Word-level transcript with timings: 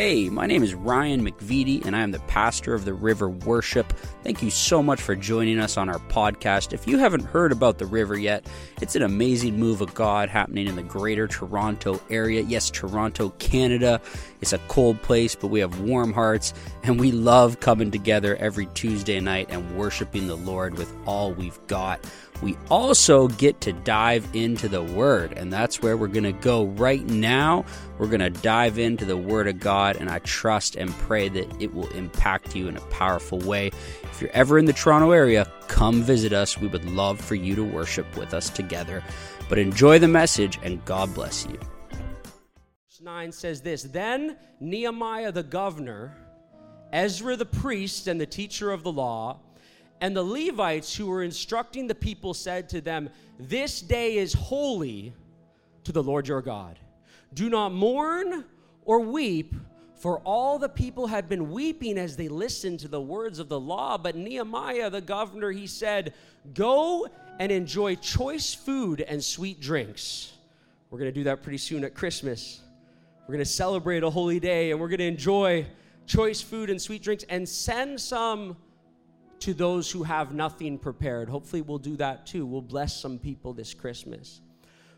Hey, 0.00 0.30
my 0.30 0.46
name 0.46 0.62
is 0.62 0.72
Ryan 0.72 1.22
McVitie, 1.22 1.84
and 1.84 1.94
I 1.94 2.00
am 2.00 2.10
the 2.10 2.20
pastor 2.20 2.72
of 2.72 2.86
the 2.86 2.94
River 2.94 3.28
Worship. 3.28 3.92
Thank 4.22 4.42
you 4.42 4.48
so 4.48 4.82
much 4.82 4.98
for 4.98 5.14
joining 5.14 5.60
us 5.60 5.76
on 5.76 5.90
our 5.90 5.98
podcast. 5.98 6.72
If 6.72 6.88
you 6.88 6.96
haven't 6.96 7.26
heard 7.26 7.52
about 7.52 7.76
the 7.76 7.84
River 7.84 8.18
yet, 8.18 8.46
it's 8.80 8.96
an 8.96 9.02
amazing 9.02 9.60
move 9.60 9.82
of 9.82 9.92
God 9.92 10.30
happening 10.30 10.68
in 10.68 10.76
the 10.76 10.82
greater 10.82 11.28
Toronto 11.28 12.00
area. 12.08 12.40
Yes, 12.40 12.70
Toronto, 12.70 13.28
Canada. 13.38 14.00
It's 14.40 14.54
a 14.54 14.58
cold 14.68 15.02
place, 15.02 15.34
but 15.34 15.48
we 15.48 15.60
have 15.60 15.80
warm 15.80 16.14
hearts, 16.14 16.54
and 16.82 16.98
we 16.98 17.12
love 17.12 17.60
coming 17.60 17.90
together 17.90 18.36
every 18.36 18.68
Tuesday 18.72 19.20
night 19.20 19.48
and 19.50 19.76
worshiping 19.76 20.28
the 20.28 20.36
Lord 20.36 20.78
with 20.78 20.90
all 21.04 21.34
we've 21.34 21.60
got 21.66 22.00
we 22.42 22.56
also 22.70 23.28
get 23.28 23.60
to 23.62 23.72
dive 23.72 24.26
into 24.32 24.68
the 24.68 24.82
Word, 24.82 25.32
and 25.36 25.52
that's 25.52 25.82
where 25.82 25.96
we're 25.96 26.08
going 26.08 26.24
to 26.24 26.32
go 26.32 26.64
right 26.64 27.04
now. 27.04 27.66
We're 27.98 28.08
going 28.08 28.20
to 28.20 28.30
dive 28.30 28.78
into 28.78 29.04
the 29.04 29.16
Word 29.16 29.46
of 29.46 29.60
God, 29.60 29.96
and 29.96 30.08
I 30.08 30.20
trust 30.20 30.76
and 30.76 30.90
pray 30.90 31.28
that 31.28 31.60
it 31.60 31.74
will 31.74 31.88
impact 31.88 32.56
you 32.56 32.68
in 32.68 32.76
a 32.76 32.80
powerful 32.82 33.38
way. 33.40 33.70
If 34.04 34.22
you're 34.22 34.30
ever 34.32 34.58
in 34.58 34.64
the 34.64 34.72
Toronto 34.72 35.10
area, 35.10 35.50
come 35.68 36.02
visit 36.02 36.32
us. 36.32 36.58
We 36.58 36.68
would 36.68 36.84
love 36.86 37.20
for 37.20 37.34
you 37.34 37.54
to 37.56 37.64
worship 37.64 38.16
with 38.16 38.32
us 38.32 38.48
together. 38.48 39.02
But 39.48 39.58
enjoy 39.58 39.98
the 39.98 40.08
message, 40.08 40.58
and 40.62 40.82
God 40.84 41.12
bless 41.14 41.46
you. 41.46 41.58
Verse 41.90 43.00
9 43.02 43.32
says 43.32 43.60
this 43.60 43.82
Then 43.82 44.36
Nehemiah 44.60 45.32
the 45.32 45.42
governor, 45.42 46.16
Ezra 46.92 47.36
the 47.36 47.44
priest, 47.44 48.06
and 48.06 48.18
the 48.18 48.26
teacher 48.26 48.70
of 48.70 48.82
the 48.82 48.92
law, 48.92 49.40
and 50.00 50.16
the 50.16 50.22
Levites 50.22 50.94
who 50.94 51.06
were 51.06 51.22
instructing 51.22 51.86
the 51.86 51.94
people 51.94 52.34
said 52.34 52.68
to 52.70 52.80
them, 52.80 53.10
This 53.38 53.80
day 53.80 54.16
is 54.16 54.32
holy 54.32 55.12
to 55.84 55.92
the 55.92 56.02
Lord 56.02 56.28
your 56.28 56.42
God. 56.42 56.78
Do 57.34 57.48
not 57.48 57.72
mourn 57.72 58.44
or 58.84 59.00
weep, 59.00 59.54
for 59.94 60.18
all 60.20 60.58
the 60.58 60.68
people 60.68 61.06
had 61.06 61.28
been 61.28 61.50
weeping 61.50 61.98
as 61.98 62.16
they 62.16 62.28
listened 62.28 62.80
to 62.80 62.88
the 62.88 63.00
words 63.00 63.38
of 63.38 63.48
the 63.48 63.60
law. 63.60 63.98
But 63.98 64.16
Nehemiah, 64.16 64.88
the 64.88 65.02
governor, 65.02 65.50
he 65.50 65.66
said, 65.66 66.14
Go 66.54 67.06
and 67.38 67.52
enjoy 67.52 67.96
choice 67.96 68.54
food 68.54 69.02
and 69.02 69.22
sweet 69.22 69.60
drinks. 69.60 70.32
We're 70.90 70.98
going 70.98 71.12
to 71.12 71.14
do 71.14 71.24
that 71.24 71.42
pretty 71.42 71.58
soon 71.58 71.84
at 71.84 71.94
Christmas. 71.94 72.60
We're 73.28 73.34
going 73.34 73.44
to 73.44 73.50
celebrate 73.50 74.02
a 74.02 74.10
holy 74.10 74.40
day 74.40 74.72
and 74.72 74.80
we're 74.80 74.88
going 74.88 74.98
to 74.98 75.06
enjoy 75.06 75.66
choice 76.06 76.40
food 76.40 76.68
and 76.68 76.82
sweet 76.82 77.02
drinks 77.02 77.24
and 77.28 77.48
send 77.48 78.00
some 78.00 78.56
to 79.40 79.54
those 79.54 79.90
who 79.90 80.02
have 80.02 80.34
nothing 80.34 80.78
prepared. 80.78 81.28
Hopefully, 81.28 81.62
we'll 81.62 81.78
do 81.78 81.96
that 81.96 82.26
too. 82.26 82.46
We'll 82.46 82.62
bless 82.62 83.00
some 83.00 83.18
people 83.18 83.52
this 83.52 83.74
Christmas. 83.74 84.40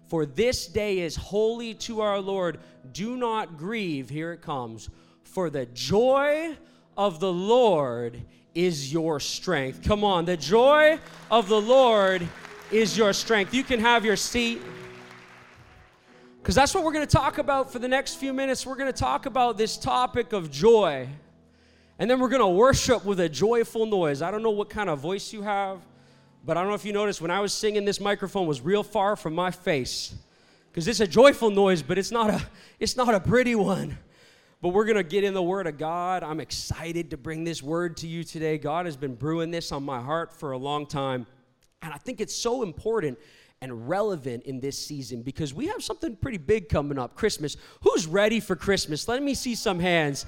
For 0.07 0.27
this 0.27 0.67
day 0.67 0.99
is 0.99 1.17
holy 1.17 1.75
to 1.75 2.01
our 2.01 2.21
Lord. 2.21 2.59
Do 2.93 3.17
not 3.17 3.57
grieve. 3.57 4.11
Here 4.11 4.33
it 4.33 4.43
comes. 4.43 4.91
For 5.23 5.49
the 5.49 5.67
joy 5.67 6.57
of 6.97 7.21
the 7.21 7.33
Lord 7.33 8.21
is 8.55 8.93
your 8.93 9.21
strength. 9.21 9.83
Come 9.83 10.05
on, 10.05 10.25
the 10.25 10.37
joy 10.37 10.99
of 11.31 11.49
the 11.49 11.61
Lord 11.61 12.27
is 12.71 12.99
your 12.99 13.13
strength. 13.13 13.55
You 13.55 13.65
can 13.65 13.81
have 13.81 14.05
your 14.05 14.17
seat. 14.17 14.61
Because 16.43 16.55
that's 16.55 16.75
what 16.75 16.83
we're 16.83 16.93
going 16.93 17.07
to 17.07 17.17
talk 17.17 17.39
about 17.39 17.73
for 17.73 17.79
the 17.79 17.89
next 17.89 18.17
few 18.17 18.33
minutes. 18.33 18.67
We're 18.67 18.77
going 18.77 18.93
to 18.93 18.99
talk 18.99 19.27
about 19.27 19.57
this 19.57 19.77
topic 19.77 20.33
of 20.33 20.51
joy. 20.51 21.09
And 22.03 22.11
then 22.11 22.19
we're 22.19 22.31
going 22.31 22.41
to 22.41 22.49
worship 22.49 23.05
with 23.05 23.21
a 23.21 23.29
joyful 23.29 23.87
noise. 23.87 24.23
I 24.23 24.33
don't 24.33 24.43
know 24.43 24.51
what 24.51 24.69
kind 24.69 24.91
of 24.91 24.99
voice 24.99 25.33
you 25.33 25.43
have, 25.43 25.79
but 26.45 26.57
I 26.57 26.61
don't 26.61 26.69
know 26.69 26.75
if 26.75 26.85
you 26.85 26.93
noticed 26.93 27.21
when 27.21 27.31
I 27.31 27.39
was 27.39 27.53
singing, 27.53 27.85
this 27.85 28.01
microphone 28.01 28.49
was 28.49 28.61
real 28.61 28.83
far 28.83 29.15
from 29.15 29.37
my 29.37 29.53
face. 29.53 30.13
Because 30.69 30.89
it's 30.89 30.99
a 30.99 31.07
joyful 31.07 31.49
noise, 31.49 31.81
but 31.81 31.99
it's 31.99 32.11
not 32.11 32.29
a, 32.29 32.45
it's 32.81 32.97
not 32.97 33.15
a 33.15 33.21
pretty 33.21 33.55
one. 33.55 33.97
But 34.61 34.71
we're 34.71 34.85
going 34.85 34.97
to 34.97 35.05
get 35.05 35.23
in 35.23 35.33
the 35.33 35.45
Word 35.45 35.69
of 35.69 35.79
God. 35.79 36.25
I'm 36.25 36.41
excited 36.41 37.11
to 37.11 37.17
bring 37.17 37.45
this 37.45 37.63
word 37.63 37.97
to 37.99 38.09
you 38.09 38.25
today. 38.25 38.59
God 38.59 38.87
has 38.87 38.97
been 38.97 39.15
brewing 39.15 39.53
this 39.53 39.71
on 39.71 39.85
my 39.85 40.01
heart 40.01 40.33
for 40.33 40.51
a 40.51 40.59
long 40.59 40.87
time. 40.87 41.25
And 41.83 41.95
I 41.95 41.99
think 41.99 42.21
it's 42.21 42.35
so 42.35 42.65
important 42.65 43.17
and 43.61 43.89
relevant 43.89 44.43
in 44.43 44.59
this 44.59 44.77
season 44.77 45.23
because 45.23 45.55
we 45.55 45.69
have 45.69 45.85
something 45.85 46.17
pretty 46.17 46.39
big 46.39 46.69
coming 46.69 46.99
up 46.99 47.15
Christmas. 47.15 47.57
Who's 47.83 48.09
ready 48.09 48.41
for 48.41 48.57
Christmas? 48.57 49.07
Let 49.07 49.23
me 49.23 49.35
see 49.35 49.55
some 49.55 49.79
hands. 49.79 50.27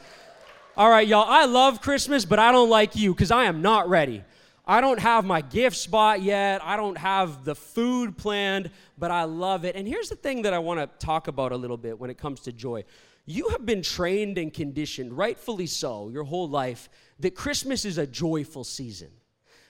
All 0.76 0.90
right, 0.90 1.06
y'all, 1.06 1.24
I 1.28 1.44
love 1.44 1.80
Christmas, 1.80 2.24
but 2.24 2.40
I 2.40 2.50
don't 2.50 2.68
like 2.68 2.96
you 2.96 3.14
because 3.14 3.30
I 3.30 3.44
am 3.44 3.62
not 3.62 3.88
ready. 3.88 4.24
I 4.66 4.80
don't 4.80 4.98
have 4.98 5.24
my 5.24 5.40
gift 5.40 5.76
spot 5.76 6.20
yet. 6.20 6.64
I 6.64 6.76
don't 6.76 6.98
have 6.98 7.44
the 7.44 7.54
food 7.54 8.18
planned, 8.18 8.72
but 8.98 9.12
I 9.12 9.22
love 9.22 9.64
it. 9.64 9.76
And 9.76 9.86
here's 9.86 10.08
the 10.08 10.16
thing 10.16 10.42
that 10.42 10.52
I 10.52 10.58
want 10.58 10.80
to 10.80 11.06
talk 11.06 11.28
about 11.28 11.52
a 11.52 11.56
little 11.56 11.76
bit 11.76 11.96
when 11.96 12.10
it 12.10 12.18
comes 12.18 12.40
to 12.40 12.52
joy. 12.52 12.82
You 13.24 13.50
have 13.50 13.64
been 13.64 13.82
trained 13.82 14.36
and 14.36 14.52
conditioned, 14.52 15.16
rightfully 15.16 15.68
so, 15.68 16.08
your 16.08 16.24
whole 16.24 16.48
life, 16.48 16.88
that 17.20 17.36
Christmas 17.36 17.84
is 17.84 17.96
a 17.96 18.06
joyful 18.06 18.64
season, 18.64 19.10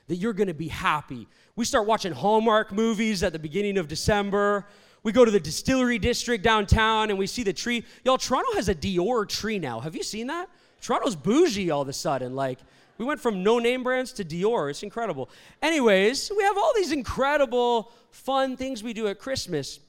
that 0.06 0.16
you're 0.16 0.32
going 0.32 0.48
to 0.48 0.54
be 0.54 0.68
happy. 0.68 1.28
We 1.54 1.66
start 1.66 1.86
watching 1.86 2.12
Hallmark 2.12 2.72
movies 2.72 3.22
at 3.22 3.34
the 3.34 3.38
beginning 3.38 3.76
of 3.76 3.88
December. 3.88 4.66
We 5.02 5.12
go 5.12 5.26
to 5.26 5.30
the 5.30 5.38
distillery 5.38 5.98
district 5.98 6.42
downtown 6.42 7.10
and 7.10 7.18
we 7.18 7.26
see 7.26 7.42
the 7.42 7.52
tree. 7.52 7.84
Y'all, 8.04 8.16
Toronto 8.16 8.54
has 8.54 8.70
a 8.70 8.74
Dior 8.74 9.28
tree 9.28 9.58
now. 9.58 9.80
Have 9.80 9.94
you 9.94 10.02
seen 10.02 10.28
that? 10.28 10.48
Toronto's 10.84 11.16
bougie 11.16 11.70
all 11.70 11.80
of 11.80 11.88
a 11.88 11.94
sudden. 11.94 12.36
Like, 12.36 12.58
we 12.98 13.06
went 13.06 13.18
from 13.18 13.42
no 13.42 13.58
name 13.58 13.82
brands 13.82 14.12
to 14.12 14.24
Dior. 14.24 14.68
It's 14.68 14.82
incredible. 14.82 15.30
Anyways, 15.62 16.30
we 16.36 16.44
have 16.44 16.58
all 16.58 16.72
these 16.76 16.92
incredible, 16.92 17.90
fun 18.10 18.58
things 18.58 18.82
we 18.82 18.92
do 18.92 19.08
at 19.08 19.18
Christmas. 19.18 19.80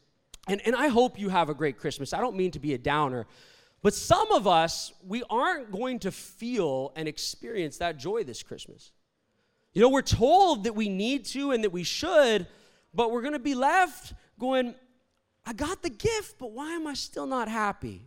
And, 0.47 0.61
and 0.65 0.73
I 0.73 0.87
hope 0.87 1.19
you 1.19 1.27
have 1.27 1.49
a 1.49 1.53
great 1.53 1.77
Christmas. 1.77 2.13
I 2.13 2.21
don't 2.21 2.37
mean 2.37 2.51
to 2.51 2.59
be 2.59 2.73
a 2.73 2.77
downer, 2.77 3.27
but 3.83 3.93
some 3.93 4.31
of 4.31 4.47
us, 4.47 4.93
we 5.05 5.21
aren't 5.29 5.69
going 5.69 5.99
to 5.99 6.11
feel 6.11 6.93
and 6.95 7.09
experience 7.09 7.77
that 7.79 7.97
joy 7.97 8.23
this 8.23 8.41
Christmas. 8.41 8.93
You 9.73 9.81
know, 9.81 9.89
we're 9.89 10.01
told 10.01 10.63
that 10.63 10.75
we 10.75 10.87
need 10.87 11.25
to 11.25 11.51
and 11.51 11.61
that 11.65 11.71
we 11.71 11.83
should, 11.83 12.47
but 12.93 13.11
we're 13.11 13.21
going 13.21 13.33
to 13.33 13.39
be 13.39 13.53
left 13.53 14.13
going, 14.39 14.73
I 15.45 15.51
got 15.51 15.83
the 15.83 15.89
gift, 15.89 16.39
but 16.39 16.53
why 16.53 16.71
am 16.71 16.87
I 16.87 16.93
still 16.93 17.25
not 17.25 17.49
happy? 17.49 18.05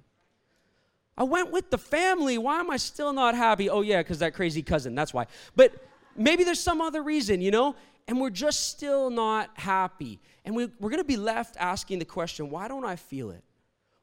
I 1.19 1.25
went 1.25 1.51
with 1.51 1.71
the 1.71 1.79
family. 1.79 2.39
Why 2.39 2.61
am 2.61 2.71
I 2.71 2.77
still 2.77 3.12
not 3.12 3.34
happy? 3.34 3.69
Oh, 3.69 3.81
yeah, 3.81 4.01
because 4.01 4.21
that 4.21 4.34
crazy 4.34 4.62
cousin. 4.62 4.95
That's 4.95 5.12
why. 5.12 5.27
But 5.56 5.75
maybe 6.17 6.45
there's 6.45 6.61
some 6.61 6.81
other 6.81 7.03
reason, 7.03 7.41
you 7.41 7.51
know? 7.51 7.75
And 8.06 8.21
we're 8.21 8.31
just 8.31 8.71
still 8.71 9.11
not 9.11 9.51
happy. 9.55 10.21
And 10.45 10.55
we, 10.55 10.67
we're 10.78 10.91
going 10.91 11.03
to 11.03 11.05
be 11.05 11.17
left 11.17 11.57
asking 11.59 11.99
the 11.99 12.05
question 12.05 12.51
why 12.51 12.69
don't 12.69 12.84
I 12.84 12.95
feel 12.95 13.33
it? 13.33 13.43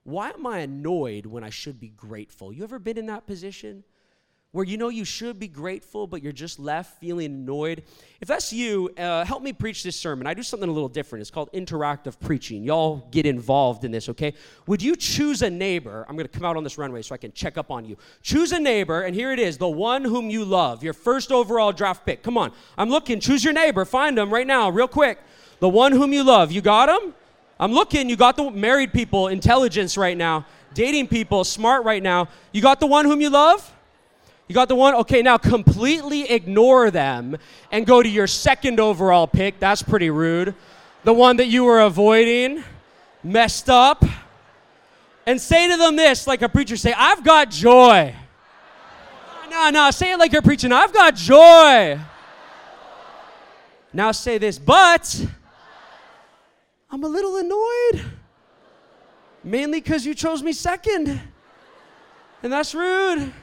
Why 0.04 0.30
am 0.31 0.46
I 0.46 0.59
annoyed 0.59 1.25
when 1.25 1.44
I 1.44 1.50
should 1.50 1.80
be 1.80 1.88
grateful? 1.88 2.52
You 2.52 2.64
ever 2.66 2.80
been 2.80 2.98
in 2.98 3.06
that 3.06 3.25
position? 3.25 3.86
Where 4.56 4.64
you 4.64 4.78
know 4.78 4.88
you 4.88 5.04
should 5.04 5.38
be 5.38 5.50
grateful, 5.50 6.08
but 6.08 6.24
you're 6.24 6.32
just 6.32 6.60
left 6.60 6.98
feeling 7.02 7.26
annoyed. 7.26 7.84
If 8.22 8.30
that's 8.30 8.54
you, 8.54 8.90
uh, 8.98 9.26
help 9.26 9.44
me 9.44 9.52
preach 9.52 9.84
this 9.84 9.98
sermon. 9.98 10.28
I 10.28 10.34
do 10.34 10.44
something 10.44 10.70
a 10.70 10.72
little 10.72 10.88
different. 10.88 11.20
It's 11.20 11.30
called 11.30 11.52
interactive 11.52 12.18
preaching. 12.22 12.64
Y'all 12.64 13.06
get 13.12 13.26
involved 13.26 13.84
in 13.84 13.92
this, 13.92 14.08
okay? 14.08 14.34
Would 14.68 14.82
you 14.82 14.96
choose 14.96 15.42
a 15.42 15.50
neighbor? 15.50 16.06
I'm 16.08 16.16
going 16.16 16.26
to 16.26 16.32
come 16.32 16.46
out 16.46 16.56
on 16.56 16.64
this 16.64 16.78
runway 16.78 17.02
so 17.02 17.14
I 17.14 17.18
can 17.18 17.34
check 17.34 17.58
up 17.58 17.70
on 17.70 17.84
you. 17.84 17.98
Choose 18.22 18.54
a 18.54 18.60
neighbor, 18.60 19.02
and 19.02 19.14
here 19.14 19.34
it 19.34 19.40
is 19.40 19.58
the 19.58 19.68
one 19.68 20.06
whom 20.06 20.30
you 20.30 20.46
love, 20.46 20.86
your 20.86 20.94
first 20.94 21.34
overall 21.34 21.74
draft 21.74 22.06
pick. 22.06 22.24
Come 22.24 22.38
on. 22.38 22.54
I'm 22.78 22.90
looking. 22.90 23.20
Choose 23.20 23.44
your 23.44 23.52
neighbor. 23.52 23.84
Find 23.84 24.18
them 24.18 24.34
right 24.34 24.48
now, 24.48 24.70
real 24.70 24.88
quick. 24.88 25.20
The 25.60 25.68
one 25.68 25.92
whom 25.92 26.14
you 26.14 26.24
love. 26.24 26.54
You 26.54 26.62
got 26.62 26.88
him? 26.88 27.14
I'm 27.60 27.74
looking. 27.74 28.08
You 28.08 28.16
got 28.16 28.38
the 28.38 28.50
married 28.52 28.94
people, 28.94 29.28
intelligence 29.28 29.98
right 29.98 30.16
now. 30.16 30.46
Dating 30.74 31.10
people, 31.10 31.44
smart 31.44 31.84
right 31.84 32.02
now. 32.02 32.30
You 32.54 32.62
got 32.62 32.80
the 32.80 32.88
one 32.88 33.04
whom 33.04 33.20
you 33.20 33.30
love? 33.30 33.75
You 34.47 34.53
got 34.53 34.67
the 34.67 34.75
one? 34.75 34.94
Okay, 34.95 35.22
now 35.22 35.38
completely 35.38 36.29
ignore 36.29 36.91
them 36.91 37.38
and 37.72 37.85
go 37.85 38.03
to 38.03 38.09
your 38.09 38.28
second 38.28 38.79
overall 38.79 39.25
pick. 39.25 39.59
That's 39.59 39.81
pretty 39.81 40.11
rude. 40.11 40.53
The 41.03 41.13
one 41.13 41.38
that 41.38 41.47
you 41.47 41.63
were 41.63 41.79
avoiding, 41.79 42.63
messed 43.23 43.69
up. 43.69 44.06
And 45.25 45.42
say 45.42 45.68
to 45.69 45.77
them 45.77 45.95
this, 45.95 46.27
like 46.27 46.44
a 46.44 46.50
preacher 46.50 46.77
say, 46.77 46.94
I've 46.95 47.24
got 47.24 47.50
joy. 47.50 48.15
No, 49.50 49.69
no, 49.71 49.89
say 49.92 50.12
it 50.12 50.19
like 50.19 50.31
you're 50.31 50.44
preaching. 50.44 50.71
I've 50.71 50.94
got 50.94 51.15
joy. 51.15 52.00
Now 53.94 54.12
say 54.12 54.38
this, 54.38 54.59
but 54.59 55.25
I'm 56.91 57.03
a 57.03 57.07
little 57.07 57.38
annoyed. 57.38 58.06
Mainly 59.44 59.80
because 59.80 60.06
you 60.06 60.13
chose 60.13 60.44
me 60.44 60.53
second. 60.53 61.19
And 62.44 62.53
that's 62.53 62.75
rude. 62.75 63.33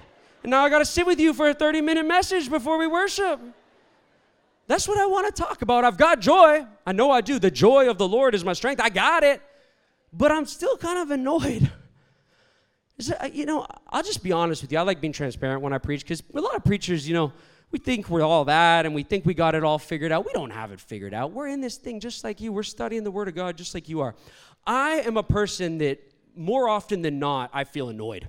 And 0.43 0.51
now 0.51 0.65
I 0.65 0.71
got 0.71 0.81
to 0.81 0.85
sit 0.85 1.07
with 1.07 1.21
you 1.21 1.33
for 1.33 1.49
a 1.49 1.55
30 1.55 1.81
minute 1.81 2.07
message 2.07 2.51
before 2.51 2.79
we 2.79 2.87
worship. 2.87 3.41
That's 4.67 4.89
what 4.89 4.99
I 4.99 5.07
want 5.07 5.35
to 5.35 5.43
talk 5.43 5.63
about. 5.63 5.85
I've 5.85 5.97
got 5.97 6.21
joy. 6.21 6.65
I 6.87 6.93
know 6.93 7.11
I 7.11 7.21
do. 7.21 7.39
The 7.39 7.51
joy 7.51 7.91
of 7.91 7.99
the 7.99 8.09
Lord 8.09 8.35
is 8.35 8.45
my 8.45 8.53
strength. 8.53 8.81
I 8.81 8.89
got 8.89 9.23
it. 9.23 9.43
But 10.13 10.33
I'm 10.33 10.47
still 10.47 10.77
kind 10.77 10.99
of 10.99 11.11
annoyed. 11.11 11.71
You 13.33 13.47
know, 13.47 13.67
I'll 13.89 14.03
just 14.03 14.23
be 14.23 14.31
honest 14.33 14.63
with 14.63 14.71
you. 14.71 14.79
I 14.79 14.83
like 14.83 15.01
being 15.01 15.13
transparent 15.13 15.63
when 15.63 15.73
I 15.73 15.79
preach 15.79 16.03
because 16.03 16.23
a 16.35 16.41
lot 16.41 16.55
of 16.55 16.63
preachers, 16.63 17.09
you 17.09 17.15
know, 17.15 17.33
we 17.73 17.79
think 17.79 18.09
we're 18.09 18.23
all 18.23 18.45
that 18.45 18.87
and 18.87 18.95
we 18.95 19.03
think 19.03 19.25
we 19.25 19.35
got 19.35 19.55
it 19.55 19.65
all 19.65 19.79
figured 19.79 20.13
out. 20.13 20.27
We 20.27 20.33
don't 20.33 20.51
have 20.51 20.73
it 20.73 20.81
figured 20.81 21.15
out. 21.15 21.33
We're 21.33 21.49
in 21.49 21.61
this 21.61 21.79
thing 21.79 22.01
just 22.01 22.23
like 22.23 22.41
you. 22.41 22.53
We're 22.53 22.63
studying 22.63 23.03
the 23.03 23.11
Word 23.11 23.29
of 23.29 23.35
God 23.35 23.57
just 23.57 23.75
like 23.75 23.89
you 23.89 24.01
are. 24.01 24.15
I 24.67 25.01
am 25.01 25.17
a 25.17 25.23
person 25.23 25.79
that 25.79 25.99
more 26.37 26.69
often 26.69 27.03
than 27.03 27.19
not, 27.19 27.51
I 27.53 27.65
feel 27.65 27.89
annoyed. 27.89 28.29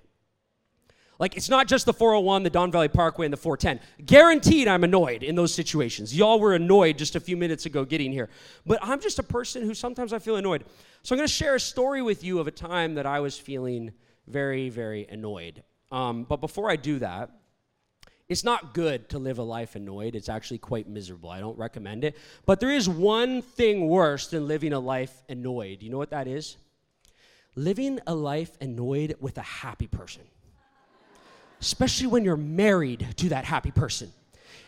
Like 1.23 1.37
it's 1.37 1.47
not 1.47 1.69
just 1.69 1.85
the 1.85 1.93
401, 1.93 2.43
the 2.43 2.49
Don 2.49 2.69
Valley 2.69 2.89
Parkway, 2.89 3.25
and 3.25 3.31
the 3.31 3.37
410. 3.37 3.79
Guaranteed 4.05 4.67
I'm 4.67 4.83
annoyed 4.83 5.23
in 5.23 5.35
those 5.35 5.53
situations. 5.53 6.13
Y'all 6.13 6.37
were 6.37 6.53
annoyed 6.53 6.97
just 6.97 7.15
a 7.15 7.19
few 7.21 7.37
minutes 7.37 7.65
ago 7.65 7.85
getting 7.85 8.11
here. 8.11 8.27
But 8.65 8.79
I'm 8.81 8.99
just 8.99 9.19
a 9.19 9.23
person 9.23 9.63
who 9.63 9.73
sometimes 9.73 10.11
I 10.11 10.19
feel 10.19 10.35
annoyed. 10.35 10.65
So 11.01 11.15
I'm 11.15 11.19
going 11.19 11.27
to 11.29 11.33
share 11.33 11.55
a 11.55 11.61
story 11.61 12.01
with 12.01 12.25
you 12.25 12.39
of 12.39 12.47
a 12.47 12.51
time 12.51 12.95
that 12.95 13.05
I 13.05 13.21
was 13.21 13.39
feeling 13.39 13.93
very, 14.27 14.67
very 14.67 15.07
annoyed. 15.07 15.63
Um, 15.93 16.25
but 16.25 16.41
before 16.41 16.69
I 16.69 16.75
do 16.75 16.99
that, 16.99 17.29
it's 18.27 18.43
not 18.43 18.73
good 18.73 19.07
to 19.07 19.17
live 19.17 19.37
a 19.37 19.43
life 19.43 19.77
annoyed. 19.77 20.15
It's 20.15 20.27
actually 20.27 20.57
quite 20.57 20.89
miserable. 20.89 21.29
I 21.29 21.39
don't 21.39 21.57
recommend 21.57 22.03
it. 22.03 22.17
But 22.45 22.59
there 22.59 22.71
is 22.71 22.89
one 22.89 23.41
thing 23.41 23.87
worse 23.87 24.27
than 24.27 24.45
living 24.45 24.73
a 24.73 24.79
life 24.81 25.23
annoyed. 25.29 25.83
You 25.83 25.89
know 25.89 25.97
what 25.97 26.09
that 26.09 26.27
is? 26.27 26.57
Living 27.55 28.01
a 28.05 28.13
life 28.13 28.57
annoyed 28.59 29.15
with 29.21 29.37
a 29.37 29.41
happy 29.41 29.87
person 29.87 30.23
especially 31.63 32.07
when 32.07 32.25
you're 32.25 32.35
married 32.35 33.07
to 33.15 33.29
that 33.29 33.45
happy 33.45 33.71
person 33.71 34.11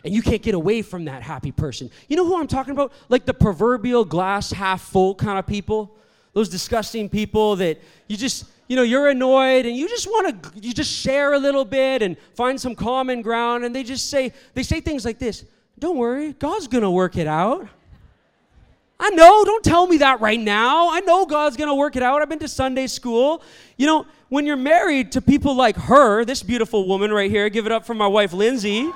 and 0.02 0.14
you 0.14 0.22
can't 0.22 0.40
get 0.40 0.54
away 0.54 0.80
from 0.80 1.04
that 1.04 1.20
happy 1.20 1.52
person. 1.52 1.90
You 2.08 2.16
know 2.16 2.24
who 2.24 2.40
I'm 2.40 2.46
talking 2.46 2.72
about? 2.72 2.90
Like 3.10 3.26
the 3.26 3.34
proverbial 3.34 4.06
glass 4.06 4.50
half 4.50 4.80
full 4.80 5.14
kind 5.14 5.38
of 5.38 5.46
people. 5.46 5.94
Those 6.32 6.48
disgusting 6.48 7.10
people 7.10 7.56
that 7.56 7.82
you 8.06 8.16
just, 8.16 8.46
you 8.66 8.76
know, 8.76 8.82
you're 8.82 9.08
annoyed 9.08 9.66
and 9.66 9.76
you 9.76 9.90
just 9.90 10.06
want 10.06 10.42
to 10.42 10.60
you 10.60 10.72
just 10.72 10.90
share 10.90 11.34
a 11.34 11.38
little 11.38 11.66
bit 11.66 12.00
and 12.00 12.16
find 12.34 12.58
some 12.58 12.74
common 12.74 13.20
ground 13.20 13.66
and 13.66 13.76
they 13.76 13.82
just 13.82 14.08
say 14.08 14.32
they 14.54 14.62
say 14.62 14.80
things 14.80 15.04
like 15.04 15.18
this, 15.18 15.44
"Don't 15.78 15.98
worry, 15.98 16.32
God's 16.32 16.66
going 16.66 16.84
to 16.84 16.90
work 16.90 17.18
it 17.18 17.26
out." 17.26 17.68
I 18.98 19.10
know, 19.10 19.44
don't 19.44 19.64
tell 19.64 19.86
me 19.86 19.98
that 19.98 20.20
right 20.20 20.40
now. 20.40 20.90
I 20.90 21.00
know 21.00 21.26
God's 21.26 21.56
going 21.56 21.68
to 21.68 21.74
work 21.74 21.96
it 21.96 22.02
out. 22.02 22.22
I've 22.22 22.28
been 22.28 22.38
to 22.38 22.48
Sunday 22.48 22.86
school. 22.86 23.42
You 23.76 23.86
know, 23.86 24.06
when 24.28 24.46
you're 24.46 24.56
married 24.56 25.12
to 25.12 25.20
people 25.20 25.54
like 25.54 25.76
her, 25.76 26.24
this 26.24 26.42
beautiful 26.42 26.88
woman 26.88 27.12
right 27.12 27.30
here, 27.30 27.48
give 27.50 27.66
it 27.66 27.72
up 27.72 27.84
for 27.84 27.94
my 27.94 28.06
wife 28.06 28.32
Lindsay, 28.32 28.90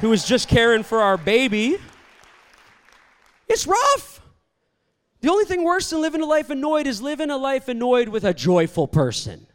who 0.00 0.12
is 0.12 0.24
just 0.24 0.48
caring 0.48 0.82
for 0.82 1.00
our 1.00 1.18
baby. 1.18 1.76
It's 3.46 3.66
rough. 3.66 4.22
The 5.20 5.28
only 5.28 5.44
thing 5.44 5.64
worse 5.64 5.90
than 5.90 6.00
living 6.00 6.22
a 6.22 6.26
life 6.26 6.48
annoyed 6.48 6.86
is 6.86 7.02
living 7.02 7.30
a 7.30 7.36
life 7.36 7.68
annoyed 7.68 8.08
with 8.08 8.24
a 8.24 8.32
joyful 8.32 8.88
person. 8.88 9.46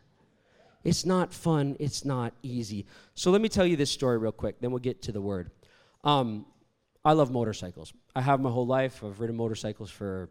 It's 0.83 1.05
not 1.05 1.33
fun, 1.33 1.75
it's 1.79 2.05
not 2.05 2.33
easy. 2.43 2.85
So 3.15 3.31
let 3.31 3.41
me 3.41 3.49
tell 3.49 3.65
you 3.65 3.75
this 3.75 3.89
story 3.89 4.19
real 4.19 4.31
quick, 4.31 4.61
then 4.61 4.69
we'll 4.69 4.79
get 4.79 5.01
to 5.03 5.11
the 5.11 5.21
word. 5.21 5.49
Um, 6.03 6.45
I 7.05 7.13
love 7.13 7.31
motorcycles. 7.31 7.93
I 8.15 8.21
have 8.21 8.41
my 8.41 8.49
whole 8.49 8.65
life. 8.65 9.03
I've 9.03 9.19
ridden 9.19 9.37
motorcycles 9.37 9.91
for, 9.91 10.29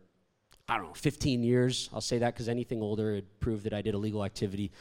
I 0.69 0.77
don't 0.77 0.89
know, 0.89 0.95
15 0.95 1.45
years. 1.45 1.89
I'll 1.95 2.01
say 2.01 2.19
that 2.19 2.35
because 2.35 2.49
anything 2.49 2.83
older 2.83 3.13
would 3.13 3.41
prove 3.41 3.63
that 3.63 3.73
I 3.73 3.81
did 3.81 3.95
illegal 3.95 4.25
activity 4.25 4.73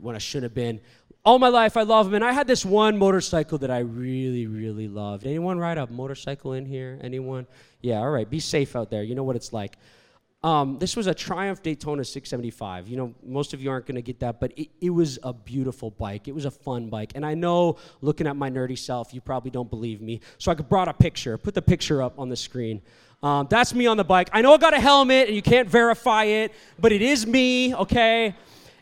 when 0.00 0.14
I 0.14 0.18
shouldn't 0.18 0.44
have 0.44 0.54
been. 0.54 0.80
All 1.24 1.40
my 1.40 1.48
life, 1.48 1.76
I 1.76 1.82
love 1.82 2.06
them. 2.06 2.14
And 2.14 2.24
I 2.24 2.32
had 2.32 2.46
this 2.46 2.64
one 2.64 2.96
motorcycle 2.96 3.58
that 3.58 3.70
I 3.70 3.80
really, 3.80 4.46
really 4.46 4.86
loved. 4.86 5.26
Anyone 5.26 5.58
ride 5.58 5.76
a 5.76 5.88
motorcycle 5.88 6.52
in 6.52 6.64
here? 6.64 7.00
Anyone? 7.02 7.48
Yeah, 7.80 7.98
all 7.98 8.10
right. 8.10 8.30
Be 8.30 8.40
safe 8.40 8.76
out 8.76 8.90
there. 8.90 9.02
You 9.02 9.16
know 9.16 9.24
what 9.24 9.36
it's 9.36 9.52
like. 9.52 9.76
Um, 10.42 10.78
this 10.78 10.96
was 10.96 11.06
a 11.06 11.12
Triumph 11.12 11.62
Daytona 11.62 12.02
675. 12.02 12.88
You 12.88 12.96
know, 12.96 13.14
most 13.22 13.52
of 13.52 13.62
you 13.62 13.70
aren't 13.70 13.84
going 13.84 13.96
to 13.96 14.02
get 14.02 14.20
that, 14.20 14.40
but 14.40 14.52
it, 14.56 14.68
it, 14.80 14.88
was 14.88 15.18
a 15.22 15.34
beautiful 15.34 15.90
bike. 15.90 16.28
It 16.28 16.34
was 16.34 16.46
a 16.46 16.50
fun 16.50 16.88
bike. 16.88 17.12
And 17.14 17.26
I 17.26 17.34
know, 17.34 17.76
looking 18.00 18.26
at 18.26 18.36
my 18.36 18.48
nerdy 18.48 18.78
self, 18.78 19.12
you 19.12 19.20
probably 19.20 19.50
don't 19.50 19.68
believe 19.68 20.00
me. 20.00 20.20
So 20.38 20.50
I 20.50 20.54
brought 20.54 20.88
a 20.88 20.94
picture. 20.94 21.36
Put 21.36 21.52
the 21.52 21.60
picture 21.60 22.02
up 22.02 22.18
on 22.18 22.30
the 22.30 22.36
screen. 22.36 22.80
Um, 23.22 23.48
that's 23.50 23.74
me 23.74 23.86
on 23.86 23.98
the 23.98 24.04
bike. 24.04 24.30
I 24.32 24.40
know 24.40 24.54
I 24.54 24.56
got 24.56 24.72
a 24.72 24.80
helmet, 24.80 25.26
and 25.26 25.36
you 25.36 25.42
can't 25.42 25.68
verify 25.68 26.24
it, 26.24 26.54
but 26.78 26.90
it 26.90 27.02
is 27.02 27.26
me, 27.26 27.74
okay? 27.74 28.34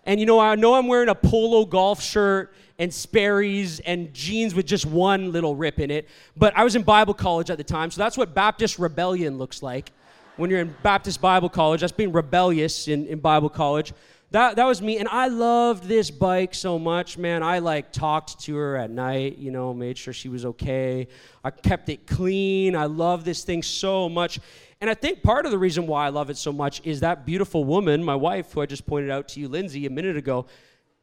And 0.05 0.21
you 0.21 0.27
know, 0.27 0.39
I 0.39 0.55
know 0.55 0.75
I'm 0.75 0.87
wearing 0.87 1.09
a 1.09 1.15
polo 1.15 1.65
golf 1.65 2.01
shirt 2.01 2.55
and 2.79 2.95
Sperry's 2.95 3.81
and 3.81 4.15
jeans 4.15 4.55
with 4.55 4.65
just 4.65 4.87
one 4.87 5.33
little 5.33 5.57
rip 5.57 5.81
in 5.81 5.91
it. 5.91 6.09
But 6.37 6.57
I 6.57 6.63
was 6.63 6.77
in 6.77 6.85
Bible 6.85 7.15
college 7.15 7.51
at 7.51 7.59
the 7.59 7.65
time, 7.65 7.91
so 7.91 8.01
that's 8.01 8.17
what 8.17 8.33
Baptist 8.33 8.79
rebellion 8.79 9.39
looks 9.39 9.61
like 9.61 9.91
when 10.39 10.51
you're 10.51 10.61
in 10.61 10.75
Baptist 10.83 11.21
Bible 11.21 11.49
college. 11.49 11.81
That's 11.81 11.93
being 11.93 12.13
rebellious 12.13 12.89
in, 12.89 13.07
in 13.07 13.19
Bible 13.19 13.51
college. 13.51 13.93
That, 14.31 14.57
that 14.57 14.65
was 14.67 14.81
me. 14.81 14.99
And 14.99 15.09
I 15.09 15.29
loved 15.29 15.85
this 15.85 16.11
bike 16.11 16.55
so 16.55 16.79
much, 16.79 17.17
man. 17.17 17.43
I 17.43 17.59
like 17.61 17.93
talked 17.93 18.41
to 18.41 18.57
her 18.57 18.77
at 18.77 18.91
night, 18.91 19.39
you 19.39 19.51
know, 19.51 19.73
made 19.73 19.97
sure 19.97 20.13
she 20.13 20.29
was 20.29 20.45
okay. 20.45 21.09
I 21.43 21.51
kept 21.51 21.89
it 21.89 22.07
clean. 22.07 22.77
I 22.77 22.85
love 22.85 23.25
this 23.25 23.43
thing 23.43 23.63
so 23.63 24.09
much. 24.09 24.39
And 24.81 24.89
I 24.89 24.95
think 24.95 25.23
part 25.23 25.45
of 25.45 25.51
the 25.51 25.59
reason 25.59 25.87
why 25.87 26.07
I 26.07 26.11
love 26.11 26.31
it 26.31 26.37
so 26.37 26.53
much 26.53 26.83
is 26.85 27.01
that 27.01 27.27
beautiful 27.27 27.65
woman, 27.65 28.05
my 28.05 28.15
wife, 28.15 28.53
who 28.53 28.61
I 28.61 28.67
just 28.67 28.87
pointed 28.87 29.11
out 29.11 29.29
to 29.29 29.41
you, 29.41 29.49
Lindsay, 29.49 29.87
a 29.87 29.91
minute 29.91 30.17
ago. 30.17 30.47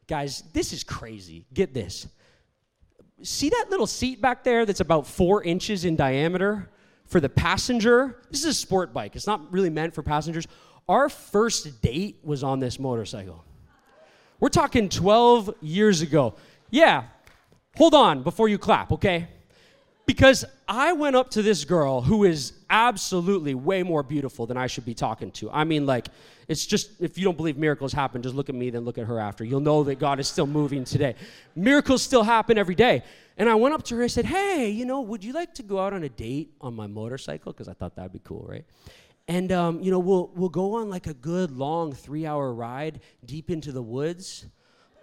Guys, 0.06 0.44
this 0.52 0.72
is 0.72 0.84
crazy. 0.84 1.44
Get 1.52 1.74
this. 1.74 2.06
See 3.22 3.48
that 3.48 3.66
little 3.70 3.88
seat 3.88 4.20
back 4.22 4.44
there 4.44 4.64
that's 4.64 4.80
about 4.80 5.06
four 5.06 5.42
inches 5.42 5.84
in 5.84 5.96
diameter? 5.96 6.70
For 7.06 7.20
the 7.20 7.28
passenger. 7.28 8.20
This 8.30 8.40
is 8.40 8.46
a 8.46 8.54
sport 8.54 8.92
bike, 8.92 9.16
it's 9.16 9.26
not 9.26 9.52
really 9.52 9.70
meant 9.70 9.94
for 9.94 10.02
passengers. 10.02 10.46
Our 10.88 11.08
first 11.08 11.82
date 11.82 12.18
was 12.22 12.44
on 12.44 12.60
this 12.60 12.78
motorcycle. 12.78 13.44
We're 14.38 14.50
talking 14.50 14.88
12 14.88 15.54
years 15.60 16.02
ago. 16.02 16.34
Yeah, 16.70 17.04
hold 17.76 17.94
on 17.94 18.22
before 18.22 18.48
you 18.48 18.58
clap, 18.58 18.92
okay? 18.92 19.28
Because 20.06 20.44
I 20.68 20.92
went 20.92 21.16
up 21.16 21.30
to 21.30 21.42
this 21.42 21.64
girl 21.64 22.00
who 22.00 22.22
is 22.24 22.52
absolutely 22.70 23.54
way 23.54 23.82
more 23.82 24.04
beautiful 24.04 24.46
than 24.46 24.56
I 24.56 24.68
should 24.68 24.84
be 24.84 24.94
talking 24.94 25.32
to. 25.32 25.50
I 25.50 25.64
mean, 25.64 25.84
like, 25.84 26.06
it's 26.46 26.64
just, 26.64 26.90
if 27.00 27.18
you 27.18 27.24
don't 27.24 27.36
believe 27.36 27.56
miracles 27.56 27.92
happen, 27.92 28.22
just 28.22 28.36
look 28.36 28.48
at 28.48 28.54
me, 28.54 28.70
then 28.70 28.84
look 28.84 28.98
at 28.98 29.06
her 29.06 29.18
after. 29.18 29.44
You'll 29.44 29.58
know 29.58 29.82
that 29.82 29.96
God 29.96 30.20
is 30.20 30.28
still 30.28 30.46
moving 30.46 30.84
today. 30.84 31.16
Miracles 31.56 32.02
still 32.02 32.22
happen 32.22 32.56
every 32.56 32.76
day. 32.76 33.02
And 33.36 33.48
I 33.48 33.56
went 33.56 33.74
up 33.74 33.82
to 33.84 33.96
her, 33.96 34.04
I 34.04 34.06
said, 34.06 34.26
Hey, 34.26 34.70
you 34.70 34.86
know, 34.86 35.00
would 35.00 35.24
you 35.24 35.32
like 35.32 35.54
to 35.54 35.64
go 35.64 35.80
out 35.80 35.92
on 35.92 36.04
a 36.04 36.08
date 36.08 36.54
on 36.60 36.74
my 36.74 36.86
motorcycle? 36.86 37.52
Because 37.52 37.68
I 37.68 37.72
thought 37.72 37.96
that'd 37.96 38.12
be 38.12 38.20
cool, 38.22 38.46
right? 38.48 38.64
And, 39.26 39.50
um, 39.50 39.80
you 39.82 39.90
know, 39.90 39.98
we'll, 39.98 40.30
we'll 40.36 40.48
go 40.48 40.76
on 40.76 40.88
like 40.88 41.08
a 41.08 41.14
good 41.14 41.50
long 41.50 41.92
three 41.92 42.26
hour 42.26 42.54
ride 42.54 43.00
deep 43.24 43.50
into 43.50 43.72
the 43.72 43.82
woods, 43.82 44.46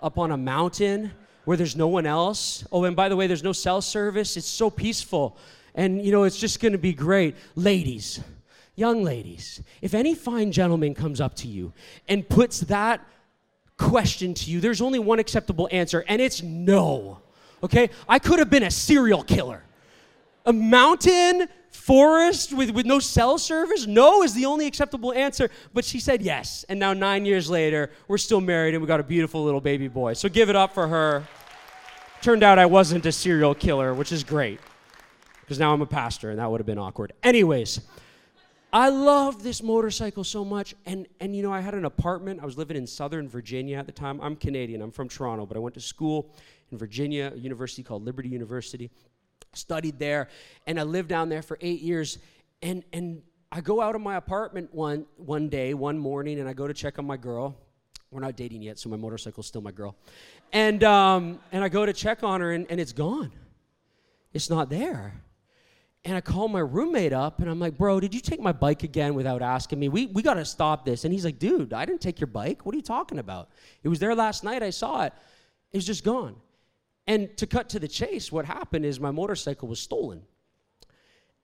up 0.02 0.18
on 0.18 0.32
a 0.32 0.38
mountain 0.38 1.12
where 1.46 1.58
there's 1.58 1.76
no 1.76 1.88
one 1.88 2.06
else. 2.06 2.66
Oh, 2.72 2.84
and 2.84 2.96
by 2.96 3.10
the 3.10 3.16
way, 3.16 3.28
there's 3.28 3.44
no 3.44 3.54
cell 3.54 3.82
service. 3.82 4.38
It's 4.38 4.48
so 4.48 4.70
peaceful. 4.70 5.38
And, 5.76 6.04
you 6.04 6.12
know, 6.12 6.24
it's 6.24 6.38
just 6.38 6.60
going 6.60 6.72
to 6.72 6.78
be 6.78 6.94
great. 6.94 7.36
Ladies, 7.56 8.22
young 8.76 9.04
ladies, 9.04 9.62
if 9.82 9.94
any 9.94 10.16
fine 10.16 10.52
gentleman 10.52 10.94
comes 10.94 11.20
up 11.20 11.36
to 11.38 11.48
you 11.48 11.74
and 12.08 12.28
puts 12.28 12.62
that 12.62 13.02
question 13.78 14.34
to 14.36 14.50
you, 14.50 14.60
there's 14.60 14.82
only 14.82 15.00
one 15.00 15.20
acceptable 15.20 15.68
answer, 15.72 16.06
and 16.08 16.22
it's 16.22 16.44
no. 16.44 17.20
Okay? 17.64 17.90
I 18.08 18.20
could 18.20 18.40
have 18.40 18.50
been 18.50 18.64
a 18.64 18.72
serial 18.72 19.24
killer. 19.24 19.64
A 20.46 20.54
mountain 20.54 21.48
forest 21.72 22.54
with, 22.54 22.70
with 22.72 22.86
no 22.86 23.00
cell 23.00 23.38
service? 23.38 23.88
No 23.88 24.24
is 24.24 24.34
the 24.34 24.46
only 24.46 24.68
acceptable 24.68 25.14
answer. 25.14 25.50
But 25.74 25.86
she 25.86 26.00
said 26.00 26.22
yes. 26.22 26.66
And 26.70 26.80
now, 26.80 26.94
nine 26.94 27.26
years 27.26 27.50
later, 27.50 27.92
we're 28.08 28.18
still 28.18 28.42
married 28.42 28.74
and 28.74 28.82
we 28.82 28.88
got 28.88 29.00
a 29.00 29.04
beautiful 29.04 29.44
little 29.44 29.62
baby 29.62 29.88
boy. 29.88 30.14
So 30.14 30.30
give 30.30 30.50
it 30.50 30.56
up 30.56 30.74
for 30.74 30.88
her. 30.88 31.24
Turned 32.24 32.42
out 32.42 32.58
I 32.58 32.66
wasn't 32.66 33.06
a 33.06 33.12
serial 33.12 33.54
killer, 33.54 33.94
which 33.94 34.14
is 34.14 34.24
great. 34.24 34.62
Because 35.42 35.60
now 35.60 35.74
I'm 35.74 35.82
a 35.82 35.86
pastor 35.86 36.30
and 36.30 36.40
that 36.40 36.50
would 36.50 36.62
have 36.62 36.66
been 36.66 36.78
awkward. 36.78 37.12
Anyways, 37.22 37.82
I 38.72 38.88
love 38.88 39.44
this 39.44 39.62
motorcycle 39.62 40.24
so 40.24 40.46
much. 40.46 40.74
And, 40.86 41.06
and 41.20 41.36
you 41.36 41.44
know, 41.44 41.52
I 41.52 41.60
had 41.60 41.74
an 41.74 41.84
apartment. 41.84 42.40
I 42.42 42.46
was 42.46 42.58
living 42.58 42.78
in 42.78 42.88
Southern 42.88 43.28
Virginia 43.28 43.78
at 43.78 43.88
the 43.88 43.92
time. 43.92 44.22
I'm 44.22 44.38
Canadian, 44.38 44.82
I'm 44.82 44.90
from 44.90 45.10
Toronto, 45.10 45.46
but 45.46 45.58
I 45.58 45.60
went 45.60 45.74
to 45.74 45.82
school 45.82 46.34
in 46.72 46.78
Virginia, 46.78 47.34
a 47.36 47.38
university 47.38 47.84
called 47.84 48.06
Liberty 48.06 48.30
University 48.30 48.90
studied 49.52 50.00
there, 50.00 50.30
and 50.66 50.80
I 50.80 50.84
lived 50.84 51.10
down 51.10 51.28
there 51.28 51.42
for 51.42 51.58
eight 51.60 51.82
years. 51.82 52.20
And, 52.62 52.86
and 52.94 53.22
I 53.52 53.60
go 53.60 53.82
out 53.82 53.96
of 53.96 54.02
my 54.02 54.16
apartment 54.16 54.74
one, 54.74 55.08
one 55.18 55.50
day, 55.50 55.74
one 55.74 56.00
morning, 56.00 56.40
and 56.40 56.48
I 56.48 56.54
go 56.54 56.68
to 56.68 56.74
check 56.74 57.00
on 57.00 57.06
my 57.06 57.18
girl. 57.18 57.58
We're 58.14 58.22
not 58.22 58.38
dating 58.38 58.62
yet, 58.62 58.78
so 58.78 58.90
my 58.90 58.98
motorcycle's 58.98 59.48
still 59.48 59.62
my 59.62 59.72
girl. 59.72 59.96
And, 60.52 60.84
um, 60.84 61.40
and 61.52 61.64
I 61.64 61.70
go 61.70 61.86
to 61.86 61.94
check 61.94 62.24
on 62.24 62.42
her, 62.42 62.52
and, 62.52 62.68
and 62.70 62.80
it's 62.80 62.94
gone. 62.94 63.32
It's 64.34 64.50
not 64.50 64.70
there. 64.70 65.14
And 66.06 66.16
I 66.16 66.22
call 66.22 66.48
my 66.48 66.60
roommate 66.60 67.14
up, 67.14 67.40
and 67.40 67.50
I'm 67.50 67.60
like, 67.60 67.78
bro, 67.78 68.00
did 68.00 68.14
you 68.14 68.22
take 68.22 68.40
my 68.40 68.52
bike 68.52 68.84
again 68.84 69.16
without 69.16 69.42
asking 69.42 69.80
me? 69.80 69.90
We, 69.90 70.08
we 70.08 70.22
got 70.22 70.36
to 70.36 70.46
stop 70.46 70.86
this. 70.86 71.06
And 71.06 71.14
he's 71.14 71.26
like, 71.26 71.40
dude, 71.40 71.74
I 71.74 71.86
didn't 71.86 72.02
take 72.02 72.20
your 72.20 72.28
bike. 72.28 72.66
What 72.66 72.76
are 72.76 72.78
you 72.78 72.84
talking 72.84 73.20
about? 73.20 73.50
It 73.84 73.90
was 73.90 74.00
there 74.00 74.14
last 74.14 74.44
night. 74.44 74.62
I 74.62 74.70
saw 74.70 75.04
it. 75.04 75.14
It's 75.72 75.86
just 75.86 76.04
gone. 76.04 76.36
And 77.08 77.36
to 77.38 77.48
cut 77.48 77.70
to 77.70 77.80
the 77.80 77.88
chase, 77.88 78.32
what 78.32 78.46
happened 78.46 78.86
is 78.86 79.00
my 79.00 79.12
motorcycle 79.12 79.68
was 79.68 79.80
stolen. 79.80 80.22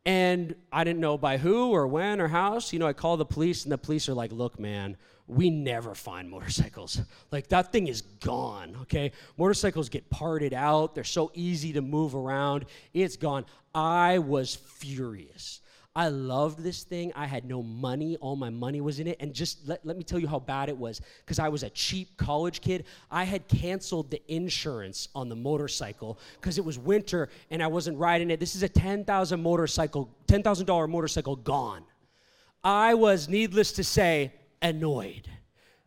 And 0.05 0.55
I 0.71 0.83
didn't 0.83 1.01
know 1.01 1.17
by 1.17 1.37
who 1.37 1.71
or 1.71 1.87
when 1.87 2.21
or 2.21 2.27
how. 2.27 2.59
So, 2.59 2.73
you 2.73 2.79
know, 2.79 2.87
I 2.87 2.93
call 2.93 3.17
the 3.17 3.25
police, 3.25 3.63
and 3.63 3.71
the 3.71 3.77
police 3.77 4.09
are 4.09 4.13
like, 4.13 4.31
look, 4.31 4.59
man, 4.59 4.97
we 5.27 5.49
never 5.49 5.93
find 5.93 6.29
motorcycles. 6.29 7.01
Like, 7.31 7.49
that 7.49 7.71
thing 7.71 7.87
is 7.87 8.01
gone, 8.01 8.75
okay? 8.83 9.11
Motorcycles 9.37 9.89
get 9.89 10.09
parted 10.09 10.53
out, 10.53 10.95
they're 10.95 11.03
so 11.03 11.31
easy 11.35 11.73
to 11.73 11.81
move 11.81 12.15
around. 12.15 12.65
It's 12.93 13.17
gone. 13.17 13.45
I 13.75 14.17
was 14.17 14.55
furious. 14.55 15.61
I 15.95 16.09
loved 16.09 16.59
this 16.59 16.83
thing. 16.83 17.11
I 17.15 17.25
had 17.25 17.45
no 17.45 17.63
money. 17.63 18.15
All 18.17 18.35
my 18.35 18.49
money 18.49 18.79
was 18.79 18.99
in 18.99 19.07
it. 19.07 19.17
And 19.19 19.33
just 19.33 19.67
let, 19.67 19.85
let 19.85 19.97
me 19.97 20.03
tell 20.03 20.19
you 20.19 20.27
how 20.27 20.39
bad 20.39 20.69
it 20.69 20.77
was 20.77 21.01
because 21.25 21.39
I 21.39 21.49
was 21.49 21.63
a 21.63 21.69
cheap 21.71 22.15
college 22.15 22.61
kid. 22.61 22.85
I 23.09 23.23
had 23.23 23.47
canceled 23.47 24.11
the 24.11 24.21
insurance 24.27 25.09
on 25.15 25.29
the 25.29 25.35
motorcycle 25.35 26.19
because 26.39 26.57
it 26.57 26.63
was 26.63 26.77
winter 26.77 27.29
and 27.49 27.63
I 27.63 27.67
wasn't 27.67 27.97
riding 27.97 28.29
it. 28.29 28.39
This 28.39 28.55
is 28.55 28.63
a 28.63 28.69
10,000 28.69 29.41
motorcycle, 29.41 30.09
$10,000 30.27 30.89
motorcycle 30.89 31.35
gone. 31.35 31.83
I 32.63 32.93
was, 32.93 33.27
needless 33.27 33.71
to 33.73 33.83
say, 33.83 34.33
annoyed, 34.61 35.27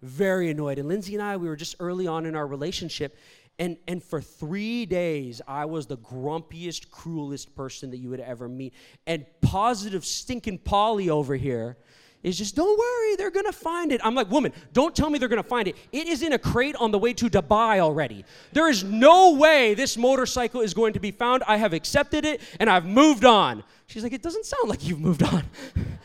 very 0.00 0.50
annoyed. 0.50 0.78
And 0.78 0.88
Lindsay 0.88 1.14
and 1.14 1.22
I, 1.22 1.36
we 1.36 1.48
were 1.48 1.56
just 1.56 1.76
early 1.80 2.06
on 2.06 2.26
in 2.26 2.34
our 2.34 2.46
relationship. 2.46 3.16
And, 3.58 3.76
and 3.86 4.02
for 4.02 4.20
three 4.20 4.86
days, 4.86 5.40
I 5.46 5.66
was 5.66 5.86
the 5.86 5.98
grumpiest, 5.98 6.90
cruelest 6.90 7.54
person 7.54 7.90
that 7.90 7.98
you 7.98 8.10
would 8.10 8.20
ever 8.20 8.48
meet. 8.48 8.72
And 9.06 9.26
positive, 9.40 10.04
stinking 10.04 10.58
Polly 10.58 11.10
over 11.10 11.36
here 11.36 11.76
is 12.22 12.38
just, 12.38 12.54
don't 12.54 12.78
worry, 12.78 13.16
they're 13.16 13.30
gonna 13.30 13.52
find 13.52 13.92
it. 13.92 14.00
I'm 14.04 14.14
like, 14.14 14.30
woman, 14.30 14.52
don't 14.72 14.94
tell 14.94 15.10
me 15.10 15.18
they're 15.18 15.28
gonna 15.28 15.42
find 15.42 15.68
it. 15.68 15.76
It 15.90 16.06
is 16.06 16.22
in 16.22 16.32
a 16.32 16.38
crate 16.38 16.76
on 16.76 16.90
the 16.90 16.98
way 16.98 17.12
to 17.14 17.28
Dubai 17.28 17.80
already. 17.80 18.24
There 18.52 18.68
is 18.68 18.84
no 18.84 19.32
way 19.32 19.74
this 19.74 19.96
motorcycle 19.96 20.60
is 20.60 20.72
going 20.72 20.92
to 20.94 21.00
be 21.00 21.10
found. 21.10 21.42
I 21.46 21.56
have 21.56 21.72
accepted 21.72 22.24
it 22.24 22.40
and 22.60 22.70
I've 22.70 22.86
moved 22.86 23.24
on. 23.24 23.64
She's 23.86 24.02
like, 24.02 24.12
it 24.12 24.22
doesn't 24.22 24.46
sound 24.46 24.68
like 24.68 24.86
you've 24.86 25.00
moved 25.00 25.22
on. 25.22 25.44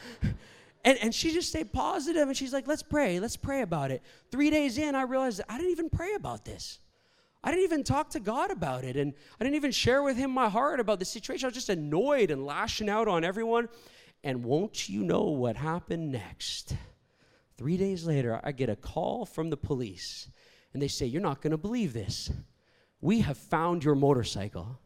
and, 0.83 0.97
and 1.01 1.13
she 1.13 1.31
just 1.31 1.49
stayed 1.49 1.71
positive 1.71 2.27
and 2.27 2.35
she's 2.35 2.51
like, 2.51 2.67
let's 2.67 2.83
pray, 2.83 3.19
let's 3.19 3.37
pray 3.37 3.61
about 3.61 3.91
it. 3.91 4.01
Three 4.31 4.49
days 4.49 4.77
in, 4.77 4.95
I 4.95 5.03
realized 5.03 5.41
I 5.47 5.57
didn't 5.57 5.71
even 5.71 5.89
pray 5.89 6.13
about 6.15 6.45
this. 6.45 6.79
I 7.47 7.51
didn't 7.51 7.63
even 7.63 7.85
talk 7.85 8.09
to 8.09 8.19
God 8.19 8.51
about 8.51 8.83
it. 8.83 8.97
And 8.97 9.13
I 9.39 9.43
didn't 9.45 9.55
even 9.55 9.71
share 9.71 10.03
with 10.03 10.17
Him 10.17 10.31
my 10.31 10.49
heart 10.49 10.81
about 10.81 10.99
the 10.99 11.05
situation. 11.05 11.45
I 11.45 11.47
was 11.47 11.55
just 11.55 11.69
annoyed 11.69 12.29
and 12.29 12.45
lashing 12.45 12.89
out 12.89 13.07
on 13.07 13.23
everyone. 13.23 13.69
And 14.21 14.43
won't 14.43 14.89
you 14.89 15.01
know 15.01 15.23
what 15.23 15.55
happened 15.55 16.11
next? 16.11 16.75
Three 17.57 17.77
days 17.77 18.05
later, 18.05 18.41
I 18.43 18.51
get 18.51 18.67
a 18.67 18.75
call 18.75 19.25
from 19.25 19.49
the 19.49 19.55
police. 19.55 20.27
And 20.73 20.81
they 20.81 20.89
say, 20.89 21.05
You're 21.05 21.21
not 21.21 21.41
going 21.41 21.51
to 21.51 21.57
believe 21.57 21.93
this. 21.93 22.29
We 22.99 23.21
have 23.21 23.37
found 23.37 23.81
your 23.81 23.95
motorcycle. 23.95 24.81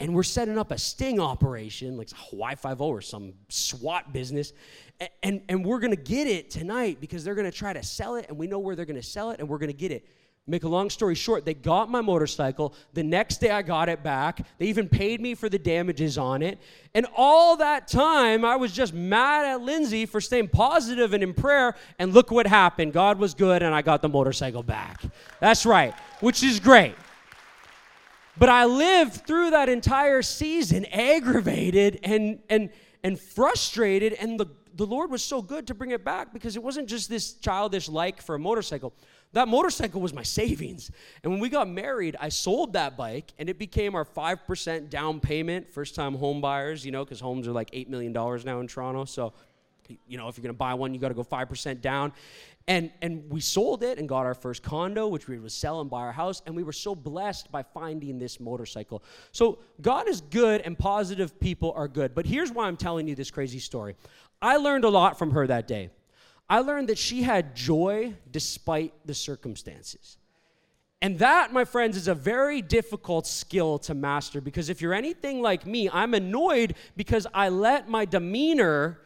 And 0.00 0.14
we're 0.14 0.22
setting 0.22 0.56
up 0.56 0.70
a 0.70 0.78
sting 0.78 1.20
operation, 1.20 1.98
like 1.98 2.08
Hawaii 2.30 2.56
5 2.56 2.80
or 2.80 3.02
some 3.02 3.34
SWAT 3.50 4.10
business. 4.10 4.54
And, 5.00 5.10
and, 5.22 5.42
and 5.50 5.64
we're 5.66 5.80
going 5.80 5.94
to 5.94 6.02
get 6.02 6.28
it 6.28 6.50
tonight 6.50 6.96
because 6.98 7.24
they're 7.24 7.34
going 7.34 7.50
to 7.50 7.56
try 7.56 7.74
to 7.74 7.82
sell 7.82 8.16
it. 8.16 8.24
And 8.30 8.38
we 8.38 8.46
know 8.46 8.58
where 8.58 8.74
they're 8.74 8.86
going 8.86 8.96
to 8.96 9.02
sell 9.02 9.32
it. 9.32 9.40
And 9.40 9.50
we're 9.50 9.58
going 9.58 9.70
to 9.70 9.76
get 9.76 9.92
it. 9.92 10.08
Make 10.46 10.64
a 10.64 10.68
long 10.68 10.90
story 10.90 11.14
short, 11.14 11.46
they 11.46 11.54
got 11.54 11.90
my 11.90 12.02
motorcycle. 12.02 12.74
The 12.92 13.02
next 13.02 13.38
day 13.40 13.50
I 13.50 13.62
got 13.62 13.88
it 13.88 14.02
back. 14.02 14.46
They 14.58 14.66
even 14.66 14.90
paid 14.90 15.22
me 15.22 15.34
for 15.34 15.48
the 15.48 15.58
damages 15.58 16.18
on 16.18 16.42
it. 16.42 16.58
And 16.92 17.06
all 17.16 17.56
that 17.56 17.88
time, 17.88 18.44
I 18.44 18.56
was 18.56 18.70
just 18.70 18.92
mad 18.92 19.46
at 19.46 19.62
Lindsay 19.62 20.04
for 20.04 20.20
staying 20.20 20.48
positive 20.48 21.14
and 21.14 21.22
in 21.22 21.32
prayer. 21.32 21.74
And 21.98 22.12
look 22.12 22.30
what 22.30 22.46
happened. 22.46 22.92
God 22.92 23.18
was 23.18 23.32
good, 23.32 23.62
and 23.62 23.74
I 23.74 23.80
got 23.80 24.02
the 24.02 24.08
motorcycle 24.10 24.62
back. 24.62 25.00
That's 25.40 25.64
right, 25.64 25.94
which 26.20 26.42
is 26.42 26.60
great. 26.60 26.94
But 28.36 28.50
I 28.50 28.66
lived 28.66 29.26
through 29.26 29.50
that 29.50 29.70
entire 29.70 30.20
season 30.20 30.84
aggravated 30.86 32.00
and, 32.02 32.38
and, 32.50 32.68
and 33.02 33.18
frustrated. 33.18 34.12
And 34.12 34.38
the, 34.38 34.46
the 34.74 34.84
Lord 34.84 35.10
was 35.10 35.24
so 35.24 35.40
good 35.40 35.68
to 35.68 35.74
bring 35.74 35.92
it 35.92 36.04
back 36.04 36.34
because 36.34 36.54
it 36.54 36.62
wasn't 36.62 36.86
just 36.86 37.08
this 37.08 37.32
childish 37.32 37.88
like 37.88 38.20
for 38.20 38.34
a 38.34 38.38
motorcycle. 38.38 38.92
That 39.34 39.48
motorcycle 39.48 40.00
was 40.00 40.14
my 40.14 40.22
savings. 40.22 40.90
And 41.22 41.32
when 41.32 41.40
we 41.40 41.48
got 41.48 41.68
married, 41.68 42.16
I 42.20 42.28
sold 42.28 42.72
that 42.74 42.96
bike 42.96 43.32
and 43.38 43.48
it 43.48 43.58
became 43.58 43.96
our 43.96 44.04
5% 44.04 44.88
down 44.88 45.20
payment, 45.20 45.68
first 45.68 45.96
time 45.96 46.14
home 46.14 46.40
buyers, 46.40 46.86
you 46.86 46.92
know, 46.92 47.04
because 47.04 47.20
homes 47.20 47.48
are 47.48 47.52
like 47.52 47.70
$8 47.72 47.88
million 47.88 48.12
now 48.12 48.60
in 48.60 48.68
Toronto. 48.68 49.04
So, 49.04 49.32
you 50.06 50.16
know, 50.16 50.28
if 50.28 50.38
you're 50.38 50.42
going 50.42 50.54
to 50.54 50.58
buy 50.58 50.74
one, 50.74 50.94
you 50.94 51.00
got 51.00 51.08
to 51.08 51.14
go 51.14 51.24
5% 51.24 51.80
down. 51.80 52.12
And, 52.68 52.92
and 53.02 53.28
we 53.28 53.40
sold 53.40 53.82
it 53.82 53.98
and 53.98 54.08
got 54.08 54.24
our 54.24 54.34
first 54.34 54.62
condo, 54.62 55.08
which 55.08 55.26
we 55.28 55.38
would 55.38 55.52
sell 55.52 55.80
and 55.80 55.90
buy 55.90 56.00
our 56.02 56.12
house. 56.12 56.40
And 56.46 56.54
we 56.54 56.62
were 56.62 56.72
so 56.72 56.94
blessed 56.94 57.50
by 57.50 57.62
finding 57.62 58.18
this 58.18 58.38
motorcycle. 58.38 59.02
So 59.32 59.58
God 59.82 60.08
is 60.08 60.20
good 60.20 60.60
and 60.60 60.78
positive 60.78 61.38
people 61.40 61.72
are 61.76 61.88
good. 61.88 62.14
But 62.14 62.24
here's 62.24 62.52
why 62.52 62.66
I'm 62.66 62.76
telling 62.76 63.08
you 63.08 63.16
this 63.16 63.32
crazy 63.32 63.58
story. 63.58 63.96
I 64.40 64.58
learned 64.58 64.84
a 64.84 64.88
lot 64.90 65.18
from 65.18 65.32
her 65.32 65.46
that 65.48 65.66
day. 65.66 65.90
I 66.48 66.60
learned 66.60 66.88
that 66.88 66.98
she 66.98 67.22
had 67.22 67.54
joy 67.54 68.14
despite 68.30 68.92
the 69.06 69.14
circumstances. 69.14 70.18
And 71.00 71.18
that, 71.18 71.52
my 71.52 71.64
friends, 71.64 71.96
is 71.96 72.08
a 72.08 72.14
very 72.14 72.62
difficult 72.62 73.26
skill 73.26 73.78
to 73.80 73.94
master 73.94 74.40
because 74.40 74.70
if 74.70 74.80
you're 74.80 74.94
anything 74.94 75.42
like 75.42 75.66
me, 75.66 75.90
I'm 75.90 76.14
annoyed 76.14 76.76
because 76.96 77.26
I 77.34 77.50
let 77.50 77.88
my 77.88 78.04
demeanor 78.04 79.00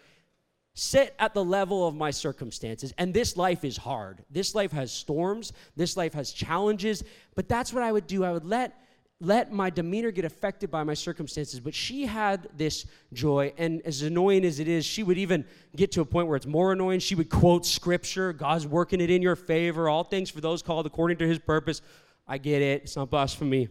sit 0.75 1.12
at 1.18 1.35
the 1.35 1.45
level 1.45 1.88
of 1.88 1.97
my 1.97 2.12
circumstances. 2.12 2.95
And 2.99 3.12
this 3.12 3.37
life 3.37 3.64
is 3.64 3.76
hard. 3.76 4.25
This 4.30 4.54
life 4.54 4.71
has 4.71 4.92
storms, 4.92 5.52
this 5.75 5.97
life 5.97 6.14
has 6.14 6.33
challenges, 6.33 7.02
but 7.35 7.49
that's 7.49 7.73
what 7.73 7.83
I 7.83 7.90
would 7.90 8.07
do. 8.07 8.23
I 8.23 8.33
would 8.33 8.45
let 8.47 8.80
let 9.21 9.53
my 9.53 9.69
demeanor 9.69 10.13
get 10.13 10.25
affected 10.25 10.71
by 10.71 10.85
my 10.85 10.95
circumstances. 10.95 11.59
But 11.59 11.75
she 11.75 12.07
had 12.07 12.49
this 12.57 12.87
joy. 13.13 13.53
And 13.59 13.83
as 13.85 14.03
annoying 14.03 14.45
as 14.45 14.61
it 14.61 14.69
is, 14.69 14.85
she 14.85 15.03
would 15.03 15.19
even 15.19 15.45
get 15.75 15.91
to 15.93 16.01
a 16.03 16.05
point 16.05 16.29
where 16.29 16.37
it's 16.37 16.47
more 16.47 16.73
annoying. 16.73 17.01
She 17.01 17.17
would 17.17 17.29
quote 17.29 17.67
scripture 17.67 18.33
God's 18.33 18.67
working 18.67 19.01
it 19.01 19.11
in 19.11 19.21
your 19.21 19.37
favor, 19.37 19.89
all 19.89 20.05
things 20.05 20.31
for 20.31 20.41
those 20.41 20.63
called 20.63 20.87
according 20.87 21.19
to 21.19 21.27
his 21.27 21.39
purpose. 21.39 21.83
I 22.29 22.39
get 22.39 22.63
it. 22.63 22.83
It's 22.83 22.97
not 22.97 23.11
blasphemy. 23.11 23.69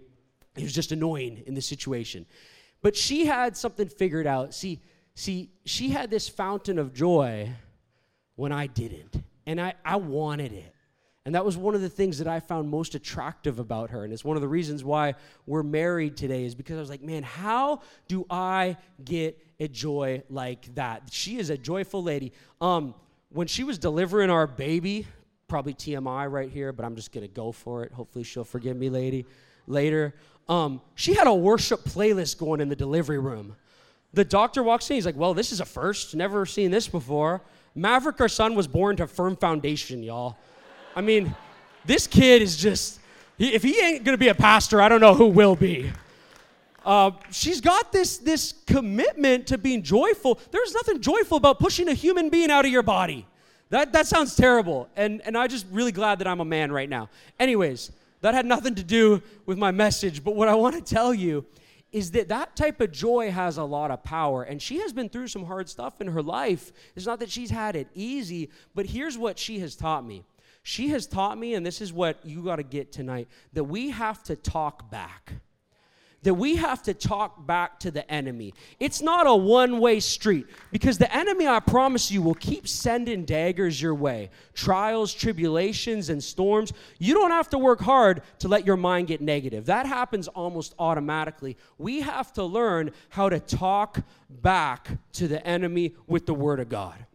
It 0.58 0.64
was 0.64 0.74
just 0.74 0.92
annoying 0.92 1.44
in 1.46 1.54
the 1.54 1.62
situation. 1.62 2.26
But 2.82 2.96
she 2.96 3.26
had 3.26 3.56
something 3.56 3.88
figured 3.88 4.28
out. 4.28 4.54
See, 4.54 4.82
see, 5.16 5.52
she 5.66 5.90
had 5.90 6.10
this 6.10 6.28
fountain 6.28 6.78
of 6.78 6.94
joy 6.94 7.52
when 8.36 8.52
I 8.52 8.68
didn't. 8.68 9.24
And 9.46 9.62
I, 9.62 9.76
I 9.86 9.96
wanted 9.96 10.52
it. 10.52 10.74
And 11.28 11.36
that 11.36 11.44
was 11.44 11.58
one 11.58 11.76
of 11.76 11.82
the 11.82 11.90
things 11.90 12.20
that 12.20 12.28
I 12.28 12.40
found 12.40 12.70
most 12.70 12.96
attractive 12.96 13.60
about 13.60 13.90
her. 13.90 14.06
And 14.06 14.14
it's 14.14 14.24
one 14.24 14.38
of 14.38 14.42
the 14.42 14.48
reasons 14.48 14.82
why 14.82 15.16
we're 15.46 15.62
married 15.62 16.16
today, 16.16 16.46
is 16.46 16.56
because 16.56 16.78
I 16.78 16.80
was 16.80 16.90
like, 16.90 17.02
man, 17.02 17.22
how 17.22 17.82
do 18.08 18.26
I 18.30 18.78
get 19.04 19.38
a 19.60 19.68
joy 19.68 20.24
like 20.30 20.74
that? 20.76 21.10
She 21.12 21.38
is 21.38 21.50
a 21.50 21.58
joyful 21.58 22.02
lady. 22.02 22.32
Um, 22.62 22.96
when 23.28 23.46
she 23.46 23.66
was 23.66 23.78
delivering 23.78 24.30
our 24.30 24.48
baby, 24.48 25.06
probably 25.50 25.74
TMI 25.74 26.32
right 26.32 26.50
here, 26.50 26.72
but 26.72 26.86
I'm 26.86 26.96
just 26.96 27.12
gonna 27.12 27.28
go 27.28 27.52
for 27.52 27.84
it. 27.84 27.92
Hopefully 27.92 28.24
she'll 28.24 28.46
forgive 28.46 28.78
me, 28.78 28.90
lady, 28.90 29.26
later. 29.68 30.16
Um, 30.48 30.80
she 30.96 31.14
had 31.14 31.28
a 31.28 31.36
worship 31.36 31.82
playlist 31.82 32.38
going 32.38 32.62
in 32.62 32.70
the 32.70 32.76
delivery 32.78 33.20
room. 33.20 33.58
The 34.14 34.24
doctor 34.24 34.64
walks 34.64 34.90
in, 34.90 34.96
he's 34.96 35.06
like, 35.06 35.18
well, 35.18 35.34
this 35.34 35.52
is 35.52 35.60
a 35.60 35.66
first, 35.66 36.16
never 36.16 36.46
seen 36.46 36.72
this 36.72 36.88
before. 36.88 37.42
Maverick, 37.76 38.22
our 38.22 38.30
son, 38.30 38.56
was 38.56 38.66
born 38.66 38.96
to 38.96 39.08
firm 39.08 39.36
foundation, 39.36 40.04
y'all. 40.04 40.38
I 40.98 41.02
mean, 41.02 41.36
this 41.86 42.08
kid 42.08 42.42
is 42.42 42.58
just, 42.58 43.00
he, 43.38 43.54
if 43.54 43.62
he 43.62 43.80
ain't 43.80 44.04
gonna 44.04 44.18
be 44.18 44.30
a 44.30 44.34
pastor, 44.34 44.82
I 44.82 44.90
don't 44.90 45.00
know 45.00 45.14
who 45.14 45.28
will 45.28 45.56
be. 45.56 45.92
Uh, 46.84 47.12
she's 47.30 47.62
got 47.62 47.92
this, 47.92 48.18
this 48.18 48.56
commitment 48.66 49.46
to 49.46 49.60
being 49.60 49.84
joyful. 49.84 50.40
There's 50.50 50.74
nothing 50.74 51.00
joyful 51.00 51.38
about 51.38 51.60
pushing 51.60 51.88
a 51.88 51.94
human 51.94 52.30
being 52.30 52.50
out 52.50 52.66
of 52.66 52.72
your 52.72 52.82
body. 52.82 53.28
That, 53.70 53.94
that 53.94 54.08
sounds 54.08 54.36
terrible. 54.36 54.90
And, 54.96 55.22
and 55.24 55.38
I'm 55.38 55.50
just 55.50 55.68
really 55.70 55.92
glad 55.92 56.18
that 56.18 56.28
I'm 56.28 56.40
a 56.40 56.46
man 56.46 56.72
right 56.72 56.90
now. 56.90 57.10
Anyways, 57.40 57.92
that 58.22 58.34
had 58.34 58.48
nothing 58.48 58.74
to 58.74 58.84
do 58.84 59.22
with 59.46 59.60
my 59.60 59.70
message. 59.70 60.24
But 60.24 60.36
what 60.36 60.48
I 60.48 60.56
want 60.56 60.74
to 60.76 60.82
tell 60.82 61.14
you 61.14 61.46
is 61.92 62.10
that 62.12 62.30
that 62.30 62.56
type 62.56 62.82
of 62.82 62.92
joy 62.92 63.30
has 63.30 63.58
a 63.58 63.64
lot 63.64 63.92
of 63.92 64.04
power. 64.04 64.42
And 64.42 64.60
she 64.60 64.80
has 64.80 64.94
been 64.94 65.10
through 65.10 65.28
some 65.28 65.46
hard 65.46 65.70
stuff 65.70 66.02
in 66.02 66.08
her 66.08 66.24
life. 66.24 66.72
It's 66.96 67.06
not 67.06 67.20
that 67.20 67.30
she's 67.30 67.52
had 67.52 67.76
it 67.76 67.88
easy, 67.94 68.50
but 68.74 68.88
here's 68.88 69.16
what 69.16 69.38
she 69.38 69.60
has 69.60 69.76
taught 69.76 70.04
me 70.04 70.24
she 70.68 70.90
has 70.90 71.08
taught 71.08 71.38
me, 71.38 71.54
and 71.54 71.66
this 71.66 71.80
is 71.80 71.94
what 71.94 72.20
you 72.26 72.44
got 72.44 72.58
to 72.58 72.64
get 72.64 72.92
tonight, 72.92 73.30
that 73.54 73.64
we 73.64 73.90
have 73.92 74.22
to 74.24 74.36
talk 74.36 74.92
back. 74.92 75.32
That 76.24 76.34
we 76.34 76.58
have 76.58 76.84
to 76.84 76.94
talk 76.94 77.48
back 77.48 77.80
to 77.80 77.90
the 77.90 78.10
enemy. 78.12 78.54
It's 78.78 79.02
not 79.02 79.28
a 79.28 79.34
one 79.34 79.80
way 79.80 80.02
street 80.02 80.46
because 80.74 80.98
the 80.98 81.16
enemy, 81.16 81.48
I 81.48 81.62
promise 81.62 82.12
you, 82.12 82.22
will 82.22 82.34
keep 82.34 82.68
sending 82.68 83.24
daggers 83.24 83.82
your 83.82 83.96
way 83.96 84.30
trials, 84.54 85.14
tribulations, 85.14 86.10
and 86.10 86.22
storms. 86.22 86.74
You 87.00 87.14
don't 87.14 87.32
have 87.32 87.50
to 87.52 87.58
work 87.58 87.80
hard 87.80 88.22
to 88.40 88.50
let 88.50 88.66
your 88.66 88.76
mind 88.76 89.08
get 89.08 89.22
negative. 89.22 89.68
That 89.68 89.86
happens 89.86 90.28
almost 90.28 90.76
automatically. 90.78 91.56
We 91.78 92.02
have 92.02 92.34
to 92.34 92.44
learn 92.44 92.92
how 93.08 93.30
to 93.30 93.40
talk 93.40 94.02
back 94.30 94.90
to 95.14 95.30
the 95.30 95.48
enemy 95.48 95.96
with 96.08 96.26
the 96.26 96.34
Word 96.34 96.60
of 96.60 96.68
God. 96.68 97.07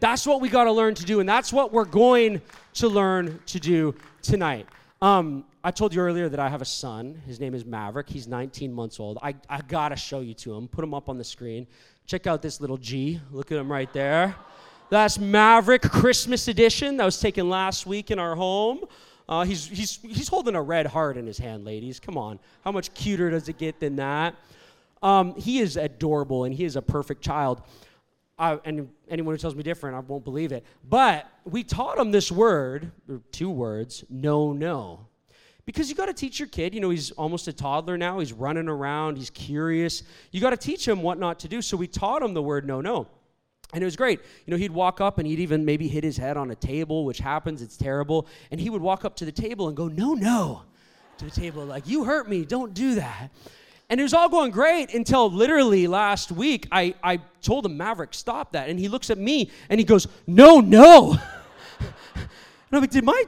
That's 0.00 0.26
what 0.26 0.40
we 0.40 0.48
got 0.48 0.64
to 0.64 0.72
learn 0.72 0.94
to 0.94 1.04
do, 1.04 1.20
and 1.20 1.28
that's 1.28 1.52
what 1.52 1.72
we're 1.72 1.84
going 1.84 2.40
to 2.74 2.88
learn 2.88 3.40
to 3.46 3.58
do 3.58 3.94
tonight. 4.22 4.66
Um, 5.02 5.44
I 5.62 5.70
told 5.70 5.92
you 5.92 6.00
earlier 6.00 6.28
that 6.28 6.40
I 6.40 6.48
have 6.48 6.62
a 6.62 6.66
son. 6.66 7.20
His 7.26 7.40
name 7.40 7.54
is 7.54 7.64
Maverick. 7.64 8.08
He's 8.08 8.28
19 8.28 8.72
months 8.72 9.00
old. 9.00 9.18
I, 9.22 9.34
I 9.48 9.60
got 9.62 9.90
to 9.90 9.96
show 9.96 10.20
you 10.20 10.34
to 10.34 10.54
him. 10.54 10.68
Put 10.68 10.84
him 10.84 10.94
up 10.94 11.08
on 11.08 11.18
the 11.18 11.24
screen. 11.24 11.66
Check 12.06 12.26
out 12.26 12.42
this 12.42 12.60
little 12.60 12.76
G. 12.76 13.20
Look 13.30 13.52
at 13.52 13.58
him 13.58 13.70
right 13.70 13.92
there. 13.92 14.34
That's 14.90 15.18
Maverick 15.18 15.82
Christmas 15.82 16.48
edition 16.48 16.96
that 16.96 17.04
was 17.04 17.20
taken 17.20 17.50
last 17.50 17.84
week 17.84 18.10
in 18.10 18.18
our 18.18 18.34
home. 18.34 18.80
Uh, 19.28 19.44
he's, 19.44 19.66
he's, 19.66 19.98
he's 20.02 20.28
holding 20.28 20.54
a 20.54 20.62
red 20.62 20.86
heart 20.86 21.16
in 21.18 21.26
his 21.26 21.38
hand, 21.38 21.64
ladies. 21.64 22.00
Come 22.00 22.16
on. 22.16 22.38
How 22.64 22.72
much 22.72 22.94
cuter 22.94 23.30
does 23.30 23.48
it 23.48 23.58
get 23.58 23.78
than 23.78 23.96
that? 23.96 24.34
Um, 25.02 25.34
he 25.36 25.58
is 25.58 25.76
adorable 25.76 26.44
and 26.44 26.54
he 26.54 26.64
is 26.64 26.76
a 26.76 26.82
perfect 26.82 27.22
child. 27.22 27.62
Uh, 28.38 28.58
and 28.64 28.88
anyone 29.08 29.34
who 29.34 29.38
tells 29.38 29.56
me 29.56 29.62
different, 29.62 29.96
I 29.96 30.00
won't 30.00 30.24
believe 30.24 30.52
it. 30.52 30.64
But 30.88 31.26
we 31.44 31.64
taught 31.64 31.98
him 31.98 32.12
this 32.12 32.30
word, 32.30 32.92
or 33.08 33.20
two 33.32 33.50
words, 33.50 34.04
no, 34.08 34.52
no. 34.52 35.06
Because 35.66 35.90
you 35.90 35.94
got 35.94 36.06
to 36.06 36.14
teach 36.14 36.38
your 36.38 36.48
kid, 36.48 36.72
you 36.72 36.80
know, 36.80 36.90
he's 36.90 37.10
almost 37.10 37.48
a 37.48 37.52
toddler 37.52 37.98
now, 37.98 38.20
he's 38.20 38.32
running 38.32 38.68
around, 38.68 39.18
he's 39.18 39.28
curious. 39.28 40.02
You 40.30 40.40
got 40.40 40.50
to 40.50 40.56
teach 40.56 40.86
him 40.86 41.02
what 41.02 41.18
not 41.18 41.40
to 41.40 41.48
do. 41.48 41.60
So 41.60 41.76
we 41.76 41.86
taught 41.86 42.22
him 42.22 42.32
the 42.32 42.42
word 42.42 42.66
no, 42.66 42.80
no. 42.80 43.06
And 43.74 43.82
it 43.82 43.84
was 43.84 43.96
great. 43.96 44.20
You 44.46 44.52
know, 44.52 44.56
he'd 44.56 44.70
walk 44.70 45.00
up 45.02 45.18
and 45.18 45.26
he'd 45.26 45.40
even 45.40 45.64
maybe 45.64 45.88
hit 45.88 46.02
his 46.02 46.16
head 46.16 46.38
on 46.38 46.50
a 46.50 46.54
table, 46.54 47.04
which 47.04 47.18
happens, 47.18 47.60
it's 47.60 47.76
terrible. 47.76 48.26
And 48.50 48.58
he 48.58 48.70
would 48.70 48.80
walk 48.80 49.04
up 49.04 49.16
to 49.16 49.26
the 49.26 49.32
table 49.32 49.68
and 49.68 49.76
go, 49.76 49.88
no, 49.88 50.14
no, 50.14 50.62
to 51.18 51.26
the 51.26 51.30
table, 51.30 51.66
like, 51.66 51.86
you 51.86 52.04
hurt 52.04 52.30
me, 52.30 52.46
don't 52.46 52.72
do 52.72 52.94
that. 52.94 53.30
And 53.90 53.98
it 53.98 54.02
was 54.02 54.12
all 54.12 54.28
going 54.28 54.50
great 54.50 54.92
until 54.92 55.30
literally 55.30 55.86
last 55.86 56.30
week, 56.30 56.68
I, 56.70 56.94
I 57.02 57.20
told 57.40 57.64
him, 57.64 57.76
Maverick, 57.76 58.12
stop 58.12 58.52
that. 58.52 58.68
And 58.68 58.78
he 58.78 58.88
looks 58.88 59.08
at 59.08 59.16
me 59.16 59.50
and 59.70 59.80
he 59.80 59.84
goes, 59.84 60.06
no, 60.26 60.60
no. 60.60 61.12
and 61.80 62.28
I'm 62.70 62.80
like, 62.80 62.90
did 62.90 63.04
my 63.04 63.24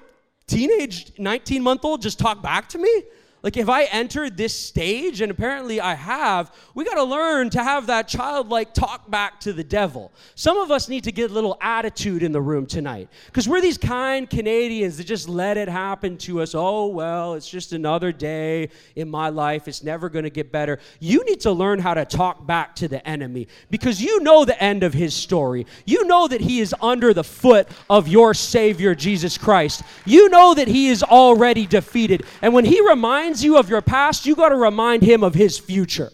teenage 0.47 1.13
19 1.19 1.63
month 1.63 1.85
old 1.85 2.03
just 2.03 2.19
talk 2.19 2.43
back 2.43 2.69
to 2.71 2.79
me? 2.79 3.03
Like, 3.43 3.57
if 3.57 3.69
I 3.69 3.85
entered 3.85 4.37
this 4.37 4.55
stage, 4.55 5.23
and 5.23 5.31
apparently 5.31 5.81
I 5.81 5.95
have, 5.95 6.55
we 6.75 6.85
got 6.85 6.95
to 6.95 7.05
learn 7.05 7.49
to 7.51 7.63
have 7.63 7.87
that 7.87 8.07
childlike 8.07 8.75
talk 8.75 9.11
back 9.11 9.41
to 9.41 9.53
the 9.55 9.65
devil. 9.65 10.13
Some 10.35 10.59
of 10.59 10.71
us 10.71 10.89
need 10.89 11.05
to 11.05 11.13
get 11.13 11.31
a 11.31 11.35
little 11.35 11.57
attitude 11.61 12.23
in 12.23 12.33
the 12.33 12.41
room 12.41 12.67
tonight 12.67 13.09
because 13.27 13.49
we're 13.49 13.63
these 13.63 13.79
kind 13.79 14.29
Canadians 14.29 14.99
that 14.99 15.05
just 15.05 15.29
let 15.29 15.57
it 15.57 15.69
happen 15.69 16.19
to 16.19 16.43
us. 16.43 16.55
Oh, 16.55 16.89
well, 16.89 17.35
it's 17.35 17.49
just 17.49 17.73
another 17.73 18.13
day 18.13 18.69
in 18.95 19.09
my 19.09 19.31
life. 19.31 19.69
It's 19.69 19.83
never 19.83 20.11
going 20.11 20.25
to 20.25 20.31
get 20.31 20.53
better. 20.53 20.79
You 20.99 21.25
need 21.25 21.41
to 21.41 21.53
learn 21.53 21.79
how 21.79 21.95
to 21.95 22.05
talk 22.05 22.47
back 22.47 22.75
to 22.77 22.89
the 22.89 23.07
enemy 23.09 23.49
because 23.71 24.03
you 24.03 24.21
know 24.21 24.45
the 24.45 24.63
end 24.63 24.83
of 24.83 24.93
his 24.93 25.15
story. 25.15 25.67
You 25.87 26.05
know 26.05 26.29
that 26.29 26.43
he 26.43 26.61
is 26.61 26.75
under 26.83 27.15
the 27.15 27.25
foot 27.25 27.69
of 27.89 28.07
your 28.07 28.35
Savior, 28.35 28.95
Jesus 28.95 29.39
Christ. 29.39 29.83
You 30.05 30.29
know 30.29 30.53
that 30.55 30.69
he 30.69 30.89
is 30.89 31.03
already 31.03 31.67
defeated. 31.67 32.25
And 32.43 32.53
when 32.53 32.65
he 32.65 32.87
reminds 32.87 33.30
reminds 33.31 33.45
you 33.45 33.59
of 33.59 33.71
your 33.71 33.81
past, 33.81 34.27
you 34.27 34.35
got 34.35 34.49
to 34.49 34.57
remind 34.57 35.05
him 35.05 35.23
of 35.23 35.35
his 35.35 35.57
future. 35.57 36.11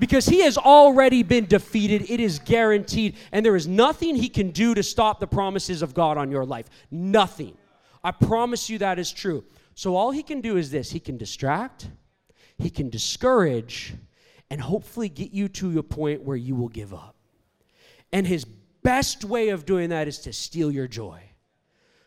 Because 0.00 0.26
he 0.26 0.40
has 0.40 0.58
already 0.58 1.22
been 1.22 1.46
defeated, 1.46 2.10
it 2.10 2.18
is 2.18 2.40
guaranteed, 2.40 3.14
and 3.30 3.46
there 3.46 3.54
is 3.54 3.68
nothing 3.68 4.16
he 4.16 4.28
can 4.28 4.50
do 4.50 4.74
to 4.74 4.82
stop 4.82 5.20
the 5.20 5.28
promises 5.28 5.80
of 5.80 5.94
God 5.94 6.18
on 6.18 6.28
your 6.30 6.44
life. 6.44 6.66
Nothing. 6.90 7.56
I 8.02 8.10
promise 8.10 8.68
you 8.68 8.78
that 8.78 8.98
is 8.98 9.12
true. 9.12 9.44
So 9.76 9.94
all 9.94 10.10
he 10.10 10.24
can 10.24 10.40
do 10.40 10.56
is 10.56 10.72
this 10.72 10.90
he 10.90 10.98
can 10.98 11.18
distract, 11.18 11.88
he 12.58 12.70
can 12.70 12.90
discourage, 12.90 13.94
and 14.50 14.60
hopefully 14.60 15.08
get 15.08 15.30
you 15.30 15.48
to 15.48 15.78
a 15.78 15.84
point 15.84 16.22
where 16.22 16.36
you 16.36 16.56
will 16.56 16.68
give 16.68 16.92
up. 16.92 17.14
And 18.12 18.26
his 18.26 18.44
best 18.44 19.24
way 19.24 19.50
of 19.50 19.66
doing 19.66 19.90
that 19.90 20.08
is 20.08 20.18
to 20.20 20.32
steal 20.32 20.72
your 20.72 20.88
joy. 20.88 21.20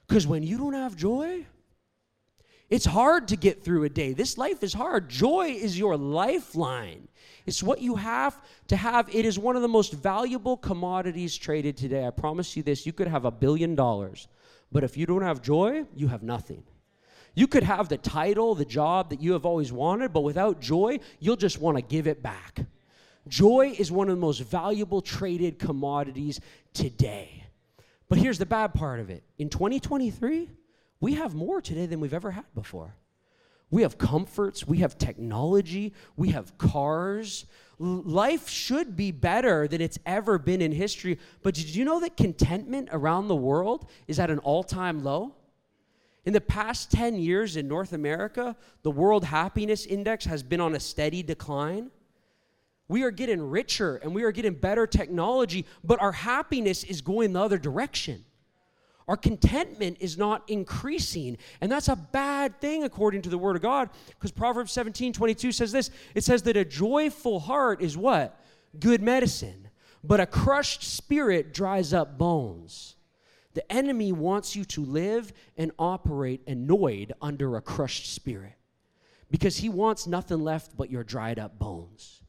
Because 0.05 0.27
when 0.27 0.43
you 0.43 0.57
don't 0.57 0.73
have 0.73 0.97
joy, 0.97 1.45
it's 2.71 2.85
hard 2.85 3.27
to 3.27 3.35
get 3.35 3.63
through 3.63 3.83
a 3.83 3.89
day. 3.89 4.13
This 4.13 4.37
life 4.37 4.63
is 4.63 4.73
hard. 4.73 5.09
Joy 5.09 5.49
is 5.49 5.77
your 5.77 5.97
lifeline. 5.97 7.09
It's 7.45 7.61
what 7.61 7.81
you 7.81 7.97
have 7.97 8.41
to 8.69 8.77
have. 8.77 9.13
It 9.13 9.25
is 9.25 9.37
one 9.37 9.57
of 9.57 9.61
the 9.61 9.67
most 9.67 9.91
valuable 9.91 10.55
commodities 10.55 11.35
traded 11.35 11.75
today. 11.75 12.07
I 12.07 12.11
promise 12.11 12.55
you 12.55 12.63
this 12.63 12.85
you 12.85 12.93
could 12.93 13.09
have 13.09 13.25
a 13.25 13.31
billion 13.31 13.75
dollars, 13.75 14.29
but 14.71 14.85
if 14.85 14.95
you 14.95 15.05
don't 15.05 15.21
have 15.21 15.41
joy, 15.41 15.83
you 15.93 16.07
have 16.07 16.23
nothing. 16.23 16.63
You 17.35 17.45
could 17.45 17.63
have 17.63 17.89
the 17.89 17.97
title, 17.97 18.55
the 18.55 18.63
job 18.63 19.09
that 19.09 19.21
you 19.21 19.33
have 19.33 19.45
always 19.45 19.73
wanted, 19.73 20.13
but 20.13 20.21
without 20.21 20.61
joy, 20.61 20.99
you'll 21.19 21.35
just 21.35 21.59
want 21.59 21.77
to 21.77 21.81
give 21.81 22.07
it 22.07 22.23
back. 22.23 22.65
Joy 23.27 23.75
is 23.77 23.91
one 23.91 24.07
of 24.07 24.15
the 24.15 24.21
most 24.21 24.39
valuable 24.39 25.01
traded 25.01 25.59
commodities 25.59 26.39
today. 26.73 27.43
But 28.07 28.17
here's 28.17 28.37
the 28.37 28.45
bad 28.45 28.73
part 28.73 29.01
of 29.01 29.09
it. 29.09 29.23
In 29.37 29.49
2023, 29.49 30.49
we 31.01 31.15
have 31.15 31.33
more 31.33 31.59
today 31.59 31.87
than 31.87 31.99
we've 31.99 32.13
ever 32.13 32.31
had 32.31 32.45
before. 32.55 32.95
We 33.71 33.81
have 33.81 33.97
comforts, 33.97 34.67
we 34.67 34.77
have 34.77 34.97
technology, 34.97 35.93
we 36.15 36.29
have 36.29 36.57
cars. 36.57 37.45
life 37.79 38.47
should 38.47 38.95
be 38.95 39.11
better 39.11 39.67
than 39.67 39.81
it's 39.81 39.97
ever 40.05 40.37
been 40.37 40.61
in 40.61 40.71
history. 40.71 41.17
But 41.41 41.55
did 41.55 41.73
you 41.73 41.83
know 41.83 41.99
that 42.01 42.15
contentment 42.15 42.89
around 42.91 43.27
the 43.27 43.35
world 43.35 43.89
is 44.07 44.19
at 44.19 44.29
an 44.29 44.39
all 44.39 44.63
time 44.63 45.03
low? 45.03 45.35
In 46.25 46.33
the 46.33 46.41
past 46.41 46.91
10 46.91 47.15
years 47.15 47.57
in 47.57 47.67
North 47.67 47.93
America, 47.93 48.55
the 48.83 48.91
World 48.91 49.23
Happiness 49.23 49.87
Index 49.87 50.25
has 50.25 50.43
been 50.43 50.61
on 50.61 50.75
a 50.75 50.79
steady 50.79 51.23
decline. 51.23 51.89
We 52.87 53.03
are 53.03 53.09
getting 53.09 53.41
richer 53.41 53.95
and 53.95 54.13
we 54.13 54.23
are 54.23 54.31
getting 54.31 54.53
better 54.53 54.85
technology, 54.85 55.65
but 55.83 55.99
our 55.99 56.11
happiness 56.11 56.83
is 56.83 57.01
going 57.01 57.33
the 57.33 57.41
other 57.41 57.57
direction. 57.57 58.25
Our 59.11 59.17
contentment 59.17 59.97
is 59.99 60.17
not 60.17 60.49
increasing. 60.49 61.37
And 61.59 61.69
that's 61.69 61.89
a 61.89 61.97
bad 61.97 62.61
thing 62.61 62.85
according 62.85 63.23
to 63.23 63.29
the 63.29 63.37
Word 63.37 63.57
of 63.57 63.61
God, 63.61 63.89
because 64.07 64.31
Proverbs 64.31 64.71
17 64.71 65.11
22 65.11 65.51
says 65.51 65.73
this 65.73 65.89
it 66.15 66.23
says 66.23 66.43
that 66.43 66.55
a 66.55 66.63
joyful 66.63 67.41
heart 67.41 67.81
is 67.81 67.97
what? 67.97 68.39
Good 68.79 69.01
medicine. 69.01 69.67
But 70.01 70.21
a 70.21 70.25
crushed 70.25 70.83
spirit 70.83 71.53
dries 71.53 71.91
up 71.91 72.17
bones. 72.17 72.95
The 73.53 73.69
enemy 73.69 74.13
wants 74.13 74.55
you 74.55 74.63
to 74.63 74.85
live 74.85 75.33
and 75.57 75.73
operate 75.77 76.47
annoyed 76.47 77.11
under 77.21 77.57
a 77.57 77.61
crushed 77.61 78.13
spirit 78.13 78.53
because 79.29 79.57
he 79.57 79.67
wants 79.67 80.07
nothing 80.07 80.39
left 80.39 80.77
but 80.77 80.89
your 80.89 81.03
dried 81.03 81.37
up 81.37 81.59
bones. 81.59 82.21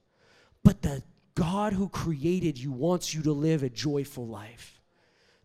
But 0.64 0.83
the 0.83 1.05
God 1.37 1.75
who 1.75 1.88
created 1.88 2.59
you 2.59 2.73
wants 2.73 3.14
you 3.14 3.23
to 3.23 3.33
live 3.33 3.62
a 3.62 3.71
joyful 3.71 4.27
life. 4.27 4.82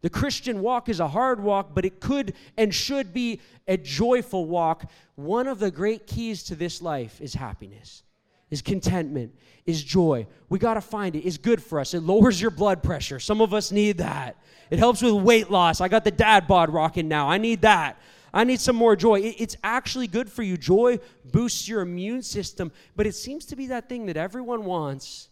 The 0.01 0.09
Christian 0.09 0.61
walk 0.61 0.89
is 0.89 0.99
a 0.99 1.07
hard 1.07 1.41
walk, 1.41 1.71
but 1.73 1.83
it 1.83 1.99
could 1.99 2.33
and 2.55 2.73
should 2.73 3.13
be 3.13 3.41
a 3.67 3.77
joyful 3.77 4.45
walk. 4.45 4.89
One 5.15 5.47
of 5.47 5.59
the 5.59 5.71
great 5.71 6.05
keys 6.05 6.43
to 6.43 6.55
this 6.55 6.81
life 6.81 7.19
is 7.19 7.33
happiness, 7.33 8.03
is 8.51 8.61
contentment, 8.61 9.33
is 9.65 9.83
joy. 9.83 10.27
We 10.49 10.59
got 10.59 10.75
to 10.75 10.81
find 10.81 11.15
it. 11.15 11.25
It's 11.25 11.37
good 11.37 11.63
for 11.63 11.79
us. 11.79 11.95
It 11.95 12.03
lowers 12.03 12.39
your 12.39 12.51
blood 12.51 12.83
pressure. 12.83 13.19
Some 13.19 13.41
of 13.41 13.53
us 13.53 13.71
need 13.71 13.97
that. 13.97 14.37
It 14.69 14.77
helps 14.77 15.01
with 15.01 15.13
weight 15.13 15.49
loss. 15.49 15.81
I 15.81 15.87
got 15.87 16.03
the 16.03 16.11
dad 16.11 16.47
bod 16.47 16.69
rocking 16.69 17.07
now. 17.07 17.27
I 17.27 17.39
need 17.39 17.61
that. 17.61 17.99
I 18.33 18.43
need 18.43 18.59
some 18.59 18.75
more 18.75 18.95
joy. 18.95 19.19
It's 19.21 19.57
actually 19.63 20.05
good 20.05 20.31
for 20.31 20.43
you. 20.43 20.57
Joy 20.57 20.99
boosts 21.31 21.67
your 21.67 21.81
immune 21.81 22.21
system, 22.21 22.71
but 22.95 23.07
it 23.07 23.15
seems 23.15 23.45
to 23.47 23.55
be 23.55 23.67
that 23.67 23.89
thing 23.89 24.05
that 24.05 24.17
everyone 24.17 24.65
wants, 24.65 25.29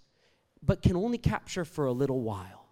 but 0.63 0.82
can 0.82 0.95
only 0.95 1.19
capture 1.19 1.65
for 1.65 1.86
a 1.86 1.91
little 1.91 2.21
while 2.21 2.64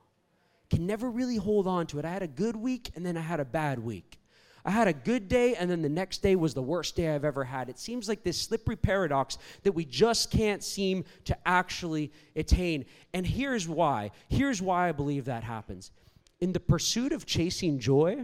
can 0.74 0.88
never 0.88 1.10
really 1.10 1.36
hold 1.38 1.68
on 1.68 1.86
to 1.88 2.00
it. 2.00 2.06
I 2.06 2.10
had 2.10 2.24
a 2.24 2.28
good 2.28 2.56
week 2.56 2.92
and 2.96 3.06
then 3.06 3.16
I 3.16 3.22
had 3.22 3.40
a 3.40 3.46
bad 3.46 3.78
week. 3.78 4.18
I 4.66 4.72
had 4.72 4.88
a 4.88 4.94
good 4.94 5.28
day, 5.28 5.56
and 5.56 5.70
then 5.70 5.82
the 5.82 5.90
next 5.90 6.20
day 6.20 6.38
was 6.38 6.54
the 6.54 6.62
worst 6.62 6.96
day 6.96 7.14
I've 7.14 7.26
ever 7.26 7.44
had. 7.44 7.68
It 7.68 7.78
seems 7.78 8.08
like 8.08 8.24
this 8.24 8.40
slippery 8.40 8.78
paradox 8.78 9.38
that 9.64 9.74
we 9.74 9.84
just 9.84 10.32
can't 10.32 10.64
seem 10.64 11.04
to 11.26 11.38
actually 11.46 12.14
attain. 12.38 12.86
And 13.14 13.28
here's 13.28 13.68
why. 13.68 14.12
Here's 14.30 14.62
why 14.62 14.88
I 14.88 14.94
believe 14.94 15.26
that 15.26 15.44
happens. 15.44 15.92
In 16.40 16.54
the 16.54 16.62
pursuit 16.62 17.12
of 17.12 17.26
chasing 17.26 17.78
joy, 17.78 18.24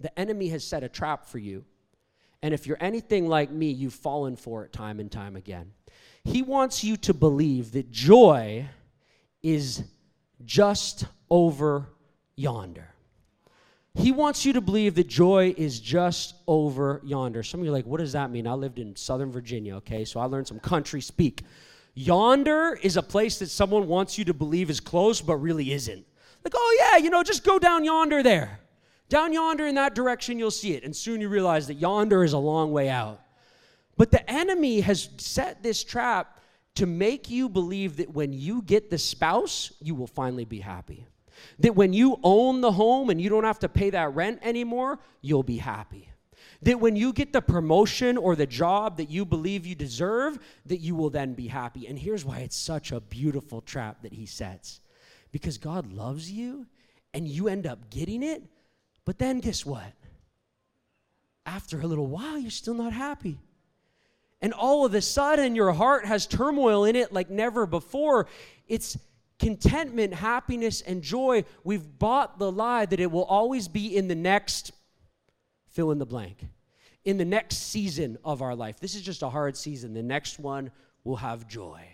the 0.00 0.16
enemy 0.18 0.48
has 0.48 0.64
set 0.64 0.84
a 0.84 0.88
trap 0.88 1.24
for 1.24 1.38
you. 1.38 1.64
And 2.42 2.52
if 2.52 2.66
you're 2.66 2.76
anything 2.78 3.26
like 3.26 3.50
me, 3.50 3.70
you've 3.70 3.94
fallen 3.94 4.36
for 4.36 4.64
it 4.64 4.72
time 4.72 5.00
and 5.00 5.10
time 5.10 5.34
again. 5.34 5.72
He 6.24 6.42
wants 6.42 6.84
you 6.84 6.98
to 6.98 7.14
believe 7.14 7.72
that 7.72 7.90
joy 7.90 8.66
is 9.42 9.82
just 10.44 11.06
over 11.30 11.88
yonder. 12.36 12.88
He 13.96 14.10
wants 14.10 14.44
you 14.44 14.52
to 14.54 14.60
believe 14.60 14.96
that 14.96 15.06
joy 15.06 15.54
is 15.56 15.78
just 15.78 16.34
over 16.48 17.00
yonder. 17.04 17.44
Some 17.44 17.60
of 17.60 17.66
you 17.66 17.70
are 17.70 17.74
like, 17.74 17.86
what 17.86 18.00
does 18.00 18.12
that 18.12 18.30
mean? 18.30 18.46
I 18.46 18.54
lived 18.54 18.80
in 18.80 18.96
Southern 18.96 19.30
Virginia, 19.30 19.76
okay, 19.76 20.04
so 20.04 20.18
I 20.18 20.24
learned 20.24 20.48
some 20.48 20.58
country 20.58 21.00
speak. 21.00 21.42
Yonder 21.94 22.76
is 22.82 22.96
a 22.96 23.02
place 23.02 23.38
that 23.38 23.50
someone 23.50 23.86
wants 23.86 24.18
you 24.18 24.24
to 24.24 24.34
believe 24.34 24.68
is 24.68 24.80
close, 24.80 25.20
but 25.20 25.36
really 25.36 25.72
isn't. 25.72 26.04
Like, 26.42 26.54
oh 26.56 26.76
yeah, 26.80 26.96
you 26.98 27.08
know, 27.08 27.22
just 27.22 27.44
go 27.44 27.58
down 27.60 27.84
yonder 27.84 28.22
there. 28.22 28.58
Down 29.08 29.32
yonder 29.32 29.66
in 29.66 29.76
that 29.76 29.94
direction, 29.94 30.40
you'll 30.40 30.50
see 30.50 30.74
it. 30.74 30.82
And 30.82 30.94
soon 30.94 31.20
you 31.20 31.28
realize 31.28 31.68
that 31.68 31.74
yonder 31.74 32.24
is 32.24 32.32
a 32.32 32.38
long 32.38 32.72
way 32.72 32.88
out. 32.88 33.20
But 33.96 34.10
the 34.10 34.28
enemy 34.28 34.80
has 34.80 35.08
set 35.18 35.62
this 35.62 35.84
trap 35.84 36.40
to 36.74 36.86
make 36.86 37.30
you 37.30 37.48
believe 37.48 37.98
that 37.98 38.10
when 38.10 38.32
you 38.32 38.62
get 38.62 38.90
the 38.90 38.98
spouse, 38.98 39.72
you 39.80 39.94
will 39.94 40.08
finally 40.08 40.44
be 40.44 40.58
happy. 40.58 41.06
That 41.58 41.74
when 41.74 41.92
you 41.92 42.18
own 42.22 42.60
the 42.60 42.72
home 42.72 43.10
and 43.10 43.20
you 43.20 43.28
don't 43.28 43.44
have 43.44 43.58
to 43.60 43.68
pay 43.68 43.90
that 43.90 44.14
rent 44.14 44.40
anymore, 44.42 44.98
you'll 45.20 45.42
be 45.42 45.58
happy. 45.58 46.08
That 46.62 46.80
when 46.80 46.96
you 46.96 47.12
get 47.12 47.32
the 47.32 47.42
promotion 47.42 48.16
or 48.16 48.36
the 48.36 48.46
job 48.46 48.96
that 48.96 49.10
you 49.10 49.24
believe 49.24 49.66
you 49.66 49.74
deserve, 49.74 50.38
that 50.66 50.78
you 50.78 50.94
will 50.94 51.10
then 51.10 51.34
be 51.34 51.46
happy. 51.48 51.86
And 51.86 51.98
here's 51.98 52.24
why 52.24 52.38
it's 52.38 52.56
such 52.56 52.92
a 52.92 53.00
beautiful 53.00 53.60
trap 53.60 54.02
that 54.02 54.12
he 54.12 54.26
sets. 54.26 54.80
Because 55.30 55.58
God 55.58 55.92
loves 55.92 56.30
you 56.30 56.66
and 57.12 57.28
you 57.28 57.48
end 57.48 57.66
up 57.66 57.90
getting 57.90 58.22
it, 58.22 58.42
but 59.04 59.18
then 59.18 59.40
guess 59.40 59.66
what? 59.66 59.92
After 61.44 61.80
a 61.80 61.86
little 61.86 62.06
while, 62.06 62.38
you're 62.38 62.50
still 62.50 62.74
not 62.74 62.92
happy. 62.92 63.38
And 64.40 64.52
all 64.52 64.84
of 64.84 64.94
a 64.94 65.00
sudden, 65.00 65.54
your 65.54 65.72
heart 65.72 66.06
has 66.06 66.26
turmoil 66.26 66.84
in 66.84 66.96
it 66.96 67.12
like 67.12 67.30
never 67.30 67.66
before. 67.66 68.26
It's 68.68 68.96
contentment, 69.44 70.14
happiness, 70.14 70.80
and 70.80 71.02
joy. 71.02 71.44
We've 71.64 71.98
bought 71.98 72.38
the 72.38 72.50
lie 72.50 72.86
that 72.86 72.98
it 72.98 73.10
will 73.10 73.24
always 73.24 73.68
be 73.68 73.94
in 73.94 74.08
the 74.08 74.14
next 74.14 74.72
fill 75.68 75.90
in 75.90 75.98
the 75.98 76.06
blank, 76.06 76.46
in 77.04 77.18
the 77.18 77.26
next 77.26 77.58
season 77.58 78.16
of 78.24 78.40
our 78.40 78.54
life. 78.54 78.80
This 78.80 78.94
is 78.94 79.02
just 79.02 79.22
a 79.22 79.28
hard 79.28 79.54
season. 79.54 79.92
The 79.92 80.02
next 80.02 80.38
one 80.38 80.70
will 81.04 81.16
have 81.16 81.46
joy. 81.46 81.86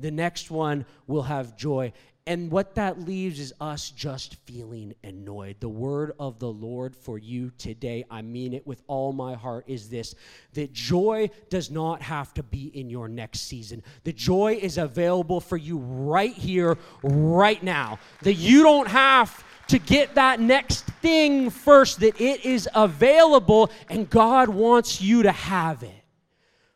The 0.00 0.10
next 0.10 0.50
one 0.50 0.86
will 1.06 1.24
have 1.24 1.54
joy. 1.54 1.92
And 2.28 2.50
what 2.50 2.74
that 2.74 3.00
leaves 3.00 3.38
is 3.38 3.54
us 3.60 3.90
just 3.90 4.34
feeling 4.46 4.94
annoyed. 5.04 5.56
The 5.60 5.68
word 5.68 6.12
of 6.18 6.40
the 6.40 6.50
Lord 6.50 6.96
for 6.96 7.18
you 7.18 7.52
today, 7.56 8.04
I 8.10 8.22
mean 8.22 8.52
it 8.52 8.66
with 8.66 8.82
all 8.88 9.12
my 9.12 9.34
heart, 9.34 9.64
is 9.68 9.88
this 9.88 10.16
that 10.54 10.72
joy 10.72 11.30
does 11.50 11.70
not 11.70 12.02
have 12.02 12.34
to 12.34 12.42
be 12.42 12.66
in 12.74 12.90
your 12.90 13.06
next 13.06 13.42
season. 13.42 13.80
The 14.02 14.12
joy 14.12 14.58
is 14.60 14.76
available 14.76 15.40
for 15.40 15.56
you 15.56 15.78
right 15.78 16.32
here, 16.32 16.76
right 17.04 17.62
now. 17.62 18.00
That 18.22 18.34
you 18.34 18.64
don't 18.64 18.88
have 18.88 19.44
to 19.68 19.78
get 19.78 20.16
that 20.16 20.40
next 20.40 20.84
thing 21.00 21.50
first, 21.50 22.00
that 22.00 22.20
it 22.20 22.44
is 22.44 22.68
available 22.74 23.70
and 23.88 24.10
God 24.10 24.48
wants 24.48 25.00
you 25.00 25.22
to 25.22 25.32
have 25.32 25.84
it. 25.84 26.04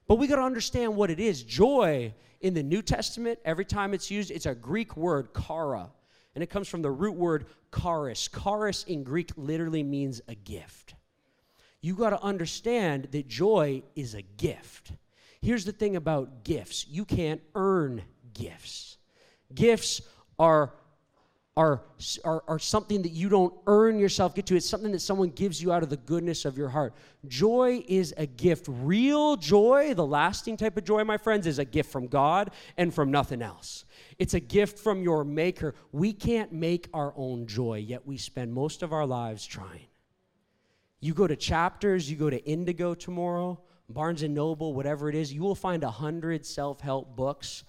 But 0.07 0.17
we 0.17 0.29
got 0.29 0.37
to 0.37 0.43
understand 0.43 0.95
what 0.95 1.11
it 1.11 1.19
is. 1.19 1.43
Joy 1.43 2.15
in 2.41 2.55
the 2.55 2.63
New 2.63 2.83
Testament, 2.83 3.39
every 3.45 3.65
time 3.65 3.95
it's 3.95 4.11
used, 4.11 4.31
it's 4.31 4.47
a 4.47 4.55
Greek 4.55 4.97
word, 4.97 5.29
chara, 5.35 5.91
And 6.35 6.43
it 6.43 6.49
comes 6.49 6.69
from 6.69 6.83
the 6.83 6.91
root 6.91 7.17
word 7.17 7.47
charis. 7.79 8.29
Charis 8.29 8.85
in 8.85 9.05
Greek 9.05 9.31
literally 9.37 9.83
means 9.83 10.21
a 10.29 10.35
gift. 10.35 10.95
You 11.83 11.95
got 11.95 12.11
to 12.11 12.23
understand 12.23 13.09
that 13.13 13.29
joy 13.29 13.83
is 13.97 14.15
a 14.15 14.23
gift. 14.23 14.93
Here's 15.41 15.65
the 15.65 15.73
thing 15.73 15.97
about 15.97 16.45
gifts 16.45 16.87
you 16.87 17.05
can't 17.05 17.41
earn 17.55 18.03
gifts. 18.35 18.99
Gifts 19.55 20.03
are 20.39 20.73
are, 21.61 21.83
are, 22.25 22.43
are 22.49 22.59
something 22.59 23.03
that 23.03 23.13
you 23.13 23.29
don't 23.29 23.53
earn 23.67 23.99
yourself 23.99 24.35
get 24.35 24.47
to. 24.47 24.57
It's 24.57 24.67
something 24.67 24.93
that 24.93 25.01
someone 25.01 25.29
gives 25.29 25.63
you 25.63 25.73
out 25.73 25.83
of 25.83 25.91
the 25.91 25.99
goodness 25.99 26.47
of 26.47 26.57
your 26.57 26.71
heart. 26.71 26.95
Joy 27.29 27.85
is 27.87 28.15
a 28.17 28.25
gift. 28.25 28.65
Real 28.67 29.37
joy, 29.37 29.93
the 29.93 30.07
lasting 30.07 30.57
type 30.57 30.79
of 30.79 30.85
joy, 30.85 31.05
my 31.05 31.19
friends, 31.19 31.47
is 31.47 31.59
a 31.59 31.65
gift 31.67 31.93
from 31.93 32.07
God 32.07 32.53
and 32.79 32.95
from 32.95 33.11
nothing 33.11 33.43
else. 33.43 33.85
It's 34.19 34.33
a 34.33 34.41
gift 34.41 34.79
from 34.79 35.03
your 35.03 35.23
maker. 35.23 35.75
We 35.93 36.15
can't 36.15 36.51
make 36.51 36.89
our 36.95 37.13
own 37.15 37.47
joy, 37.47 37.85
yet 37.87 38.07
we 38.07 38.17
spend 38.17 38.55
most 38.55 38.83
of 38.83 38.95
our 38.95 39.05
lives 39.05 39.45
trying. 39.45 39.85
You 41.01 41.13
go 41.13 41.27
to 41.27 41.37
chapters, 41.37 42.11
you 42.11 42.17
go 42.17 42.31
to 42.31 42.43
Indigo 42.47 42.95
tomorrow, 42.95 43.61
Barnes 43.91 44.23
and 44.23 44.35
Noble, 44.35 44.73
whatever 44.73 45.11
it 45.11 45.15
is, 45.15 45.31
you 45.31 45.43
will 45.43 45.55
find 45.55 45.85
a 45.85 45.91
hundred 45.91 46.47
self-help 46.47 47.15
books 47.17 47.65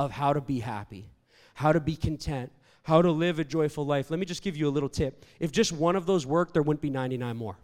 of 0.00 0.10
how 0.10 0.32
to 0.32 0.40
be 0.40 0.58
happy, 0.58 1.12
how 1.54 1.70
to 1.70 1.78
be 1.78 1.94
content, 1.94 2.50
how 2.86 3.02
to 3.02 3.10
live 3.10 3.40
a 3.40 3.44
joyful 3.44 3.84
life. 3.84 4.12
Let 4.12 4.20
me 4.20 4.26
just 4.26 4.42
give 4.42 4.56
you 4.56 4.68
a 4.68 4.70
little 4.70 4.88
tip. 4.88 5.24
If 5.40 5.50
just 5.50 5.72
one 5.72 5.96
of 5.96 6.06
those 6.06 6.24
worked, 6.24 6.52
there 6.52 6.62
wouldn't 6.62 6.80
be 6.80 6.88
99 6.88 7.36
more. 7.36 7.56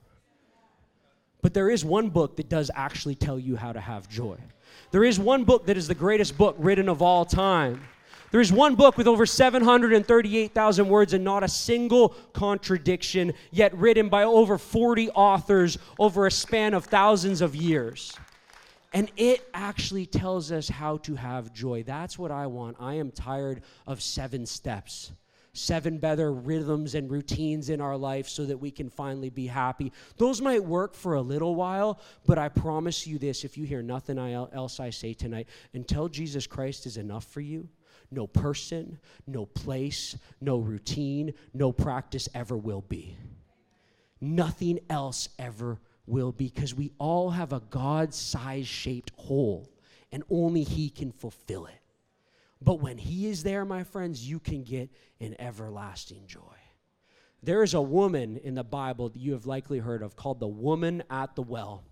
But 1.42 1.54
there 1.54 1.70
is 1.70 1.84
one 1.84 2.10
book 2.10 2.34
that 2.36 2.48
does 2.48 2.72
actually 2.74 3.14
tell 3.14 3.38
you 3.38 3.54
how 3.54 3.72
to 3.72 3.78
have 3.78 4.08
joy. 4.08 4.36
There 4.90 5.04
is 5.04 5.20
one 5.20 5.44
book 5.44 5.66
that 5.66 5.76
is 5.76 5.86
the 5.86 5.94
greatest 5.94 6.36
book 6.36 6.56
written 6.58 6.88
of 6.88 7.02
all 7.02 7.24
time. 7.24 7.80
There 8.32 8.40
is 8.40 8.52
one 8.52 8.74
book 8.74 8.96
with 8.96 9.06
over 9.06 9.24
738,000 9.24 10.88
words 10.88 11.12
and 11.12 11.22
not 11.22 11.44
a 11.44 11.48
single 11.48 12.16
contradiction, 12.32 13.32
yet 13.52 13.72
written 13.76 14.08
by 14.08 14.24
over 14.24 14.58
40 14.58 15.10
authors 15.10 15.78
over 16.00 16.26
a 16.26 16.32
span 16.32 16.74
of 16.74 16.86
thousands 16.86 17.42
of 17.42 17.54
years. 17.54 18.12
And 18.92 19.10
it 19.16 19.48
actually 19.54 20.06
tells 20.06 20.52
us 20.52 20.68
how 20.68 20.98
to 20.98 21.14
have 21.14 21.52
joy. 21.52 21.82
That's 21.82 22.18
what 22.18 22.30
I 22.30 22.46
want. 22.46 22.76
I 22.78 22.94
am 22.94 23.10
tired 23.10 23.62
of 23.86 24.02
seven 24.02 24.44
steps, 24.44 25.12
seven 25.54 25.98
better 25.98 26.32
rhythms 26.32 26.94
and 26.94 27.10
routines 27.10 27.70
in 27.70 27.80
our 27.80 27.96
life 27.96 28.28
so 28.28 28.44
that 28.46 28.58
we 28.58 28.70
can 28.70 28.90
finally 28.90 29.30
be 29.30 29.46
happy. 29.46 29.92
Those 30.18 30.42
might 30.42 30.62
work 30.62 30.94
for 30.94 31.14
a 31.14 31.22
little 31.22 31.54
while, 31.54 32.00
but 32.26 32.38
I 32.38 32.48
promise 32.48 33.06
you 33.06 33.18
this 33.18 33.44
if 33.44 33.56
you 33.56 33.64
hear 33.64 33.82
nothing 33.82 34.18
else 34.18 34.78
I 34.78 34.90
say 34.90 35.14
tonight, 35.14 35.48
until 35.72 36.08
Jesus 36.08 36.46
Christ 36.46 36.84
is 36.84 36.98
enough 36.98 37.24
for 37.24 37.40
you, 37.40 37.68
no 38.10 38.26
person, 38.26 38.98
no 39.26 39.46
place, 39.46 40.16
no 40.40 40.58
routine, 40.58 41.32
no 41.54 41.72
practice 41.72 42.28
ever 42.34 42.58
will 42.58 42.82
be. 42.82 43.16
Nothing 44.20 44.80
else 44.90 45.30
ever 45.38 45.80
will 46.12 46.30
because 46.30 46.74
we 46.74 46.92
all 46.98 47.30
have 47.30 47.52
a 47.52 47.60
God 47.70 48.14
size 48.14 48.68
shaped 48.68 49.10
hole 49.16 49.68
and 50.12 50.22
only 50.30 50.62
He 50.62 50.90
can 50.90 51.10
fulfill 51.10 51.66
it. 51.66 51.80
But 52.60 52.80
when 52.80 52.98
He 52.98 53.26
is 53.26 53.42
there, 53.42 53.64
my 53.64 53.82
friends, 53.82 54.28
you 54.28 54.38
can 54.38 54.62
get 54.62 54.90
an 55.20 55.34
everlasting 55.40 56.26
joy. 56.26 56.40
There 57.42 57.64
is 57.64 57.74
a 57.74 57.80
woman 57.80 58.36
in 58.36 58.54
the 58.54 58.62
Bible 58.62 59.08
that 59.08 59.18
you 59.18 59.32
have 59.32 59.46
likely 59.46 59.78
heard 59.78 60.02
of 60.02 60.14
called 60.14 60.38
the 60.38 60.46
woman 60.46 61.02
at 61.10 61.34
the 61.34 61.42
well. 61.42 61.82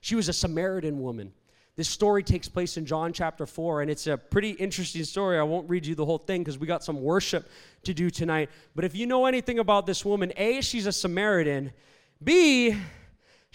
She 0.00 0.14
was 0.14 0.28
a 0.28 0.32
Samaritan 0.32 1.00
woman. 1.00 1.32
This 1.76 1.88
story 1.88 2.22
takes 2.22 2.48
place 2.48 2.76
in 2.76 2.86
John 2.86 3.12
chapter 3.12 3.46
4, 3.46 3.82
and 3.82 3.90
it's 3.90 4.06
a 4.06 4.16
pretty 4.16 4.50
interesting 4.50 5.02
story. 5.02 5.38
I 5.38 5.42
won't 5.42 5.68
read 5.68 5.84
you 5.84 5.96
the 5.96 6.04
whole 6.04 6.18
thing 6.18 6.42
because 6.42 6.56
we 6.56 6.68
got 6.68 6.84
some 6.84 7.02
worship 7.02 7.48
to 7.82 7.92
do 7.92 8.10
tonight. 8.10 8.48
But 8.76 8.84
if 8.84 8.94
you 8.94 9.06
know 9.06 9.26
anything 9.26 9.58
about 9.58 9.84
this 9.84 10.04
woman, 10.04 10.32
A, 10.36 10.60
she's 10.60 10.86
a 10.86 10.92
Samaritan. 10.92 11.72
B, 12.22 12.76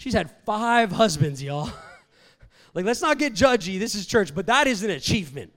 She's 0.00 0.14
had 0.14 0.30
five 0.46 0.90
husbands, 0.92 1.42
y'all. 1.42 1.70
like, 2.74 2.86
let's 2.86 3.02
not 3.02 3.18
get 3.18 3.34
judgy. 3.34 3.78
This 3.78 3.94
is 3.94 4.06
church, 4.06 4.34
but 4.34 4.46
that 4.46 4.66
is 4.66 4.82
an 4.82 4.88
achievement. 4.88 5.52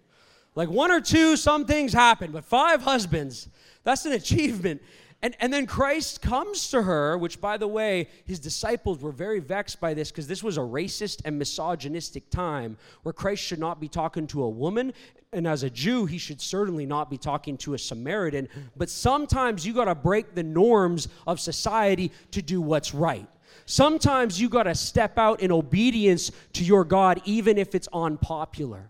Like, 0.54 0.70
one 0.70 0.92
or 0.92 1.00
two, 1.00 1.38
some 1.38 1.64
things 1.64 1.94
happen, 1.94 2.34
but 2.34 2.44
five 2.44 2.82
husbands, 2.82 3.48
that's 3.86 4.06
an 4.06 4.12
achievement. 4.12 4.82
And, 5.22 5.34
and 5.40 5.54
then 5.54 5.66
Christ 5.66 6.22
comes 6.22 6.70
to 6.72 6.82
her, 6.82 7.18
which, 7.18 7.40
by 7.40 7.56
the 7.56 7.70
way, 7.70 8.10
his 8.26 8.38
disciples 8.38 9.00
were 9.00 9.14
very 9.14 9.40
vexed 9.40 9.80
by 9.80 9.94
this 9.94 10.12
because 10.12 10.28
this 10.28 10.44
was 10.44 10.58
a 10.58 10.62
racist 10.62 11.22
and 11.24 11.40
misogynistic 11.40 12.30
time 12.30 12.76
where 13.04 13.14
Christ 13.14 13.42
should 13.42 13.60
not 13.60 13.80
be 13.80 13.88
talking 13.88 14.28
to 14.28 14.44
a 14.44 14.50
woman. 14.50 14.92
And 15.32 15.48
as 15.48 15.64
a 15.64 15.70
Jew, 15.70 16.06
he 16.06 16.18
should 16.18 16.42
certainly 16.42 16.86
not 16.86 17.10
be 17.10 17.18
talking 17.18 17.56
to 17.60 17.76
a 17.76 17.78
Samaritan. 17.78 18.50
But 18.76 18.90
sometimes 18.90 19.66
you 19.66 19.74
got 19.74 19.86
to 19.86 19.96
break 19.96 20.36
the 20.36 20.44
norms 20.44 21.08
of 21.26 21.40
society 21.40 22.12
to 22.32 22.42
do 22.42 22.60
what's 22.62 22.94
right. 22.94 23.26
Sometimes 23.66 24.40
you 24.40 24.50
got 24.50 24.64
to 24.64 24.76
step 24.76 25.18
out 25.18 25.42
in 25.42 25.52
obedience 25.52 26.32
to 26.54 26.64
your 26.64 26.84
God, 26.84 27.22
even 27.26 27.58
if 27.58 27.76
it's 27.76 27.88
unpopular. 27.94 28.90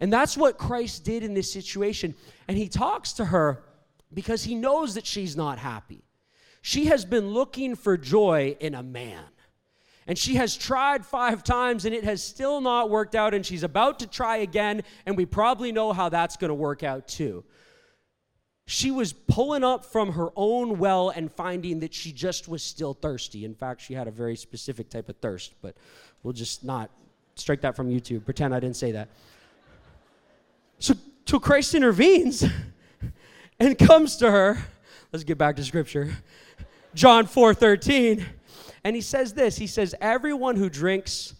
And 0.00 0.12
that's 0.12 0.36
what 0.36 0.58
Christ 0.58 1.04
did 1.04 1.22
in 1.22 1.34
this 1.34 1.52
situation. 1.52 2.14
And 2.48 2.56
he 2.56 2.68
talks 2.68 3.12
to 3.14 3.26
her 3.26 3.62
because 4.12 4.44
he 4.44 4.54
knows 4.54 4.94
that 4.94 5.06
she's 5.06 5.36
not 5.36 5.58
happy. 5.58 6.02
She 6.62 6.86
has 6.86 7.04
been 7.04 7.28
looking 7.30 7.74
for 7.74 7.96
joy 7.96 8.56
in 8.60 8.74
a 8.74 8.82
man. 8.82 9.24
And 10.06 10.18
she 10.18 10.34
has 10.34 10.56
tried 10.56 11.06
five 11.06 11.44
times 11.44 11.84
and 11.84 11.94
it 11.94 12.04
has 12.04 12.22
still 12.22 12.60
not 12.60 12.90
worked 12.90 13.14
out. 13.14 13.32
And 13.32 13.44
she's 13.44 13.62
about 13.62 14.00
to 14.00 14.06
try 14.06 14.38
again. 14.38 14.82
And 15.06 15.16
we 15.16 15.24
probably 15.24 15.72
know 15.72 15.92
how 15.92 16.08
that's 16.08 16.36
going 16.36 16.48
to 16.48 16.54
work 16.54 16.82
out 16.82 17.06
too 17.06 17.44
she 18.70 18.92
was 18.92 19.12
pulling 19.12 19.64
up 19.64 19.84
from 19.84 20.12
her 20.12 20.28
own 20.36 20.78
well 20.78 21.08
and 21.10 21.32
finding 21.32 21.80
that 21.80 21.92
she 21.92 22.12
just 22.12 22.46
was 22.46 22.62
still 22.62 22.94
thirsty. 22.94 23.44
In 23.44 23.52
fact, 23.52 23.80
she 23.80 23.94
had 23.94 24.06
a 24.06 24.12
very 24.12 24.36
specific 24.36 24.88
type 24.88 25.08
of 25.08 25.16
thirst, 25.16 25.54
but 25.60 25.74
we'll 26.22 26.32
just 26.32 26.62
not 26.62 26.88
strike 27.34 27.62
that 27.62 27.74
from 27.74 27.90
YouTube. 27.90 28.24
Pretend 28.24 28.54
I 28.54 28.60
didn't 28.60 28.76
say 28.76 28.92
that. 28.92 29.08
So, 30.78 30.94
so 31.26 31.40
Christ 31.40 31.74
intervenes 31.74 32.44
and 33.58 33.76
comes 33.76 34.16
to 34.18 34.30
her. 34.30 34.56
Let's 35.12 35.24
get 35.24 35.36
back 35.36 35.56
to 35.56 35.64
scripture. 35.64 36.12
John 36.94 37.26
4 37.26 37.54
13. 37.54 38.24
And 38.84 38.94
he 38.94 39.02
says 39.02 39.34
this 39.34 39.56
He 39.56 39.66
says, 39.66 39.96
Everyone 40.00 40.54
who 40.54 40.70
drinks 40.70 41.34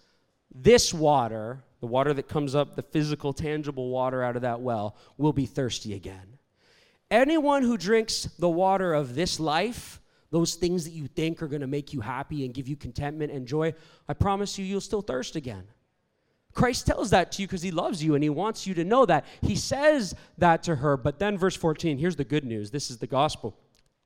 this 0.52 0.92
water, 0.92 1.62
the 1.78 1.86
water 1.86 2.12
that 2.12 2.26
comes 2.26 2.56
up, 2.56 2.74
the 2.74 2.82
physical, 2.82 3.32
tangible 3.32 3.88
water 3.88 4.20
out 4.20 4.34
of 4.34 4.42
that 4.42 4.60
well, 4.60 4.96
will 5.16 5.32
be 5.32 5.46
thirsty 5.46 5.94
again. 5.94 6.39
Anyone 7.10 7.62
who 7.62 7.76
drinks 7.76 8.24
the 8.38 8.48
water 8.48 8.94
of 8.94 9.14
this 9.14 9.40
life, 9.40 10.00
those 10.30 10.54
things 10.54 10.84
that 10.84 10.92
you 10.92 11.08
think 11.08 11.42
are 11.42 11.48
going 11.48 11.60
to 11.60 11.66
make 11.66 11.92
you 11.92 12.00
happy 12.00 12.44
and 12.44 12.54
give 12.54 12.68
you 12.68 12.76
contentment 12.76 13.32
and 13.32 13.46
joy, 13.46 13.74
I 14.08 14.14
promise 14.14 14.58
you, 14.58 14.64
you'll 14.64 14.80
still 14.80 15.02
thirst 15.02 15.34
again. 15.34 15.64
Christ 16.52 16.86
tells 16.86 17.10
that 17.10 17.32
to 17.32 17.42
you 17.42 17.48
because 17.48 17.62
he 17.62 17.70
loves 17.70 18.02
you 18.02 18.14
and 18.14 18.22
he 18.22 18.30
wants 18.30 18.66
you 18.66 18.74
to 18.74 18.84
know 18.84 19.06
that. 19.06 19.24
He 19.40 19.56
says 19.56 20.14
that 20.38 20.62
to 20.64 20.76
her, 20.76 20.96
but 20.96 21.18
then 21.18 21.38
verse 21.38 21.56
14, 21.56 21.98
here's 21.98 22.16
the 22.16 22.24
good 22.24 22.44
news. 22.44 22.70
This 22.70 22.90
is 22.90 22.98
the 22.98 23.06
gospel. 23.06 23.56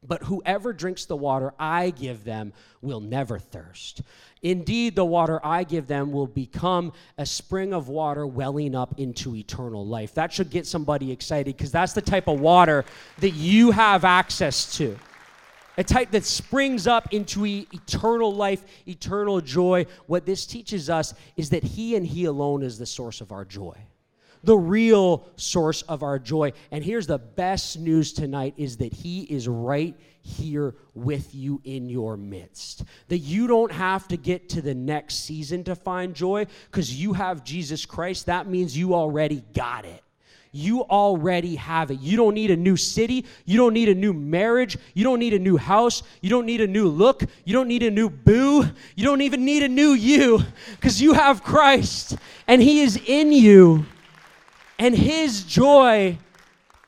But 0.06 0.24
whoever 0.24 0.72
drinks 0.72 1.06
the 1.06 1.16
water 1.16 1.54
I 1.58 1.90
give 1.90 2.24
them 2.24 2.52
will 2.82 3.00
never 3.00 3.38
thirst. 3.38 4.02
Indeed, 4.42 4.94
the 4.94 5.04
water 5.04 5.40
I 5.42 5.64
give 5.64 5.86
them 5.86 6.12
will 6.12 6.26
become 6.26 6.92
a 7.16 7.24
spring 7.24 7.72
of 7.72 7.88
water 7.88 8.26
welling 8.26 8.74
up 8.74 8.98
into 8.98 9.34
eternal 9.34 9.86
life. 9.86 10.14
That 10.14 10.32
should 10.32 10.50
get 10.50 10.66
somebody 10.66 11.10
excited 11.10 11.56
because 11.56 11.72
that's 11.72 11.94
the 11.94 12.02
type 12.02 12.28
of 12.28 12.40
water 12.40 12.84
that 13.20 13.30
you 13.30 13.70
have 13.70 14.04
access 14.04 14.76
to. 14.76 14.98
a 15.76 15.84
type 15.84 16.10
that 16.12 16.24
springs 16.24 16.86
up 16.86 17.12
into 17.12 17.44
eternal 17.44 18.34
life, 18.34 18.64
eternal 18.86 19.40
joy. 19.40 19.86
What 20.06 20.26
this 20.26 20.46
teaches 20.46 20.88
us 20.88 21.14
is 21.36 21.50
that 21.50 21.64
He 21.64 21.96
and 21.96 22.06
He 22.06 22.26
alone 22.26 22.62
is 22.62 22.78
the 22.78 22.86
source 22.86 23.20
of 23.20 23.32
our 23.32 23.44
joy. 23.44 23.76
The 24.44 24.56
real 24.56 25.26
source 25.36 25.82
of 25.82 26.02
our 26.02 26.18
joy. 26.18 26.52
And 26.70 26.84
here's 26.84 27.06
the 27.06 27.18
best 27.18 27.78
news 27.78 28.12
tonight 28.12 28.54
is 28.56 28.76
that 28.78 28.92
He 28.92 29.22
is 29.22 29.48
right 29.48 29.94
here 30.22 30.74
with 30.94 31.34
you 31.34 31.60
in 31.64 31.88
your 31.88 32.16
midst. 32.16 32.84
That 33.08 33.18
you 33.18 33.46
don't 33.46 33.72
have 33.72 34.08
to 34.08 34.16
get 34.16 34.48
to 34.50 34.62
the 34.62 34.74
next 34.74 35.24
season 35.24 35.64
to 35.64 35.74
find 35.74 36.14
joy 36.14 36.46
because 36.70 36.94
you 36.94 37.12
have 37.12 37.44
Jesus 37.44 37.84
Christ. 37.84 38.26
That 38.26 38.48
means 38.48 38.76
you 38.76 38.94
already 38.94 39.42
got 39.54 39.84
it 39.84 40.04
you 40.54 40.82
already 40.82 41.56
have 41.56 41.90
it. 41.90 41.98
You 42.00 42.16
don't 42.16 42.34
need 42.34 42.52
a 42.52 42.56
new 42.56 42.76
city. 42.76 43.26
You 43.44 43.56
don't 43.56 43.74
need 43.74 43.88
a 43.88 43.94
new 43.94 44.12
marriage. 44.12 44.78
You 44.94 45.02
don't 45.02 45.18
need 45.18 45.34
a 45.34 45.38
new 45.38 45.56
house. 45.56 46.04
You 46.20 46.30
don't 46.30 46.46
need 46.46 46.60
a 46.60 46.66
new 46.66 46.86
look. 46.86 47.24
You 47.44 47.52
don't 47.52 47.66
need 47.66 47.82
a 47.82 47.90
new 47.90 48.08
boo. 48.08 48.64
You 48.94 49.04
don't 49.04 49.20
even 49.20 49.44
need 49.44 49.64
a 49.64 49.68
new 49.68 49.90
you 49.90 50.40
because 50.76 51.02
you 51.02 51.12
have 51.14 51.42
Christ 51.42 52.16
and 52.46 52.62
He 52.62 52.82
is 52.82 52.96
in 53.04 53.32
you. 53.32 53.84
And 54.78 54.94
His 54.94 55.44
joy 55.44 56.18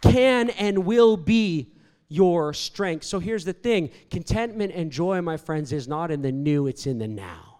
can 0.02 0.50
and 0.50 0.84
will 0.84 1.16
be 1.16 1.72
your 2.08 2.54
strength. 2.54 3.04
So 3.04 3.18
here's 3.18 3.44
the 3.44 3.52
thing 3.52 3.90
contentment 4.10 4.72
and 4.74 4.90
joy, 4.90 5.20
my 5.22 5.36
friends, 5.36 5.72
is 5.72 5.88
not 5.88 6.10
in 6.10 6.22
the 6.22 6.32
new, 6.32 6.66
it's 6.66 6.86
in 6.86 6.98
the 6.98 7.08
now 7.08 7.56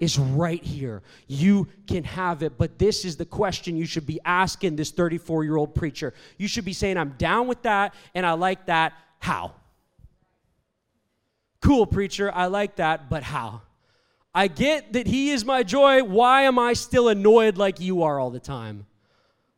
is 0.00 0.18
right 0.18 0.62
here. 0.62 1.02
You 1.26 1.68
can 1.86 2.04
have 2.04 2.42
it. 2.42 2.58
But 2.58 2.78
this 2.78 3.04
is 3.04 3.16
the 3.16 3.24
question 3.24 3.76
you 3.76 3.86
should 3.86 4.06
be 4.06 4.20
asking 4.24 4.76
this 4.76 4.90
34 4.90 5.44
year 5.44 5.56
old 5.56 5.74
preacher. 5.74 6.14
You 6.38 6.48
should 6.48 6.64
be 6.64 6.72
saying, 6.72 6.96
I'm 6.96 7.14
down 7.18 7.46
with 7.46 7.62
that 7.62 7.94
and 8.14 8.26
I 8.26 8.32
like 8.32 8.66
that. 8.66 8.92
How? 9.18 9.54
Cool, 11.60 11.86
preacher. 11.86 12.30
I 12.32 12.46
like 12.46 12.76
that, 12.76 13.08
but 13.08 13.22
how? 13.22 13.62
I 14.34 14.48
get 14.48 14.92
that 14.92 15.06
he 15.06 15.30
is 15.30 15.44
my 15.44 15.62
joy. 15.62 16.04
Why 16.04 16.42
am 16.42 16.58
I 16.58 16.74
still 16.74 17.08
annoyed 17.08 17.56
like 17.56 17.80
you 17.80 18.02
are 18.02 18.20
all 18.20 18.30
the 18.30 18.40
time? 18.40 18.86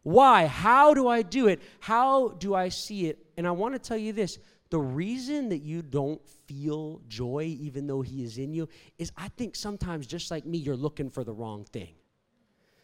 Why? 0.02 0.46
How 0.46 0.94
do 0.94 1.08
I 1.08 1.22
do 1.22 1.48
it? 1.48 1.60
How 1.80 2.28
do 2.28 2.54
I 2.54 2.68
see 2.68 3.06
it? 3.06 3.18
And 3.36 3.46
I 3.46 3.50
want 3.50 3.74
to 3.74 3.78
tell 3.78 3.96
you 3.96 4.12
this 4.12 4.38
the 4.70 4.78
reason 4.78 5.48
that 5.48 5.62
you 5.62 5.82
don't 5.82 6.20
feel 6.46 7.00
joy 7.08 7.56
even 7.58 7.86
though 7.86 8.02
he 8.02 8.22
is 8.22 8.38
in 8.38 8.52
you 8.52 8.68
is 8.98 9.10
I 9.16 9.28
think 9.28 9.56
sometimes, 9.56 10.06
just 10.06 10.30
like 10.30 10.44
me, 10.44 10.58
you're 10.58 10.76
looking 10.76 11.08
for 11.08 11.24
the 11.24 11.32
wrong 11.32 11.64
thing. 11.64 11.94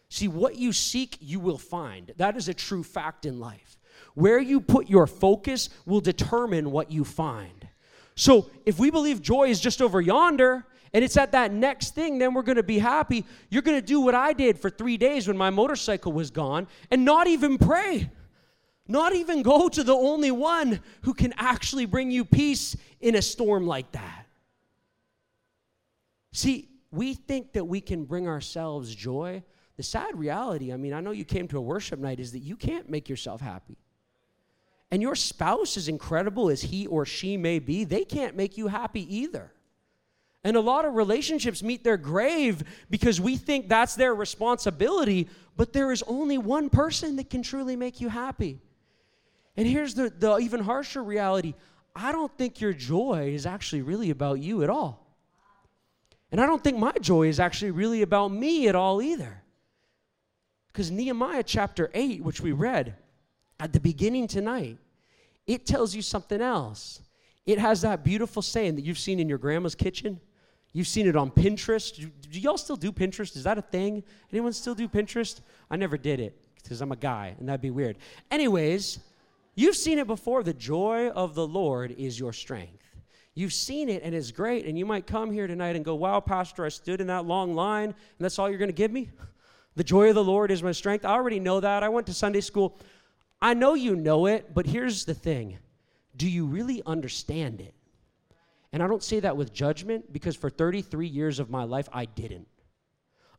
See, 0.08 0.28
what 0.28 0.56
you 0.56 0.72
seek, 0.72 1.18
you 1.20 1.40
will 1.40 1.58
find. 1.58 2.12
That 2.16 2.36
is 2.36 2.48
a 2.48 2.54
true 2.54 2.82
fact 2.82 3.26
in 3.26 3.40
life. 3.40 3.78
Where 4.14 4.38
you 4.38 4.60
put 4.60 4.88
your 4.88 5.06
focus 5.06 5.68
will 5.86 6.00
determine 6.00 6.70
what 6.70 6.90
you 6.90 7.04
find. 7.04 7.68
So, 8.14 8.48
if 8.64 8.78
we 8.78 8.90
believe 8.90 9.20
joy 9.20 9.48
is 9.48 9.60
just 9.60 9.82
over 9.82 10.00
yonder 10.00 10.66
and 10.94 11.02
it's 11.02 11.16
at 11.16 11.32
that 11.32 11.52
next 11.52 11.96
thing, 11.96 12.18
then 12.18 12.34
we're 12.34 12.42
going 12.42 12.56
to 12.56 12.62
be 12.62 12.78
happy. 12.78 13.26
You're 13.50 13.62
going 13.62 13.76
to 13.76 13.86
do 13.86 14.00
what 14.00 14.14
I 14.14 14.32
did 14.32 14.60
for 14.60 14.70
three 14.70 14.96
days 14.96 15.26
when 15.26 15.36
my 15.36 15.50
motorcycle 15.50 16.12
was 16.12 16.30
gone 16.30 16.68
and 16.88 17.04
not 17.04 17.26
even 17.26 17.58
pray. 17.58 18.10
Not 18.86 19.14
even 19.14 19.42
go 19.42 19.68
to 19.68 19.82
the 19.82 19.94
only 19.94 20.30
one 20.30 20.80
who 21.02 21.12
can 21.12 21.34
actually 21.36 21.86
bring 21.86 22.12
you 22.12 22.24
peace 22.24 22.76
in 23.00 23.16
a 23.16 23.22
storm 23.22 23.66
like 23.66 23.90
that. 23.92 24.26
See, 26.32 26.68
we 26.92 27.14
think 27.14 27.54
that 27.54 27.64
we 27.64 27.80
can 27.80 28.04
bring 28.04 28.28
ourselves 28.28 28.94
joy. 28.94 29.42
The 29.76 29.82
sad 29.82 30.16
reality, 30.16 30.72
I 30.72 30.76
mean, 30.76 30.92
I 30.92 31.00
know 31.00 31.10
you 31.10 31.24
came 31.24 31.48
to 31.48 31.58
a 31.58 31.62
worship 31.62 31.98
night, 31.98 32.20
is 32.20 32.30
that 32.32 32.40
you 32.40 32.56
can't 32.56 32.88
make 32.88 33.08
yourself 33.08 33.40
happy. 33.40 33.78
And 34.92 35.02
your 35.02 35.16
spouse, 35.16 35.76
as 35.76 35.88
incredible 35.88 36.50
as 36.50 36.62
he 36.62 36.86
or 36.86 37.04
she 37.04 37.36
may 37.36 37.58
be, 37.58 37.82
they 37.82 38.04
can't 38.04 38.36
make 38.36 38.56
you 38.56 38.68
happy 38.68 39.16
either. 39.16 39.50
And 40.44 40.56
a 40.56 40.60
lot 40.60 40.84
of 40.84 40.94
relationships 40.94 41.62
meet 41.62 41.82
their 41.82 41.96
grave 41.96 42.62
because 42.90 43.18
we 43.18 43.36
think 43.36 43.68
that's 43.68 43.94
their 43.94 44.14
responsibility, 44.14 45.28
but 45.56 45.72
there 45.72 45.90
is 45.90 46.04
only 46.06 46.36
one 46.36 46.68
person 46.68 47.16
that 47.16 47.30
can 47.30 47.42
truly 47.42 47.76
make 47.76 48.00
you 48.00 48.10
happy. 48.10 48.60
And 49.56 49.66
here's 49.66 49.94
the, 49.94 50.10
the 50.10 50.36
even 50.38 50.60
harsher 50.60 51.02
reality 51.02 51.54
I 51.96 52.12
don't 52.12 52.36
think 52.36 52.60
your 52.60 52.72
joy 52.72 53.32
is 53.34 53.46
actually 53.46 53.82
really 53.82 54.10
about 54.10 54.40
you 54.40 54.62
at 54.62 54.70
all. 54.70 55.06
And 56.32 56.40
I 56.40 56.46
don't 56.46 56.62
think 56.62 56.76
my 56.76 56.92
joy 57.00 57.28
is 57.28 57.38
actually 57.38 57.70
really 57.70 58.02
about 58.02 58.32
me 58.32 58.66
at 58.66 58.74
all 58.74 59.00
either. 59.00 59.42
Because 60.72 60.90
Nehemiah 60.90 61.44
chapter 61.44 61.88
8, 61.94 62.24
which 62.24 62.40
we 62.40 62.50
read 62.50 62.96
at 63.60 63.72
the 63.72 63.78
beginning 63.78 64.26
tonight, 64.26 64.78
it 65.46 65.66
tells 65.66 65.94
you 65.94 66.02
something 66.02 66.40
else. 66.40 67.00
It 67.46 67.58
has 67.58 67.82
that 67.82 68.02
beautiful 68.02 68.42
saying 68.42 68.74
that 68.74 68.82
you've 68.82 68.98
seen 68.98 69.20
in 69.20 69.28
your 69.28 69.38
grandma's 69.38 69.76
kitchen. 69.76 70.20
You've 70.74 70.88
seen 70.88 71.06
it 71.06 71.16
on 71.16 71.30
Pinterest. 71.30 71.96
Do, 71.96 72.10
do 72.28 72.38
y'all 72.38 72.58
still 72.58 72.76
do 72.76 72.92
Pinterest? 72.92 73.34
Is 73.36 73.44
that 73.44 73.56
a 73.56 73.62
thing? 73.62 74.02
Anyone 74.30 74.52
still 74.52 74.74
do 74.74 74.88
Pinterest? 74.88 75.40
I 75.70 75.76
never 75.76 75.96
did 75.96 76.20
it 76.20 76.36
because 76.62 76.82
I'm 76.82 76.92
a 76.92 76.96
guy 76.96 77.34
and 77.38 77.48
that'd 77.48 77.62
be 77.62 77.70
weird. 77.70 77.96
Anyways, 78.30 78.98
You've 79.54 79.76
seen 79.76 79.98
it 79.98 80.06
before. 80.06 80.42
The 80.42 80.54
joy 80.54 81.08
of 81.10 81.34
the 81.34 81.46
Lord 81.46 81.92
is 81.92 82.18
your 82.18 82.32
strength. 82.32 82.82
You've 83.34 83.52
seen 83.52 83.88
it 83.88 84.02
and 84.02 84.14
it's 84.14 84.30
great. 84.30 84.66
And 84.66 84.78
you 84.78 84.86
might 84.86 85.06
come 85.06 85.30
here 85.30 85.46
tonight 85.46 85.76
and 85.76 85.84
go, 85.84 85.94
Wow, 85.94 86.20
Pastor, 86.20 86.64
I 86.64 86.68
stood 86.68 87.00
in 87.00 87.06
that 87.08 87.26
long 87.26 87.54
line 87.54 87.88
and 87.88 88.18
that's 88.18 88.38
all 88.38 88.48
you're 88.48 88.58
going 88.58 88.68
to 88.68 88.72
give 88.74 88.92
me? 88.92 89.10
The 89.76 89.82
joy 89.82 90.10
of 90.10 90.14
the 90.14 90.22
Lord 90.22 90.52
is 90.52 90.62
my 90.62 90.70
strength. 90.70 91.04
I 91.04 91.10
already 91.10 91.40
know 91.40 91.58
that. 91.58 91.82
I 91.82 91.88
went 91.88 92.06
to 92.06 92.14
Sunday 92.14 92.42
school. 92.42 92.78
I 93.42 93.54
know 93.54 93.74
you 93.74 93.96
know 93.96 94.26
it, 94.26 94.54
but 94.54 94.66
here's 94.66 95.04
the 95.04 95.14
thing 95.14 95.58
do 96.16 96.30
you 96.30 96.46
really 96.46 96.80
understand 96.86 97.60
it? 97.60 97.74
And 98.74 98.82
I 98.82 98.88
don't 98.88 99.04
say 99.04 99.20
that 99.20 99.36
with 99.36 99.52
judgment 99.52 100.12
because 100.12 100.34
for 100.34 100.50
33 100.50 101.06
years 101.06 101.38
of 101.38 101.48
my 101.48 101.62
life, 101.62 101.88
I 101.92 102.06
didn't. 102.06 102.48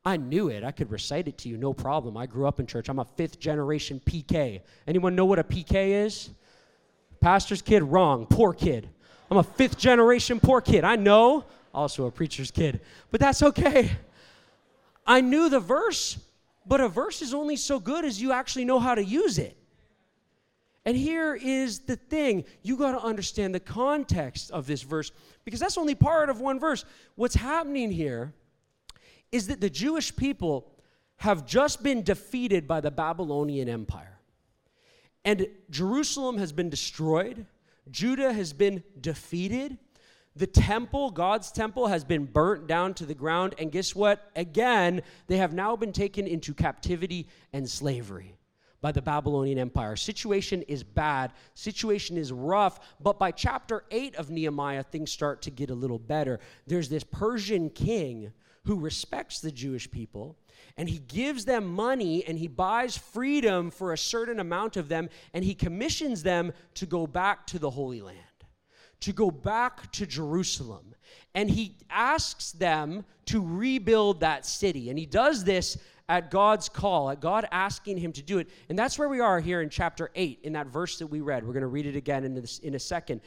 I 0.06 0.16
knew 0.16 0.48
it. 0.48 0.64
I 0.64 0.72
could 0.72 0.90
recite 0.90 1.28
it 1.28 1.38
to 1.40 1.50
you, 1.50 1.58
no 1.58 1.74
problem. 1.74 2.16
I 2.16 2.26
grew 2.26 2.48
up 2.48 2.62
in 2.62 2.66
church. 2.66 2.88
I'm 2.88 3.00
a 3.00 3.06
fifth 3.06 3.38
generation 3.38 4.02
PK. 4.06 4.62
Anyone 4.88 5.14
know 5.14 5.26
what 5.26 5.38
a 5.38 5.44
PK 5.44 6.06
is? 6.06 6.30
Pastor's 7.20 7.62
kid, 7.62 7.84
wrong. 7.84 8.26
Poor 8.28 8.54
kid. 8.54 8.88
I'm 9.30 9.36
a 9.36 9.44
fifth 9.44 9.78
generation 9.78 10.40
poor 10.40 10.62
kid. 10.62 10.86
I 10.86 10.96
know, 10.96 11.44
also 11.74 12.06
a 12.06 12.12
preacher's 12.12 12.50
kid, 12.50 12.80
but 13.12 13.20
that's 13.20 13.44
okay. 13.44 13.92
I 15.06 15.20
knew 15.20 15.50
the 15.50 15.60
verse, 15.60 16.18
but 16.66 16.80
a 16.80 16.88
verse 16.88 17.22
is 17.22 17.34
only 17.34 17.58
so 17.58 17.78
good 17.78 18.06
as 18.06 18.22
you 18.22 18.32
actually 18.32 18.64
know 18.64 18.80
how 18.80 18.96
to 18.96 19.04
use 19.04 19.38
it. 19.38 19.58
And 20.86 20.96
here 20.96 21.34
is 21.34 21.80
the 21.80 21.96
thing 21.96 22.46
you 22.62 22.78
got 22.78 22.92
to 22.92 23.02
understand 23.02 23.56
the 23.56 23.60
context 23.60 24.52
of 24.52 24.68
this 24.68 24.84
verse 24.84 25.12
because 25.44 25.60
that's 25.60 25.78
only 25.78 25.96
part 25.96 26.30
of 26.30 26.40
one 26.40 26.60
verse. 26.60 26.86
What's 27.16 27.36
happening 27.36 27.92
here 27.92 28.34
is 29.32 29.48
that 29.48 29.62
the 29.62 29.70
Jewish 29.70 30.16
people 30.16 30.72
have 31.18 31.46
just 31.46 31.82
been 31.82 32.04
defeated 32.04 32.68
by 32.68 32.82
the 32.82 32.92
Babylonian 32.92 33.68
Empire. 33.68 34.20
And 35.24 35.48
Jerusalem 35.72 36.38
has 36.38 36.52
been 36.52 36.70
destroyed, 36.70 37.48
Judah 37.90 38.32
has 38.32 38.54
been 38.54 38.84
defeated. 39.00 39.78
The 40.38 40.48
temple, 40.48 41.12
God's 41.12 41.50
temple, 41.50 41.88
has 41.88 42.04
been 42.04 42.26
burnt 42.26 42.68
down 42.68 42.94
to 42.96 43.06
the 43.06 43.14
ground. 43.14 43.56
And 43.58 43.72
guess 43.72 43.96
what? 43.96 44.32
Again, 44.36 45.02
they 45.28 45.38
have 45.38 45.54
now 45.54 45.78
been 45.78 45.94
taken 45.94 46.28
into 46.28 46.54
captivity 46.54 47.30
and 47.54 47.70
slavery 47.70 48.35
by 48.86 48.92
the 48.92 49.02
Babylonian 49.02 49.58
Empire. 49.58 49.96
Situation 49.96 50.62
is 50.68 50.84
bad, 50.84 51.34
situation 51.56 52.18
is 52.18 52.32
rough, 52.32 52.80
but 53.02 53.18
by 53.18 53.32
chapter 53.32 53.84
8 53.90 54.16
of 54.16 54.30
Nehemiah, 54.30 54.84
things 54.84 55.12
start 55.12 55.42
to 55.42 55.50
get 55.50 55.72
a 55.72 55.74
little 55.74 55.98
better. 55.98 56.40
There's 56.68 56.88
this 56.88 57.04
Persian 57.04 57.72
king 57.72 58.32
who 58.66 58.80
respects 58.80 59.40
the 59.40 59.50
Jewish 59.50 59.90
people, 59.90 60.38
and 60.78 60.88
he 60.88 61.00
gives 61.00 61.46
them 61.46 61.66
money 61.66 62.24
and 62.28 62.38
he 62.38 62.48
buys 62.48 62.96
freedom 62.96 63.72
for 63.72 63.92
a 63.92 63.98
certain 63.98 64.40
amount 64.40 64.78
of 64.78 64.88
them, 64.88 65.10
and 65.34 65.44
he 65.44 65.56
commissions 65.56 66.22
them 66.22 66.54
to 66.76 66.86
go 66.86 67.08
back 67.08 67.48
to 67.48 67.58
the 67.58 67.72
Holy 67.72 68.04
Land, 68.04 68.20
to 69.02 69.14
go 69.14 69.32
back 69.32 69.92
to 69.94 70.06
Jerusalem. 70.06 70.96
And 71.34 71.50
he 71.50 71.76
asks 71.90 72.52
them 72.52 73.06
to 73.26 73.42
rebuild 73.46 74.22
that 74.22 74.46
city. 74.46 74.90
And 74.90 74.98
he 74.98 75.06
does 75.06 75.44
this 75.44 75.78
at 76.08 76.30
God's 76.32 76.70
call, 76.70 77.10
at 77.10 77.20
God 77.20 77.48
asking 77.52 77.98
him 77.98 78.12
to 78.14 78.22
do 78.22 78.38
it. 78.38 78.50
And 78.70 78.78
that's 78.78 78.98
where 79.00 79.10
we 79.10 79.20
are 79.20 79.40
here 79.40 79.62
in 79.62 79.70
chapter 79.70 80.12
8, 80.16 80.40
in 80.44 80.54
that 80.54 80.68
verse 80.68 81.00
that 81.00 81.08
we 81.08 81.22
read. 81.22 81.46
We're 81.46 81.54
going 81.54 81.62
to 81.62 81.68
read 81.68 81.88
it 81.88 81.96
again 81.96 82.24
in, 82.24 82.36
this, 82.36 82.60
in 82.60 82.76
a 82.76 82.80
second. 82.80 83.22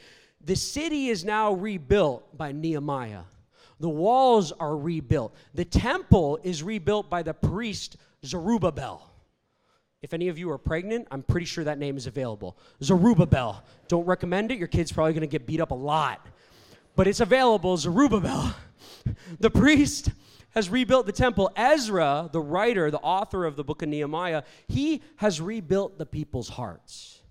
The 0.45 0.55
city 0.55 1.09
is 1.09 1.25
now 1.25 1.53
rebuilt 1.53 2.37
by 2.37 2.51
Nehemiah. 2.51 3.23
The 3.79 3.89
walls 3.89 4.51
are 4.53 4.77
rebuilt. 4.77 5.35
The 5.53 5.65
temple 5.65 6.39
is 6.43 6.63
rebuilt 6.63 7.09
by 7.09 7.23
the 7.23 7.33
priest 7.33 7.97
Zerubbabel. 8.25 9.08
If 10.01 10.13
any 10.13 10.29
of 10.29 10.37
you 10.37 10.49
are 10.51 10.57
pregnant, 10.57 11.07
I'm 11.11 11.23
pretty 11.23 11.45
sure 11.45 11.63
that 11.65 11.77
name 11.77 11.97
is 11.97 12.07
available. 12.07 12.57
Zerubbabel. 12.81 13.63
Don't 13.87 14.05
recommend 14.05 14.51
it. 14.51 14.57
Your 14.57 14.67
kid's 14.67 14.91
probably 14.91 15.13
going 15.13 15.21
to 15.21 15.27
get 15.27 15.45
beat 15.45 15.59
up 15.59 15.71
a 15.71 15.75
lot. 15.75 16.25
But 16.95 17.07
it's 17.07 17.19
available, 17.19 17.77
Zerubbabel. 17.77 18.55
The 19.39 19.49
priest 19.49 20.11
has 20.51 20.69
rebuilt 20.69 21.05
the 21.05 21.11
temple. 21.11 21.51
Ezra, 21.55 22.29
the 22.31 22.41
writer, 22.41 22.91
the 22.91 22.99
author 22.99 23.45
of 23.45 23.55
the 23.55 23.63
book 23.63 23.81
of 23.81 23.89
Nehemiah, 23.89 24.43
he 24.67 25.01
has 25.17 25.39
rebuilt 25.39 25.97
the 25.97 26.05
people's 26.05 26.49
hearts 26.49 27.21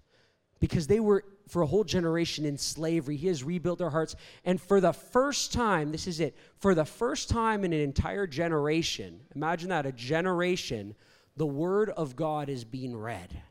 because 0.60 0.86
they 0.86 1.00
were 1.00 1.24
for 1.48 1.62
a 1.62 1.66
whole 1.66 1.84
generation 1.84 2.44
in 2.44 2.58
slavery. 2.58 3.16
He 3.16 3.26
has 3.28 3.42
rebuilt 3.42 3.78
their 3.78 3.90
hearts. 3.90 4.16
And 4.44 4.60
for 4.60 4.80
the 4.80 4.92
first 4.92 5.52
time, 5.52 5.92
this 5.92 6.06
is 6.06 6.20
it, 6.20 6.36
for 6.58 6.74
the 6.74 6.84
first 6.84 7.28
time 7.28 7.64
in 7.64 7.72
an 7.72 7.80
entire 7.80 8.26
generation, 8.26 9.20
imagine 9.34 9.70
that, 9.70 9.86
a 9.86 9.92
generation, 9.92 10.94
the 11.38 11.46
word 11.46 11.90
of 11.90 12.16
God 12.16 12.48
is 12.48 12.64
being 12.64 12.96
read. 12.96 13.42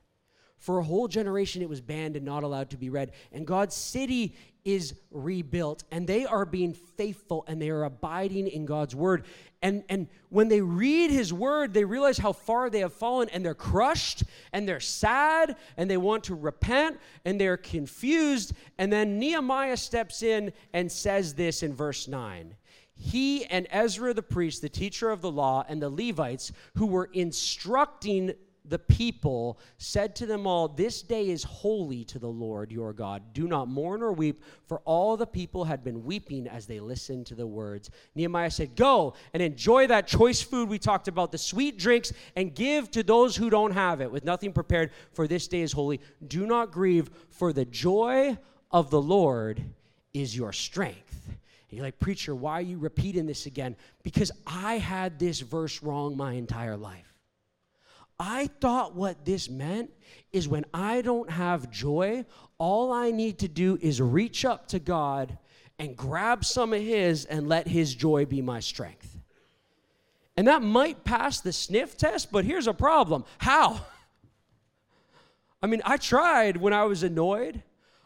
For 0.57 0.79
a 0.79 0.83
whole 0.83 1.07
generation, 1.07 1.61
it 1.61 1.69
was 1.69 1.81
banned 1.81 2.15
and 2.15 2.25
not 2.25 2.43
allowed 2.43 2.71
to 2.71 2.77
be 2.77 2.89
read. 2.89 3.11
And 3.31 3.45
God's 3.45 3.75
city 3.75 4.35
is 4.65 4.95
rebuilt, 5.11 5.83
and 5.91 6.05
they 6.05 6.25
are 6.25 6.45
being 6.45 6.73
faithful 6.73 7.45
and 7.47 7.61
they 7.61 7.69
are 7.69 7.85
abiding 7.85 8.47
in 8.47 8.65
God's 8.65 8.93
word. 8.93 9.23
And, 9.61 9.83
and 9.87 10.07
when 10.29 10.49
they 10.49 10.59
read 10.59 11.09
his 11.09 11.31
word, 11.31 11.73
they 11.73 11.85
realize 11.85 12.17
how 12.17 12.33
far 12.33 12.69
they 12.69 12.81
have 12.81 12.91
fallen, 12.91 13.29
and 13.29 13.45
they're 13.45 13.55
crushed, 13.55 14.23
and 14.51 14.67
they're 14.67 14.79
sad, 14.79 15.55
and 15.77 15.89
they 15.89 15.97
want 15.97 16.25
to 16.25 16.35
repent, 16.35 16.99
and 17.23 17.39
they're 17.39 17.57
confused. 17.57 18.53
And 18.77 18.91
then 18.91 19.19
Nehemiah 19.19 19.77
steps 19.77 20.21
in 20.21 20.51
and 20.73 20.91
says 20.91 21.35
this 21.35 21.63
in 21.63 21.73
verse 21.73 22.07
9 22.07 22.55
he 22.97 23.45
and 23.45 23.67
Ezra 23.69 24.13
the 24.13 24.23
priest, 24.23 24.61
the 24.61 24.69
teacher 24.69 25.09
of 25.09 25.21
the 25.21 25.31
law, 25.31 25.63
and 25.69 25.81
the 25.81 25.89
Levites 25.89 26.51
who 26.75 26.87
were 26.87 27.09
instructing 27.13 28.33
the 28.69 28.79
people 28.79 29.59
said 29.77 30.15
to 30.17 30.25
them 30.25 30.45
all, 30.45 30.67
This 30.67 31.01
day 31.01 31.29
is 31.29 31.43
holy 31.43 32.03
to 32.05 32.19
the 32.19 32.27
Lord 32.27 32.71
your 32.71 32.93
God. 32.93 33.33
Do 33.33 33.47
not 33.47 33.67
mourn 33.67 34.01
or 34.01 34.11
weep, 34.11 34.43
for 34.65 34.79
all 34.79 35.15
the 35.15 35.27
people 35.27 35.63
had 35.63 35.83
been 35.83 36.03
weeping 36.03 36.47
as 36.47 36.65
they 36.65 36.79
listened 36.79 37.25
to 37.27 37.35
the 37.35 37.47
words. 37.47 37.89
Nehemiah 38.15 38.51
said, 38.51 38.75
Go 38.75 39.13
and 39.33 39.41
enjoy 39.41 39.87
that 39.87 40.07
choice 40.07 40.41
food 40.41 40.69
we 40.69 40.79
talked 40.79 41.07
about, 41.07 41.31
the 41.31 41.37
sweet 41.37 41.77
drinks, 41.77 42.11
and 42.35 42.53
give 42.53 42.91
to 42.91 43.03
those 43.03 43.35
who 43.35 43.49
don't 43.49 43.71
have 43.71 44.01
it, 44.01 44.11
with 44.11 44.25
nothing 44.25 44.51
prepared, 44.51 44.91
for 45.13 45.27
this 45.27 45.47
day 45.47 45.61
is 45.61 45.71
holy. 45.71 46.01
Do 46.27 46.45
not 46.45 46.71
grieve, 46.71 47.09
for 47.29 47.53
the 47.53 47.65
joy 47.65 48.37
of 48.71 48.89
the 48.89 49.01
Lord 49.01 49.63
is 50.13 50.35
your 50.35 50.51
strength. 50.51 51.37
And 51.69 51.77
you're 51.77 51.85
like, 51.85 51.99
Preacher, 51.99 52.33
why 52.33 52.53
are 52.53 52.61
you 52.61 52.77
repeating 52.77 53.25
this 53.25 53.45
again? 53.45 53.75
Because 54.03 54.31
I 54.45 54.77
had 54.77 55.19
this 55.19 55.41
verse 55.41 55.83
wrong 55.83 56.15
my 56.15 56.33
entire 56.33 56.77
life. 56.77 57.13
I 58.19 58.47
thought 58.61 58.95
what 58.95 59.25
this 59.25 59.49
meant 59.49 59.91
is 60.31 60.47
when 60.47 60.65
I 60.73 61.01
don't 61.01 61.29
have 61.29 61.69
joy, 61.69 62.25
all 62.57 62.91
I 62.91 63.11
need 63.11 63.39
to 63.39 63.47
do 63.47 63.77
is 63.81 64.01
reach 64.01 64.43
up 64.45 64.67
to 64.69 64.79
God 64.79 65.37
and 65.77 65.95
grab 65.95 66.43
some 66.43 66.73
of 66.73 66.81
His 66.81 67.25
and 67.25 67.47
let 67.47 67.67
His 67.67 67.93
joy 67.93 68.25
be 68.25 68.41
my 68.41 68.59
strength. 68.59 69.17
And 70.35 70.47
that 70.47 70.61
might 70.61 71.03
pass 71.03 71.41
the 71.41 71.53
sniff 71.53 71.97
test, 71.97 72.31
but 72.31 72.45
here's 72.45 72.67
a 72.67 72.73
problem. 72.73 73.25
How? 73.39 73.81
I 75.61 75.67
mean, 75.67 75.81
I 75.85 75.97
tried 75.97 76.57
when 76.57 76.73
I 76.73 76.85
was 76.85 77.03
annoyed. 77.03 77.63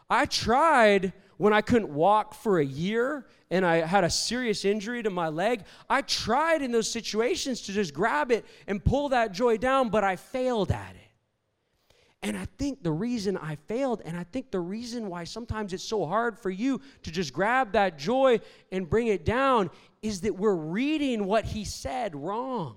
I 0.08 0.26
tried 0.26 1.12
when 1.42 1.52
I 1.52 1.60
couldn't 1.60 1.92
walk 1.92 2.34
for 2.34 2.60
a 2.60 2.64
year 2.64 3.26
and 3.50 3.66
I 3.66 3.78
had 3.78 4.04
a 4.04 4.10
serious 4.10 4.64
injury 4.64 5.02
to 5.02 5.10
my 5.10 5.26
leg, 5.26 5.64
I 5.90 6.02
tried 6.02 6.62
in 6.62 6.70
those 6.70 6.88
situations 6.88 7.62
to 7.62 7.72
just 7.72 7.92
grab 7.92 8.30
it 8.30 8.46
and 8.68 8.82
pull 8.82 9.08
that 9.08 9.32
joy 9.32 9.56
down, 9.56 9.88
but 9.88 10.04
I 10.04 10.14
failed 10.14 10.70
at 10.70 10.94
it. 10.94 11.96
And 12.22 12.36
I 12.36 12.46
think 12.58 12.84
the 12.84 12.92
reason 12.92 13.36
I 13.36 13.56
failed, 13.66 14.02
and 14.04 14.16
I 14.16 14.22
think 14.22 14.52
the 14.52 14.60
reason 14.60 15.08
why 15.08 15.24
sometimes 15.24 15.72
it's 15.72 15.82
so 15.82 16.06
hard 16.06 16.38
for 16.38 16.48
you 16.48 16.80
to 17.02 17.10
just 17.10 17.32
grab 17.32 17.72
that 17.72 17.98
joy 17.98 18.38
and 18.70 18.88
bring 18.88 19.08
it 19.08 19.24
down 19.24 19.68
is 20.00 20.20
that 20.20 20.36
we're 20.36 20.54
reading 20.54 21.24
what 21.24 21.44
he 21.44 21.64
said 21.64 22.14
wrong. 22.14 22.76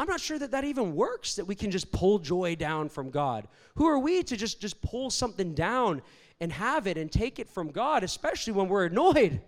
I'm 0.00 0.08
not 0.08 0.18
sure 0.18 0.38
that 0.38 0.50
that 0.50 0.64
even 0.64 0.96
works, 0.96 1.36
that 1.36 1.44
we 1.44 1.54
can 1.54 1.70
just 1.70 1.92
pull 1.92 2.18
joy 2.18 2.56
down 2.56 2.88
from 2.88 3.10
God. 3.10 3.46
Who 3.76 3.86
are 3.86 4.00
we 4.00 4.24
to 4.24 4.36
just, 4.36 4.60
just 4.60 4.82
pull 4.82 5.10
something 5.10 5.54
down 5.54 6.02
and 6.40 6.52
have 6.52 6.86
it 6.86 6.96
and 6.96 7.10
take 7.10 7.38
it 7.38 7.48
from 7.48 7.70
God, 7.70 8.02
especially 8.02 8.52
when 8.52 8.68
we're 8.68 8.86
annoyed. 8.86 9.40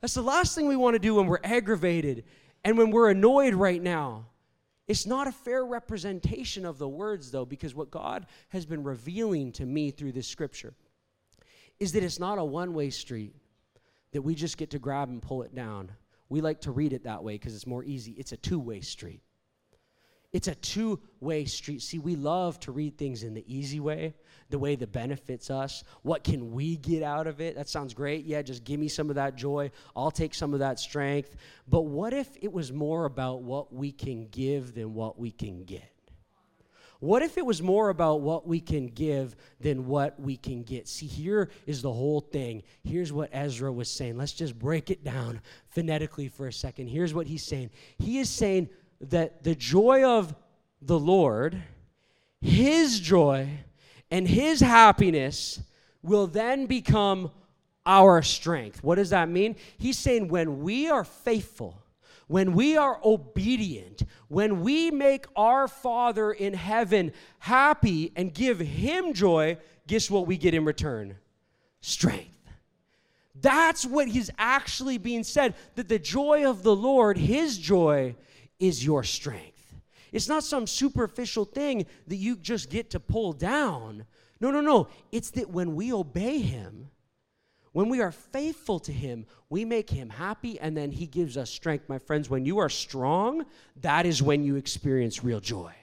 That's 0.00 0.14
the 0.14 0.22
last 0.22 0.54
thing 0.54 0.66
we 0.66 0.76
want 0.76 0.94
to 0.94 0.98
do 0.98 1.14
when 1.14 1.26
we're 1.26 1.38
aggravated 1.44 2.24
and 2.64 2.76
when 2.76 2.90
we're 2.90 3.10
annoyed 3.10 3.54
right 3.54 3.82
now. 3.82 4.26
It's 4.88 5.06
not 5.06 5.26
a 5.26 5.32
fair 5.32 5.64
representation 5.64 6.64
of 6.64 6.78
the 6.78 6.88
words, 6.88 7.30
though, 7.30 7.44
because 7.44 7.74
what 7.74 7.90
God 7.90 8.26
has 8.50 8.66
been 8.66 8.84
revealing 8.84 9.52
to 9.52 9.66
me 9.66 9.90
through 9.90 10.12
this 10.12 10.28
scripture 10.28 10.74
is 11.80 11.92
that 11.92 12.02
it's 12.02 12.20
not 12.20 12.38
a 12.38 12.44
one 12.44 12.72
way 12.72 12.90
street 12.90 13.34
that 14.12 14.22
we 14.22 14.34
just 14.34 14.56
get 14.56 14.70
to 14.70 14.78
grab 14.78 15.08
and 15.08 15.20
pull 15.20 15.42
it 15.42 15.54
down. 15.54 15.90
We 16.28 16.40
like 16.40 16.60
to 16.62 16.70
read 16.70 16.92
it 16.92 17.04
that 17.04 17.22
way 17.22 17.34
because 17.34 17.54
it's 17.54 17.66
more 17.66 17.84
easy. 17.84 18.12
It's 18.12 18.32
a 18.32 18.36
two 18.36 18.58
way 18.58 18.80
street. 18.80 19.20
It's 20.32 20.48
a 20.48 20.54
two 20.54 21.00
way 21.20 21.44
street. 21.44 21.82
See, 21.82 21.98
we 21.98 22.16
love 22.16 22.60
to 22.60 22.72
read 22.72 22.98
things 22.98 23.22
in 23.22 23.34
the 23.34 23.44
easy 23.46 23.80
way, 23.80 24.14
the 24.50 24.58
way 24.58 24.76
that 24.76 24.92
benefits 24.92 25.50
us. 25.50 25.84
What 26.02 26.24
can 26.24 26.52
we 26.52 26.76
get 26.76 27.02
out 27.02 27.26
of 27.26 27.40
it? 27.40 27.56
That 27.56 27.68
sounds 27.68 27.94
great. 27.94 28.24
Yeah, 28.24 28.42
just 28.42 28.64
give 28.64 28.78
me 28.78 28.88
some 28.88 29.08
of 29.08 29.16
that 29.16 29.36
joy. 29.36 29.70
I'll 29.94 30.10
take 30.10 30.34
some 30.34 30.52
of 30.52 30.60
that 30.60 30.78
strength. 30.78 31.36
But 31.68 31.82
what 31.82 32.12
if 32.12 32.28
it 32.42 32.52
was 32.52 32.72
more 32.72 33.04
about 33.04 33.42
what 33.42 33.72
we 33.72 33.92
can 33.92 34.28
give 34.28 34.74
than 34.74 34.94
what 34.94 35.18
we 35.18 35.30
can 35.30 35.64
get? 35.64 35.90
What 37.00 37.22
if 37.22 37.36
it 37.36 37.44
was 37.44 37.62
more 37.62 37.90
about 37.90 38.22
what 38.22 38.46
we 38.46 38.58
can 38.58 38.86
give 38.86 39.36
than 39.60 39.86
what 39.86 40.18
we 40.18 40.36
can 40.36 40.62
get? 40.62 40.88
See, 40.88 41.06
here 41.06 41.50
is 41.66 41.82
the 41.82 41.92
whole 41.92 42.20
thing. 42.20 42.62
Here's 42.84 43.12
what 43.12 43.28
Ezra 43.32 43.70
was 43.70 43.90
saying. 43.90 44.16
Let's 44.16 44.32
just 44.32 44.58
break 44.58 44.90
it 44.90 45.04
down 45.04 45.42
phonetically 45.68 46.28
for 46.28 46.46
a 46.46 46.52
second. 46.52 46.88
Here's 46.88 47.12
what 47.12 47.26
he's 47.26 47.44
saying. 47.44 47.70
He 47.98 48.18
is 48.18 48.30
saying, 48.30 48.70
that 49.00 49.44
the 49.44 49.54
joy 49.54 50.04
of 50.04 50.34
the 50.80 50.98
Lord, 50.98 51.62
his 52.40 53.00
joy, 53.00 53.48
and 54.10 54.28
his 54.28 54.60
happiness 54.60 55.60
will 56.02 56.26
then 56.26 56.66
become 56.66 57.30
our 57.84 58.22
strength. 58.22 58.82
What 58.82 58.96
does 58.96 59.10
that 59.10 59.28
mean? 59.28 59.56
He's 59.78 59.98
saying 59.98 60.28
when 60.28 60.62
we 60.62 60.88
are 60.88 61.04
faithful, 61.04 61.82
when 62.26 62.52
we 62.52 62.76
are 62.76 63.00
obedient, 63.04 64.02
when 64.28 64.60
we 64.60 64.90
make 64.90 65.26
our 65.36 65.68
Father 65.68 66.32
in 66.32 66.54
heaven 66.54 67.12
happy 67.38 68.12
and 68.16 68.34
give 68.34 68.58
him 68.58 69.12
joy, 69.12 69.58
guess 69.86 70.10
what 70.10 70.26
we 70.26 70.36
get 70.36 70.54
in 70.54 70.64
return? 70.64 71.16
Strength. 71.80 72.30
That's 73.40 73.84
what 73.84 74.08
he's 74.08 74.30
actually 74.38 74.98
being 74.98 75.22
said 75.22 75.54
that 75.74 75.88
the 75.88 75.98
joy 75.98 76.48
of 76.48 76.62
the 76.62 76.74
Lord, 76.74 77.18
his 77.18 77.58
joy, 77.58 78.16
is 78.58 78.84
your 78.84 79.02
strength. 79.02 79.74
It's 80.12 80.28
not 80.28 80.44
some 80.44 80.66
superficial 80.66 81.44
thing 81.44 81.86
that 82.06 82.16
you 82.16 82.36
just 82.36 82.70
get 82.70 82.90
to 82.90 83.00
pull 83.00 83.32
down. 83.32 84.06
No, 84.40 84.50
no, 84.50 84.60
no. 84.60 84.88
It's 85.12 85.30
that 85.30 85.50
when 85.50 85.74
we 85.74 85.92
obey 85.92 86.38
Him, 86.38 86.88
when 87.72 87.88
we 87.88 88.00
are 88.00 88.12
faithful 88.12 88.78
to 88.80 88.92
Him, 88.92 89.26
we 89.50 89.64
make 89.64 89.90
Him 89.90 90.08
happy 90.08 90.58
and 90.58 90.76
then 90.76 90.90
He 90.90 91.06
gives 91.06 91.36
us 91.36 91.50
strength. 91.50 91.88
My 91.88 91.98
friends, 91.98 92.30
when 92.30 92.46
you 92.46 92.58
are 92.58 92.68
strong, 92.68 93.44
that 93.82 94.06
is 94.06 94.22
when 94.22 94.44
you 94.44 94.56
experience 94.56 95.22
real 95.22 95.40
joy. 95.40 95.74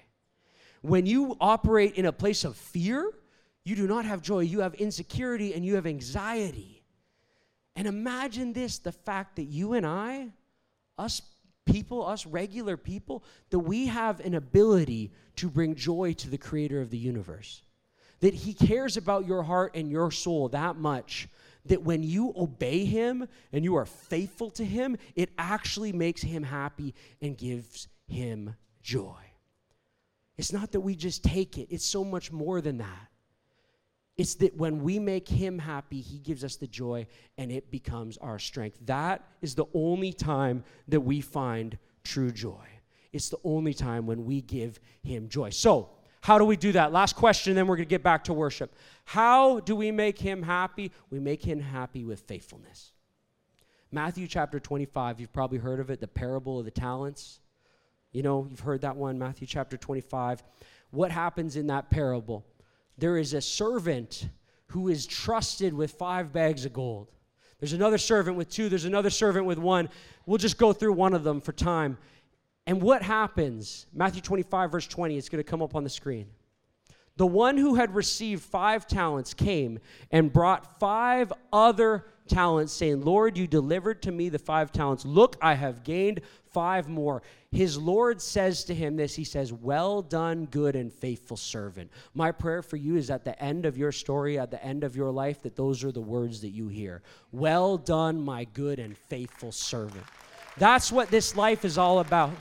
When 0.81 1.05
you 1.05 1.37
operate 1.39 1.95
in 1.95 2.05
a 2.05 2.11
place 2.11 2.43
of 2.43 2.57
fear, 2.57 3.11
you 3.63 3.75
do 3.75 3.87
not 3.87 4.05
have 4.05 4.21
joy. 4.21 4.39
You 4.39 4.61
have 4.61 4.73
insecurity 4.75 5.53
and 5.53 5.63
you 5.63 5.75
have 5.75 5.85
anxiety. 5.85 6.83
And 7.75 7.87
imagine 7.87 8.53
this 8.53 8.79
the 8.79 8.91
fact 8.91 9.37
that 9.37 9.43
you 9.43 9.73
and 9.73 9.85
I, 9.85 10.29
us 10.97 11.21
people, 11.65 12.05
us 12.05 12.25
regular 12.25 12.77
people, 12.77 13.23
that 13.49 13.59
we 13.59 13.87
have 13.87 14.19
an 14.19 14.33
ability 14.33 15.11
to 15.37 15.49
bring 15.49 15.75
joy 15.75 16.13
to 16.13 16.29
the 16.29 16.37
creator 16.37 16.81
of 16.81 16.89
the 16.89 16.97
universe. 16.97 17.61
That 18.19 18.33
he 18.33 18.53
cares 18.53 18.97
about 18.97 19.25
your 19.25 19.43
heart 19.43 19.75
and 19.75 19.91
your 19.91 20.11
soul 20.11 20.49
that 20.49 20.75
much 20.77 21.27
that 21.65 21.83
when 21.83 22.03
you 22.03 22.33
obey 22.35 22.85
him 22.85 23.27
and 23.51 23.63
you 23.63 23.75
are 23.75 23.85
faithful 23.85 24.49
to 24.51 24.65
him, 24.65 24.97
it 25.15 25.29
actually 25.37 25.93
makes 25.93 26.21
him 26.21 26.43
happy 26.43 26.93
and 27.21 27.37
gives 27.37 27.87
him 28.07 28.55
joy. 28.81 29.15
It's 30.37 30.51
not 30.51 30.71
that 30.71 30.81
we 30.81 30.95
just 30.95 31.23
take 31.23 31.57
it, 31.57 31.67
it's 31.69 31.85
so 31.85 32.03
much 32.03 32.31
more 32.31 32.59
than 32.59 32.79
that. 32.79 33.07
It's 34.15 34.35
that 34.35 34.55
when 34.55 34.83
we 34.83 34.99
make 34.99 35.27
him 35.27 35.57
happy, 35.57 35.99
he 35.99 36.19
gives 36.19 36.43
us 36.43 36.55
the 36.55 36.67
joy 36.67 37.07
and 37.37 37.51
it 37.51 37.71
becomes 37.71 38.17
our 38.17 38.37
strength. 38.37 38.77
That 38.85 39.23
is 39.41 39.55
the 39.55 39.65
only 39.73 40.13
time 40.13 40.63
that 40.87 41.01
we 41.01 41.19
find 41.19 41.77
true 42.03 42.31
joy. 42.31 42.65
It's 43.11 43.29
the 43.29 43.39
only 43.43 43.73
time 43.73 44.05
when 44.05 44.25
we 44.25 44.41
give 44.41 44.79
him 45.03 45.29
joy. 45.29 45.49
So, 45.49 45.89
how 46.21 46.37
do 46.37 46.45
we 46.45 46.55
do 46.55 46.71
that? 46.71 46.93
Last 46.93 47.17
question, 47.17 47.53
then 47.53 47.67
we're 47.67 47.75
going 47.75 47.87
to 47.87 47.89
get 47.89 48.01
back 48.01 48.23
to 48.25 48.33
worship. 48.33 48.73
How 49.03 49.59
do 49.59 49.75
we 49.75 49.91
make 49.91 50.17
him 50.17 50.41
happy? 50.41 50.91
We 51.09 51.19
make 51.19 51.43
him 51.43 51.59
happy 51.59 52.05
with 52.05 52.21
faithfulness. 52.21 52.93
Matthew 53.91 54.25
chapter 54.27 54.57
25, 54.57 55.19
you've 55.19 55.33
probably 55.33 55.57
heard 55.57 55.81
of 55.81 55.89
it, 55.89 55.99
the 55.99 56.07
parable 56.07 56.59
of 56.59 56.65
the 56.65 56.71
talents. 56.71 57.41
You 58.13 58.23
know, 58.23 58.47
you've 58.49 58.61
heard 58.61 58.81
that 58.81 58.95
one, 58.95 59.19
Matthew 59.19 59.45
chapter 59.45 59.75
25. 59.75 60.43
What 60.91 61.11
happens 61.11 61.57
in 61.57 61.67
that 61.67 61.89
parable? 61.89 62.45
There 62.97 63.17
is 63.17 63.33
a 63.33 63.41
servant 63.41 64.27
who 64.67 64.87
is 64.87 65.05
trusted 65.05 65.73
with 65.73 65.91
five 65.91 66.31
bags 66.31 66.65
of 66.65 66.73
gold. 66.73 67.11
There's 67.59 67.73
another 67.73 67.97
servant 67.97 68.37
with 68.37 68.49
two, 68.49 68.69
there's 68.69 68.85
another 68.85 69.09
servant 69.09 69.45
with 69.45 69.57
one. 69.57 69.89
We'll 70.25 70.37
just 70.37 70.57
go 70.57 70.73
through 70.73 70.93
one 70.93 71.13
of 71.13 71.23
them 71.23 71.41
for 71.41 71.51
time. 71.51 71.97
And 72.65 72.81
what 72.81 73.01
happens? 73.01 73.85
Matthew 73.93 74.21
25, 74.21 74.71
verse 74.71 74.87
20, 74.87 75.17
it's 75.17 75.29
going 75.29 75.43
to 75.43 75.49
come 75.49 75.61
up 75.61 75.75
on 75.75 75.83
the 75.83 75.89
screen. 75.89 76.27
The 77.17 77.27
one 77.27 77.57
who 77.57 77.75
had 77.75 77.93
received 77.93 78.41
five 78.41 78.87
talents 78.87 79.33
came 79.33 79.79
and 80.11 80.33
brought 80.33 80.79
five 80.79 81.31
other 81.51 82.05
talents, 82.27 82.73
saying, 82.73 83.01
Lord, 83.01 83.37
you 83.37 83.47
delivered 83.47 84.01
to 84.03 84.11
me 84.11 84.29
the 84.29 84.39
five 84.39 84.71
talents. 84.71 85.05
Look, 85.05 85.37
I 85.41 85.53
have 85.53 85.83
gained 85.83 86.21
five 86.51 86.87
more. 86.87 87.23
His 87.51 87.77
Lord 87.77 88.21
says 88.21 88.63
to 88.65 88.75
him 88.75 88.95
this 88.95 89.15
He 89.15 89.23
says, 89.23 89.51
Well 89.51 90.01
done, 90.01 90.45
good 90.45 90.75
and 90.75 90.91
faithful 90.91 91.37
servant. 91.37 91.91
My 92.13 92.31
prayer 92.31 92.61
for 92.61 92.77
you 92.77 92.95
is 92.95 93.09
at 93.09 93.25
the 93.25 93.41
end 93.41 93.65
of 93.65 93.77
your 93.77 93.91
story, 93.91 94.39
at 94.39 94.51
the 94.51 94.63
end 94.63 94.83
of 94.83 94.95
your 94.95 95.11
life, 95.11 95.41
that 95.43 95.55
those 95.55 95.83
are 95.83 95.91
the 95.91 96.01
words 96.01 96.41
that 96.41 96.49
you 96.49 96.67
hear. 96.67 97.01
Well 97.31 97.77
done, 97.77 98.23
my 98.23 98.45
good 98.45 98.79
and 98.79 98.97
faithful 98.97 99.51
servant. 99.51 100.05
That's 100.57 100.91
what 100.91 101.09
this 101.09 101.35
life 101.35 101.65
is 101.65 101.77
all 101.77 101.99
about. 101.99 102.33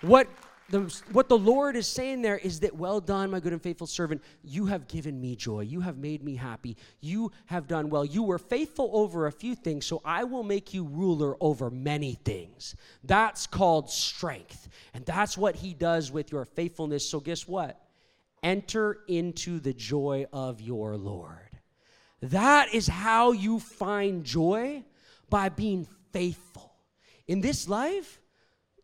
What 0.00 0.28
the, 0.72 1.02
what 1.12 1.28
the 1.28 1.36
Lord 1.36 1.76
is 1.76 1.86
saying 1.86 2.22
there 2.22 2.38
is 2.38 2.60
that, 2.60 2.74
well 2.74 2.98
done, 2.98 3.30
my 3.30 3.40
good 3.40 3.52
and 3.52 3.60
faithful 3.60 3.86
servant. 3.86 4.22
You 4.42 4.64
have 4.66 4.88
given 4.88 5.20
me 5.20 5.36
joy. 5.36 5.60
You 5.60 5.82
have 5.82 5.98
made 5.98 6.24
me 6.24 6.34
happy. 6.34 6.78
You 7.02 7.30
have 7.44 7.68
done 7.68 7.90
well. 7.90 8.06
You 8.06 8.22
were 8.22 8.38
faithful 8.38 8.88
over 8.94 9.26
a 9.26 9.32
few 9.32 9.54
things, 9.54 9.84
so 9.84 10.00
I 10.02 10.24
will 10.24 10.42
make 10.42 10.72
you 10.72 10.84
ruler 10.84 11.36
over 11.42 11.70
many 11.70 12.14
things. 12.24 12.74
That's 13.04 13.46
called 13.46 13.90
strength. 13.90 14.70
And 14.94 15.04
that's 15.04 15.36
what 15.36 15.56
he 15.56 15.74
does 15.74 16.10
with 16.10 16.32
your 16.32 16.46
faithfulness. 16.46 17.06
So, 17.06 17.20
guess 17.20 17.46
what? 17.46 17.78
Enter 18.42 19.00
into 19.08 19.60
the 19.60 19.74
joy 19.74 20.24
of 20.32 20.62
your 20.62 20.96
Lord. 20.96 21.36
That 22.22 22.72
is 22.72 22.88
how 22.88 23.32
you 23.32 23.60
find 23.60 24.24
joy 24.24 24.84
by 25.28 25.50
being 25.50 25.86
faithful. 26.12 26.72
In 27.28 27.42
this 27.42 27.68
life, 27.68 28.21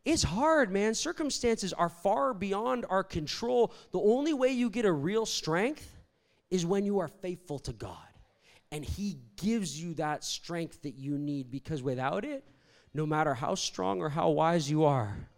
it's 0.09 0.22
hard, 0.22 0.72
man. 0.72 0.94
Circumstances 0.94 1.74
are 1.74 1.90
far 1.90 2.32
beyond 2.32 2.86
our 2.88 3.04
control. 3.04 3.74
The 3.92 4.00
only 4.00 4.32
way 4.32 4.52
you 4.52 4.70
get 4.70 4.86
a 4.86 4.92
real 4.92 5.26
strength 5.26 5.98
is 6.50 6.64
when 6.64 6.86
you 6.86 7.00
are 7.00 7.09
faithful 7.09 7.59
to 7.61 7.74
God. 7.74 7.96
And 8.72 8.82
He 8.82 9.18
gives 9.36 9.78
you 9.78 9.92
that 9.94 10.24
strength 10.24 10.80
that 10.82 10.94
you 10.94 11.18
need 11.18 11.50
because 11.50 11.82
without 11.82 12.24
it, 12.24 12.42
no 12.94 13.04
matter 13.04 13.34
how 13.34 13.54
strong 13.54 14.00
or 14.00 14.09
how 14.09 14.30
wise 14.30 14.70
you 14.70 14.86
are, 14.86 15.28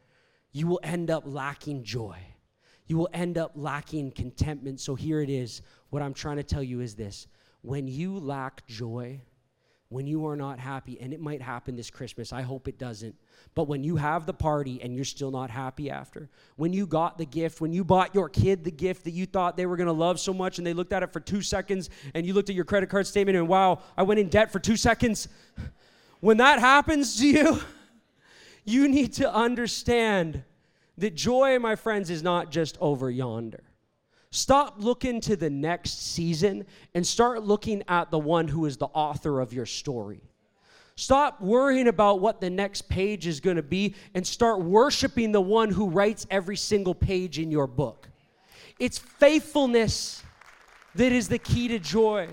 you 0.53 0.68
will 0.68 0.81
end 0.85 1.11
up 1.11 1.25
lacking 1.27 1.83
joy. 1.83 2.18
You 2.87 2.97
will 2.97 3.09
end 3.12 3.39
up 3.39 3.53
lacking 3.57 4.12
contentment. 4.12 4.79
So 4.79 4.95
here 4.95 5.21
it 5.21 5.31
is. 5.31 5.62
What 5.91 6.01
I'm 6.01 6.14
trying 6.14 6.37
to 6.37 6.45
tell 6.45 6.62
you 6.62 6.81
is 6.81 6.95
this 6.95 7.27
when 7.62 7.89
you 7.89 8.21
lack 8.21 8.64
joy, 8.68 9.21
when 9.91 10.07
you 10.07 10.24
are 10.28 10.36
not 10.36 10.61
happy, 10.61 11.01
and 11.01 11.12
it 11.12 11.20
might 11.20 11.43
happen 11.43 11.74
this 11.74 11.91
Christmas, 11.91 12.32
I 12.32 12.43
hope 12.43 12.68
it 12.68 12.78
doesn't. 12.78 13.16
But 13.57 13.64
when 13.64 13.82
you 13.82 13.97
have 13.97 14.24
the 14.24 14.32
party 14.32 14.80
and 14.80 14.95
you're 14.95 15.05
still 15.05 15.32
not 15.32 15.51
happy 15.51 15.91
after, 15.91 16.30
when 16.55 16.72
you 16.72 16.86
got 16.86 17.18
the 17.18 17.26
gift, 17.26 17.61
when 17.61 17.72
you 17.72 17.82
bought 17.82 18.14
your 18.14 18.28
kid 18.28 18.62
the 18.62 18.70
gift 18.70 19.03
that 19.05 19.11
you 19.11 19.26
thought 19.26 19.57
they 19.57 19.66
were 19.66 19.76
gonna 19.76 19.93
love 19.93 20.20
so 20.20 20.32
much 20.32 20.59
and 20.59 20.66
they 20.66 20.72
looked 20.72 20.93
at 20.93 21.03
it 21.03 21.12
for 21.12 21.18
two 21.18 21.43
seconds 21.43 21.91
and 22.14 22.24
you 22.24 22.34
looked 22.34 22.49
at 22.49 22.55
your 22.55 22.64
credit 22.64 22.88
card 22.88 23.05
statement 23.05 23.36
and 23.36 23.49
wow, 23.49 23.80
I 23.97 24.05
went 24.05 24.20
in 24.20 24.28
debt 24.28 24.53
for 24.53 24.61
two 24.61 24.76
seconds. 24.76 25.26
When 26.20 26.36
that 26.36 26.61
happens 26.61 27.18
to 27.18 27.26
you, 27.26 27.61
you 28.64 28.86
need 28.86 29.14
to 29.14 29.34
understand 29.34 30.45
that 30.99 31.16
joy, 31.16 31.59
my 31.59 31.74
friends, 31.74 32.11
is 32.11 32.22
not 32.22 32.53
just 32.53 32.78
over 32.80 33.11
yonder. 33.11 33.64
Stop 34.33 34.76
looking 34.78 35.20
to 35.22 35.35
the 35.35 35.51
next 35.51 36.12
season 36.12 36.64
and 36.95 37.05
start 37.05 37.43
looking 37.43 37.83
at 37.89 38.11
the 38.12 38.18
one 38.18 38.47
who 38.47 38.66
is 38.66 38.76
the 38.76 38.87
author 38.87 39.41
of 39.41 39.53
your 39.53 39.66
story. 39.66 40.20
Stop 40.95 41.41
worrying 41.41 41.89
about 41.89 42.20
what 42.20 42.41
the 42.41 42.51
next 42.51 42.83
page 42.89 43.26
is 43.26 43.41
going 43.41 43.57
to 43.57 43.62
be 43.62 43.95
and 44.14 44.24
start 44.24 44.61
worshiping 44.61 45.33
the 45.33 45.41
one 45.41 45.70
who 45.70 45.89
writes 45.89 46.26
every 46.31 46.57
single 46.57 46.95
page 46.95 47.39
in 47.39 47.51
your 47.51 47.66
book. 47.66 48.09
It's 48.78 48.99
faithfulness 48.99 50.22
that 50.95 51.11
is 51.11 51.26
the 51.26 51.39
key 51.39 51.68
to 51.68 51.78
joy. 51.78 52.28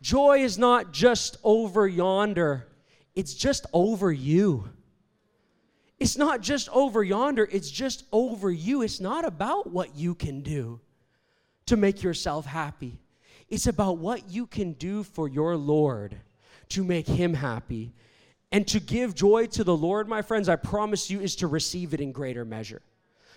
Joy 0.00 0.42
is 0.42 0.56
not 0.56 0.92
just 0.92 1.36
over 1.44 1.86
yonder, 1.86 2.66
it's 3.14 3.34
just 3.34 3.66
over 3.72 4.10
you. 4.10 4.70
It's 5.98 6.16
not 6.16 6.40
just 6.40 6.68
over 6.70 7.02
yonder, 7.02 7.48
it's 7.50 7.70
just 7.70 8.04
over 8.10 8.50
you. 8.50 8.82
It's 8.82 9.00
not 9.00 9.24
about 9.24 9.70
what 9.70 9.96
you 9.96 10.14
can 10.14 10.40
do 10.40 10.80
to 11.66 11.76
make 11.76 12.02
yourself 12.02 12.46
happy. 12.46 12.98
It's 13.48 13.66
about 13.66 13.98
what 13.98 14.30
you 14.30 14.46
can 14.46 14.72
do 14.72 15.02
for 15.02 15.28
your 15.28 15.56
Lord 15.56 16.16
to 16.70 16.84
make 16.84 17.06
him 17.06 17.34
happy. 17.34 17.92
And 18.52 18.66
to 18.68 18.80
give 18.80 19.14
joy 19.14 19.46
to 19.48 19.64
the 19.64 19.76
Lord, 19.76 20.08
my 20.08 20.22
friends, 20.22 20.48
I 20.48 20.56
promise 20.56 21.10
you, 21.10 21.20
is 21.20 21.36
to 21.36 21.46
receive 21.46 21.92
it 21.92 22.00
in 22.00 22.12
greater 22.12 22.44
measure. 22.44 22.82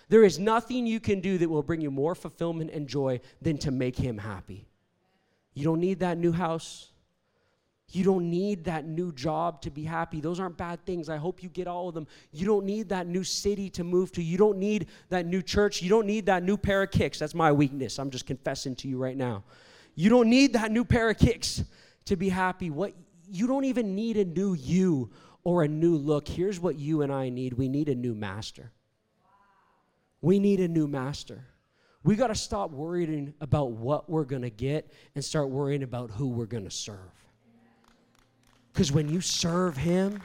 There 0.08 0.24
is 0.24 0.38
nothing 0.38 0.86
you 0.86 1.00
can 1.00 1.20
do 1.20 1.38
that 1.38 1.48
will 1.48 1.62
bring 1.62 1.80
you 1.80 1.90
more 1.90 2.14
fulfillment 2.14 2.70
and 2.70 2.88
joy 2.88 3.20
than 3.42 3.58
to 3.58 3.70
make 3.70 3.96
him 3.96 4.18
happy. 4.18 4.68
You 5.54 5.64
don't 5.64 5.80
need 5.80 6.00
that 6.00 6.18
new 6.18 6.32
house. 6.32 6.90
You 7.90 8.04
don't 8.04 8.28
need 8.28 8.64
that 8.64 8.86
new 8.86 9.12
job 9.12 9.62
to 9.62 9.70
be 9.70 9.82
happy. 9.82 10.20
Those 10.20 10.38
aren't 10.40 10.58
bad 10.58 10.84
things. 10.84 11.08
I 11.08 11.16
hope 11.16 11.42
you 11.42 11.48
get 11.48 11.66
all 11.66 11.88
of 11.88 11.94
them. 11.94 12.06
You 12.32 12.44
don't 12.44 12.66
need 12.66 12.90
that 12.90 13.06
new 13.06 13.24
city 13.24 13.70
to 13.70 13.84
move 13.84 14.12
to. 14.12 14.22
You 14.22 14.36
don't 14.36 14.58
need 14.58 14.88
that 15.08 15.24
new 15.24 15.40
church. 15.40 15.80
You 15.80 15.88
don't 15.88 16.06
need 16.06 16.26
that 16.26 16.42
new 16.42 16.58
pair 16.58 16.82
of 16.82 16.90
kicks. 16.90 17.18
That's 17.18 17.34
my 17.34 17.50
weakness. 17.50 17.98
I'm 17.98 18.10
just 18.10 18.26
confessing 18.26 18.76
to 18.76 18.88
you 18.88 18.98
right 18.98 19.16
now. 19.16 19.44
You 19.94 20.10
don't 20.10 20.28
need 20.28 20.52
that 20.52 20.70
new 20.70 20.84
pair 20.84 21.08
of 21.08 21.18
kicks 21.18 21.64
to 22.04 22.16
be 22.16 22.28
happy. 22.28 22.68
What 22.68 22.92
you 23.26 23.46
don't 23.46 23.64
even 23.64 23.94
need 23.94 24.18
a 24.18 24.24
new 24.24 24.52
you 24.52 25.10
or 25.42 25.62
a 25.62 25.68
new 25.68 25.96
look. 25.96 26.28
Here's 26.28 26.60
what 26.60 26.76
you 26.76 27.00
and 27.02 27.10
I 27.10 27.30
need. 27.30 27.54
We 27.54 27.68
need 27.68 27.88
a 27.88 27.94
new 27.94 28.14
master. 28.14 28.70
We 30.20 30.38
need 30.38 30.60
a 30.60 30.68
new 30.68 30.86
master. 30.86 31.46
We 32.04 32.16
got 32.16 32.28
to 32.28 32.34
stop 32.34 32.70
worrying 32.70 33.34
about 33.40 33.72
what 33.72 34.10
we're 34.10 34.24
going 34.24 34.42
to 34.42 34.50
get 34.50 34.92
and 35.14 35.24
start 35.24 35.48
worrying 35.48 35.82
about 35.82 36.10
who 36.10 36.28
we're 36.28 36.46
going 36.46 36.64
to 36.64 36.70
serve. 36.70 37.17
Because 38.78 38.92
when 38.92 39.08
you 39.08 39.20
serve 39.20 39.76
Him, 39.76 40.22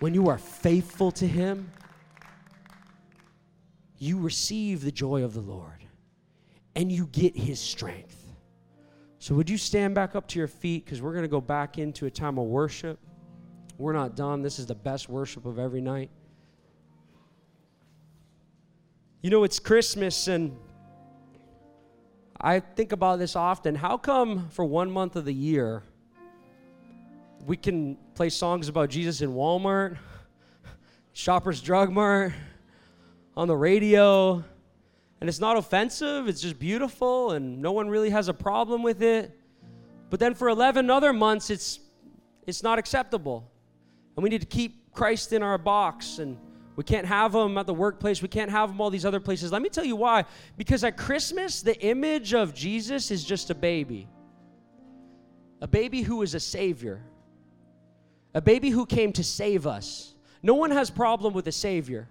when 0.00 0.14
you 0.14 0.30
are 0.30 0.38
faithful 0.38 1.10
to 1.10 1.26
Him, 1.26 1.70
you 3.98 4.18
receive 4.18 4.80
the 4.80 4.90
joy 4.90 5.22
of 5.22 5.34
the 5.34 5.42
Lord 5.42 5.84
and 6.74 6.90
you 6.90 7.06
get 7.12 7.36
His 7.36 7.60
strength. 7.60 8.16
So, 9.18 9.34
would 9.34 9.50
you 9.50 9.58
stand 9.58 9.94
back 9.94 10.16
up 10.16 10.26
to 10.28 10.38
your 10.38 10.48
feet? 10.48 10.86
Because 10.86 11.02
we're 11.02 11.12
going 11.12 11.24
to 11.24 11.28
go 11.28 11.42
back 11.42 11.76
into 11.76 12.06
a 12.06 12.10
time 12.10 12.38
of 12.38 12.46
worship. 12.46 12.98
We're 13.76 13.92
not 13.92 14.16
done. 14.16 14.40
This 14.40 14.58
is 14.58 14.64
the 14.64 14.74
best 14.74 15.10
worship 15.10 15.44
of 15.44 15.58
every 15.58 15.82
night. 15.82 16.08
You 19.20 19.28
know, 19.28 19.44
it's 19.44 19.58
Christmas, 19.58 20.28
and 20.28 20.56
I 22.40 22.60
think 22.60 22.92
about 22.92 23.18
this 23.18 23.36
often. 23.36 23.74
How 23.74 23.98
come 23.98 24.48
for 24.48 24.64
one 24.64 24.90
month 24.90 25.14
of 25.14 25.26
the 25.26 25.34
year, 25.34 25.82
we 27.48 27.56
can 27.56 27.96
play 28.14 28.28
songs 28.28 28.68
about 28.68 28.90
Jesus 28.90 29.22
in 29.22 29.32
Walmart, 29.32 29.96
Shoppers 31.14 31.62
Drug 31.62 31.90
Mart, 31.90 32.34
on 33.38 33.48
the 33.48 33.56
radio, 33.56 34.44
and 35.18 35.30
it's 35.30 35.40
not 35.40 35.56
offensive, 35.56 36.28
it's 36.28 36.42
just 36.42 36.58
beautiful, 36.58 37.30
and 37.30 37.62
no 37.62 37.72
one 37.72 37.88
really 37.88 38.10
has 38.10 38.28
a 38.28 38.34
problem 38.34 38.82
with 38.82 39.02
it. 39.02 39.34
But 40.10 40.20
then 40.20 40.34
for 40.34 40.50
11 40.50 40.90
other 40.90 41.14
months, 41.14 41.48
it's, 41.48 41.80
it's 42.46 42.62
not 42.62 42.78
acceptable. 42.78 43.50
And 44.14 44.22
we 44.22 44.28
need 44.28 44.42
to 44.42 44.46
keep 44.46 44.92
Christ 44.92 45.32
in 45.32 45.42
our 45.42 45.56
box, 45.56 46.18
and 46.18 46.36
we 46.76 46.84
can't 46.84 47.06
have 47.06 47.34
him 47.34 47.56
at 47.56 47.66
the 47.66 47.72
workplace. 47.72 48.20
We 48.20 48.28
can't 48.28 48.50
have 48.50 48.68
him 48.68 48.78
all 48.78 48.90
these 48.90 49.06
other 49.06 49.20
places. 49.20 49.52
Let 49.52 49.62
me 49.62 49.70
tell 49.70 49.86
you 49.86 49.96
why. 49.96 50.26
Because 50.58 50.84
at 50.84 50.98
Christmas, 50.98 51.62
the 51.62 51.80
image 51.80 52.34
of 52.34 52.52
Jesus 52.52 53.10
is 53.10 53.24
just 53.24 53.48
a 53.48 53.54
baby, 53.54 54.06
a 55.62 55.66
baby 55.66 56.02
who 56.02 56.20
is 56.20 56.34
a 56.34 56.40
savior 56.40 57.02
a 58.34 58.40
baby 58.40 58.70
who 58.70 58.86
came 58.86 59.12
to 59.14 59.24
save 59.24 59.66
us. 59.66 60.14
No 60.42 60.54
one 60.54 60.70
has 60.70 60.90
problem 60.90 61.34
with 61.34 61.46
a 61.48 61.52
savior. 61.52 62.08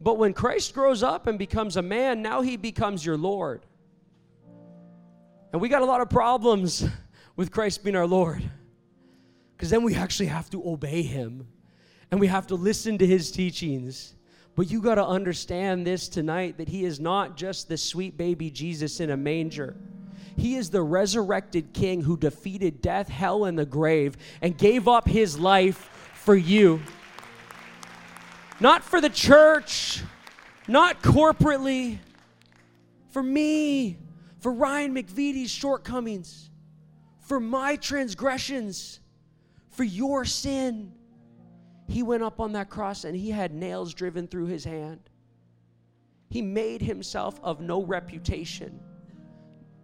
But 0.00 0.18
when 0.18 0.32
Christ 0.32 0.74
grows 0.74 1.02
up 1.02 1.26
and 1.26 1.38
becomes 1.38 1.76
a 1.76 1.82
man, 1.82 2.22
now 2.22 2.42
he 2.42 2.56
becomes 2.56 3.04
your 3.04 3.16
Lord. 3.16 3.64
And 5.52 5.60
we 5.60 5.68
got 5.68 5.82
a 5.82 5.84
lot 5.84 6.00
of 6.00 6.08
problems 6.08 6.84
with 7.36 7.50
Christ 7.50 7.84
being 7.84 7.96
our 7.96 8.06
Lord. 8.06 8.42
Because 9.56 9.70
then 9.70 9.84
we 9.84 9.94
actually 9.94 10.26
have 10.26 10.50
to 10.50 10.68
obey 10.68 11.02
him 11.02 11.46
and 12.10 12.20
we 12.20 12.26
have 12.26 12.46
to 12.48 12.56
listen 12.56 12.98
to 12.98 13.06
his 13.06 13.30
teachings. 13.30 14.14
But 14.54 14.70
you 14.70 14.82
got 14.82 14.96
to 14.96 15.06
understand 15.06 15.86
this 15.86 16.08
tonight 16.08 16.58
that 16.58 16.68
he 16.68 16.84
is 16.84 17.00
not 17.00 17.36
just 17.36 17.68
the 17.68 17.76
sweet 17.76 18.16
baby 18.16 18.50
Jesus 18.50 19.00
in 19.00 19.10
a 19.10 19.16
manger. 19.16 19.76
He 20.36 20.56
is 20.56 20.70
the 20.70 20.82
resurrected 20.82 21.72
king 21.72 22.02
who 22.02 22.16
defeated 22.16 22.80
death, 22.80 23.08
hell, 23.08 23.44
and 23.44 23.58
the 23.58 23.66
grave 23.66 24.16
and 24.40 24.56
gave 24.56 24.88
up 24.88 25.06
his 25.06 25.38
life 25.38 26.12
for 26.14 26.34
you. 26.34 26.80
Not 28.60 28.84
for 28.84 29.00
the 29.00 29.10
church, 29.10 30.02
not 30.68 31.02
corporately, 31.02 31.98
for 33.10 33.22
me, 33.22 33.98
for 34.40 34.52
Ryan 34.52 34.94
McVitie's 34.94 35.50
shortcomings, 35.50 36.50
for 37.20 37.40
my 37.40 37.76
transgressions, 37.76 39.00
for 39.70 39.84
your 39.84 40.24
sin. 40.24 40.92
He 41.88 42.02
went 42.02 42.22
up 42.22 42.40
on 42.40 42.52
that 42.52 42.70
cross 42.70 43.04
and 43.04 43.16
he 43.16 43.30
had 43.30 43.52
nails 43.52 43.94
driven 43.94 44.26
through 44.28 44.46
his 44.46 44.64
hand. 44.64 45.00
He 46.30 46.40
made 46.40 46.80
himself 46.80 47.38
of 47.42 47.60
no 47.60 47.82
reputation 47.82 48.80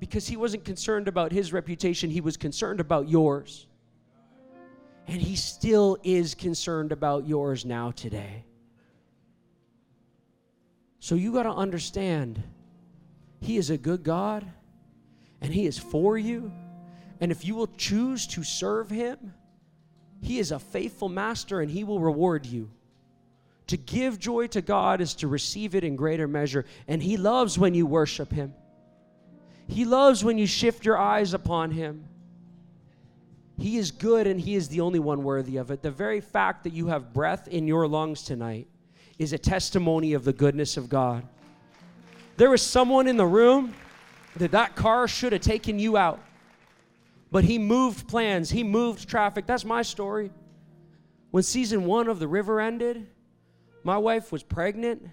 because 0.01 0.29
he 0.29 0.37
wasn't 0.37 0.65
concerned 0.65 1.09
about 1.09 1.33
his 1.33 1.53
reputation, 1.53 2.11
he 2.11 2.21
was 2.21 2.37
concerned 2.37 2.81
about 2.81 3.09
yours. 3.09 3.67
And 5.07 5.21
he 5.21 5.37
still 5.37 5.99
is 6.03 6.35
concerned 6.35 6.93
about 6.93 7.27
yours 7.27 7.65
now 7.65 7.91
today. 7.91 8.45
So 11.01 11.15
you 11.15 11.33
got 11.33 11.45
to 11.45 11.53
understand, 11.53 12.43
he 13.41 13.57
is 13.57 13.71
a 13.71 13.79
good 13.79 14.03
God 14.03 14.47
and 15.41 15.53
he 15.53 15.67
is 15.67 15.79
for 15.79 16.19
you. 16.19 16.53
And 17.21 17.33
if 17.33 17.45
you 17.45 17.55
will 17.55 17.71
choose 17.79 18.27
to 18.29 18.45
serve 18.45 18.91
him, 18.91 19.35
he 20.21 20.39
is 20.39 20.53
a 20.53 20.59
faithful 20.59 21.09
master 21.09 21.61
and 21.61 21.71
he 21.71 21.85
will 21.85 22.01
reward 22.01 22.45
you. 22.45 22.71
To 23.69 23.77
give 23.77 24.19
joy 24.19 24.47
to 24.49 24.63
God 24.63 25.01
is 25.01 25.15
to 25.15 25.29
receive 25.29 25.75
it 25.75 25.85
in 25.85 25.95
greater 25.95 26.27
measure. 26.27 26.65
And 26.87 27.03
he 27.03 27.17
loves 27.17 27.59
when 27.59 27.75
you 27.75 27.87
worship 27.87 28.33
him. 28.33 28.55
He 29.69 29.85
loves 29.85 30.25
when 30.25 30.39
you 30.39 30.47
shift 30.47 30.85
your 30.85 30.99
eyes 30.99 31.35
upon 31.35 31.71
him. 31.71 32.05
He 33.59 33.77
is 33.77 33.91
good 33.91 34.27
and 34.27 34.41
he 34.41 34.55
is 34.55 34.69
the 34.69 34.81
only 34.81 34.99
one 34.99 35.23
worthy 35.23 35.57
of 35.57 35.71
it. 35.71 35.83
The 35.83 35.91
very 35.91 36.21
fact 36.21 36.65
that 36.65 36.73
you 36.73 36.87
have 36.87 37.13
breath 37.13 37.49
in 37.49 37.67
your 37.67 37.87
lungs 37.87 38.23
tonight 38.23 38.69
is 39.19 39.33
a 39.33 39.39
testimony 39.39 40.15
of 40.15 40.25
the 40.25 40.33
goodness 40.33 40.77
of 40.77 40.89
God. 40.89 41.25
There 42.37 42.51
was 42.51 42.63
someone 42.63 43.09
in 43.09 43.17
the 43.17 43.27
room 43.27 43.75
that 44.37 44.53
that 44.53 44.77
car 44.77 45.09
should 45.09 45.33
have 45.33 45.43
taken 45.43 45.79
you 45.79 45.97
out. 45.97 46.21
But 47.31 47.45
he 47.45 47.59
moved 47.59 48.09
plans, 48.09 48.51
he 48.51 48.63
moved 48.63 49.09
traffic. 49.09 49.47
That's 49.47 49.65
my 49.65 49.83
story. 49.83 50.31
When 51.31 51.43
season 51.43 51.85
one 51.85 52.09
of 52.09 52.21
The 52.21 52.29
River 52.29 52.61
ended, 52.61 53.07
my 53.83 53.99
wife 53.99 54.33
was 54.33 54.43
pregnant, 54.43 55.07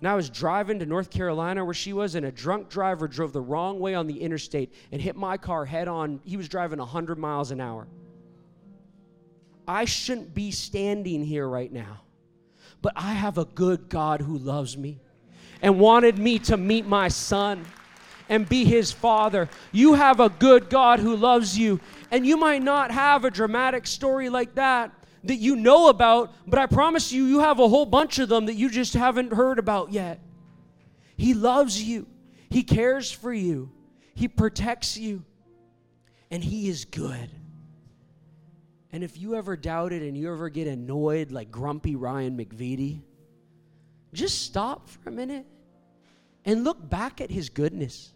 and 0.00 0.08
I 0.08 0.14
was 0.14 0.30
driving 0.30 0.78
to 0.78 0.86
North 0.86 1.10
Carolina 1.10 1.64
where 1.64 1.74
she 1.74 1.92
was, 1.92 2.14
and 2.14 2.24
a 2.26 2.30
drunk 2.30 2.68
driver 2.68 3.08
drove 3.08 3.32
the 3.32 3.40
wrong 3.40 3.80
way 3.80 3.94
on 3.94 4.06
the 4.06 4.20
interstate 4.20 4.72
and 4.92 5.00
hit 5.00 5.16
my 5.16 5.36
car 5.36 5.64
head 5.64 5.88
on. 5.88 6.20
He 6.24 6.36
was 6.36 6.48
driving 6.48 6.78
100 6.78 7.18
miles 7.18 7.50
an 7.50 7.60
hour. 7.60 7.88
I 9.66 9.84
shouldn't 9.84 10.34
be 10.34 10.50
standing 10.50 11.24
here 11.24 11.48
right 11.48 11.72
now, 11.72 12.02
but 12.80 12.92
I 12.96 13.12
have 13.12 13.38
a 13.38 13.44
good 13.44 13.88
God 13.88 14.20
who 14.20 14.38
loves 14.38 14.78
me 14.78 15.00
and 15.60 15.80
wanted 15.80 16.16
me 16.16 16.38
to 16.40 16.56
meet 16.56 16.86
my 16.86 17.08
son 17.08 17.66
and 18.28 18.48
be 18.48 18.64
his 18.64 18.92
father. 18.92 19.48
You 19.72 19.94
have 19.94 20.20
a 20.20 20.28
good 20.28 20.70
God 20.70 21.00
who 21.00 21.16
loves 21.16 21.58
you. 21.58 21.80
And 22.10 22.26
you 22.26 22.36
might 22.36 22.62
not 22.62 22.90
have 22.90 23.24
a 23.24 23.30
dramatic 23.30 23.86
story 23.86 24.28
like 24.28 24.54
that 24.54 24.92
that 25.24 25.36
you 25.36 25.56
know 25.56 25.88
about, 25.88 26.32
but 26.46 26.58
I 26.58 26.66
promise 26.66 27.12
you, 27.12 27.24
you 27.24 27.40
have 27.40 27.58
a 27.58 27.68
whole 27.68 27.86
bunch 27.86 28.18
of 28.18 28.28
them 28.28 28.46
that 28.46 28.54
you 28.54 28.70
just 28.70 28.94
haven't 28.94 29.32
heard 29.32 29.58
about 29.58 29.92
yet. 29.92 30.20
He 31.16 31.34
loves 31.34 31.82
you, 31.82 32.06
He 32.50 32.62
cares 32.62 33.10
for 33.10 33.32
you, 33.32 33.70
He 34.14 34.28
protects 34.28 34.96
you, 34.96 35.24
and 36.30 36.42
He 36.42 36.68
is 36.68 36.84
good. 36.84 37.30
And 38.92 39.04
if 39.04 39.18
you 39.18 39.34
ever 39.34 39.56
doubt 39.56 39.92
it 39.92 40.02
and 40.02 40.16
you 40.16 40.32
ever 40.32 40.48
get 40.48 40.66
annoyed 40.66 41.30
like 41.30 41.50
grumpy 41.50 41.94
Ryan 41.94 42.38
McVeety, 42.38 43.00
just 44.14 44.42
stop 44.42 44.88
for 44.88 45.10
a 45.10 45.12
minute 45.12 45.46
and 46.44 46.64
look 46.64 46.88
back 46.88 47.20
at 47.20 47.30
his 47.30 47.50
goodness. 47.50 48.12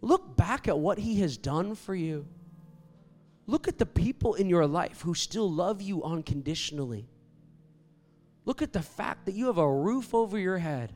Look 0.00 0.36
back 0.36 0.68
at 0.68 0.78
what 0.78 0.98
He 0.98 1.20
has 1.20 1.36
done 1.36 1.74
for 1.74 1.94
you. 1.94 2.26
Look 3.46 3.68
at 3.68 3.78
the 3.78 3.86
people 3.86 4.34
in 4.34 4.48
your 4.48 4.66
life 4.66 5.02
who 5.02 5.14
still 5.14 5.50
love 5.50 5.80
you 5.80 6.02
unconditionally. 6.02 7.08
Look 8.44 8.62
at 8.62 8.72
the 8.72 8.82
fact 8.82 9.26
that 9.26 9.34
you 9.34 9.46
have 9.46 9.58
a 9.58 9.72
roof 9.72 10.14
over 10.14 10.38
your 10.38 10.58
head. 10.58 10.92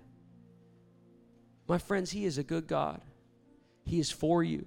My 1.68 1.78
friends, 1.78 2.10
He 2.10 2.24
is 2.24 2.38
a 2.38 2.42
good 2.42 2.66
God. 2.66 3.00
He 3.84 4.00
is 4.00 4.10
for 4.10 4.42
you. 4.42 4.66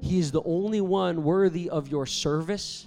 He 0.00 0.18
is 0.18 0.32
the 0.32 0.42
only 0.42 0.80
one 0.80 1.22
worthy 1.22 1.70
of 1.70 1.88
your 1.88 2.06
service 2.06 2.86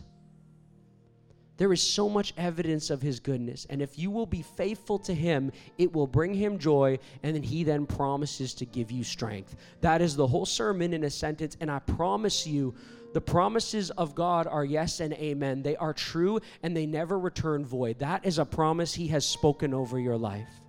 there 1.58 1.74
is 1.74 1.82
so 1.82 2.08
much 2.08 2.34
evidence 2.38 2.92
of 2.92 3.02
his 3.02 3.20
goodness. 3.20 3.66
And 3.70 3.82
if 3.82 3.98
you 3.98 4.12
will 4.12 4.28
be 4.28 4.44
faithful 4.44 5.00
to 5.00 5.14
him, 5.14 5.52
it 5.78 5.92
will 5.92 6.06
bring 6.06 6.34
him 6.34 6.60
joy, 6.60 7.00
and 7.24 7.36
then 7.36 7.44
he 7.44 7.64
then 7.64 7.88
promises 7.88 8.54
to 8.56 8.66
give 8.66 8.92
you 8.92 9.04
strength. 9.04 9.56
That 9.82 10.02
is 10.02 10.16
the 10.16 10.28
whole 10.28 10.46
sermon 10.46 10.94
in 10.94 11.04
a 11.04 11.10
sentence. 11.10 11.58
And 11.60 11.72
I 11.72 11.80
promise 11.80 12.46
you, 12.46 12.76
the 13.18 13.22
promises 13.22 13.90
of 13.90 14.14
God 14.14 14.46
are 14.46 14.64
yes 14.64 15.00
and 15.00 15.12
amen. 15.14 15.64
They 15.64 15.76
are 15.76 15.92
true 15.92 16.40
and 16.62 16.78
they 16.78 16.86
never 16.86 17.18
return 17.18 17.66
void. 17.66 17.98
That 17.98 18.24
is 18.28 18.38
a 18.38 18.46
promise 18.46 18.94
he 18.94 19.08
has 19.08 19.26
spoken 19.26 19.74
over 19.74 20.00
your 20.00 20.20
life. 20.20 20.62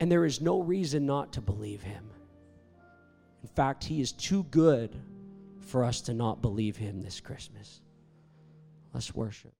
And 0.00 0.10
there 0.10 0.24
is 0.24 0.40
no 0.40 0.62
reason 0.62 1.04
not 1.04 1.34
to 1.34 1.42
believe 1.42 1.82
him. 1.82 2.08
In 3.42 3.48
fact, 3.50 3.84
he 3.84 4.00
is 4.00 4.12
too 4.12 4.44
good 4.44 4.96
for 5.60 5.84
us 5.84 6.00
to 6.00 6.14
not 6.14 6.40
believe 6.40 6.78
him 6.78 7.02
this 7.02 7.20
Christmas. 7.20 7.82
Let's 8.94 9.14
worship. 9.14 9.52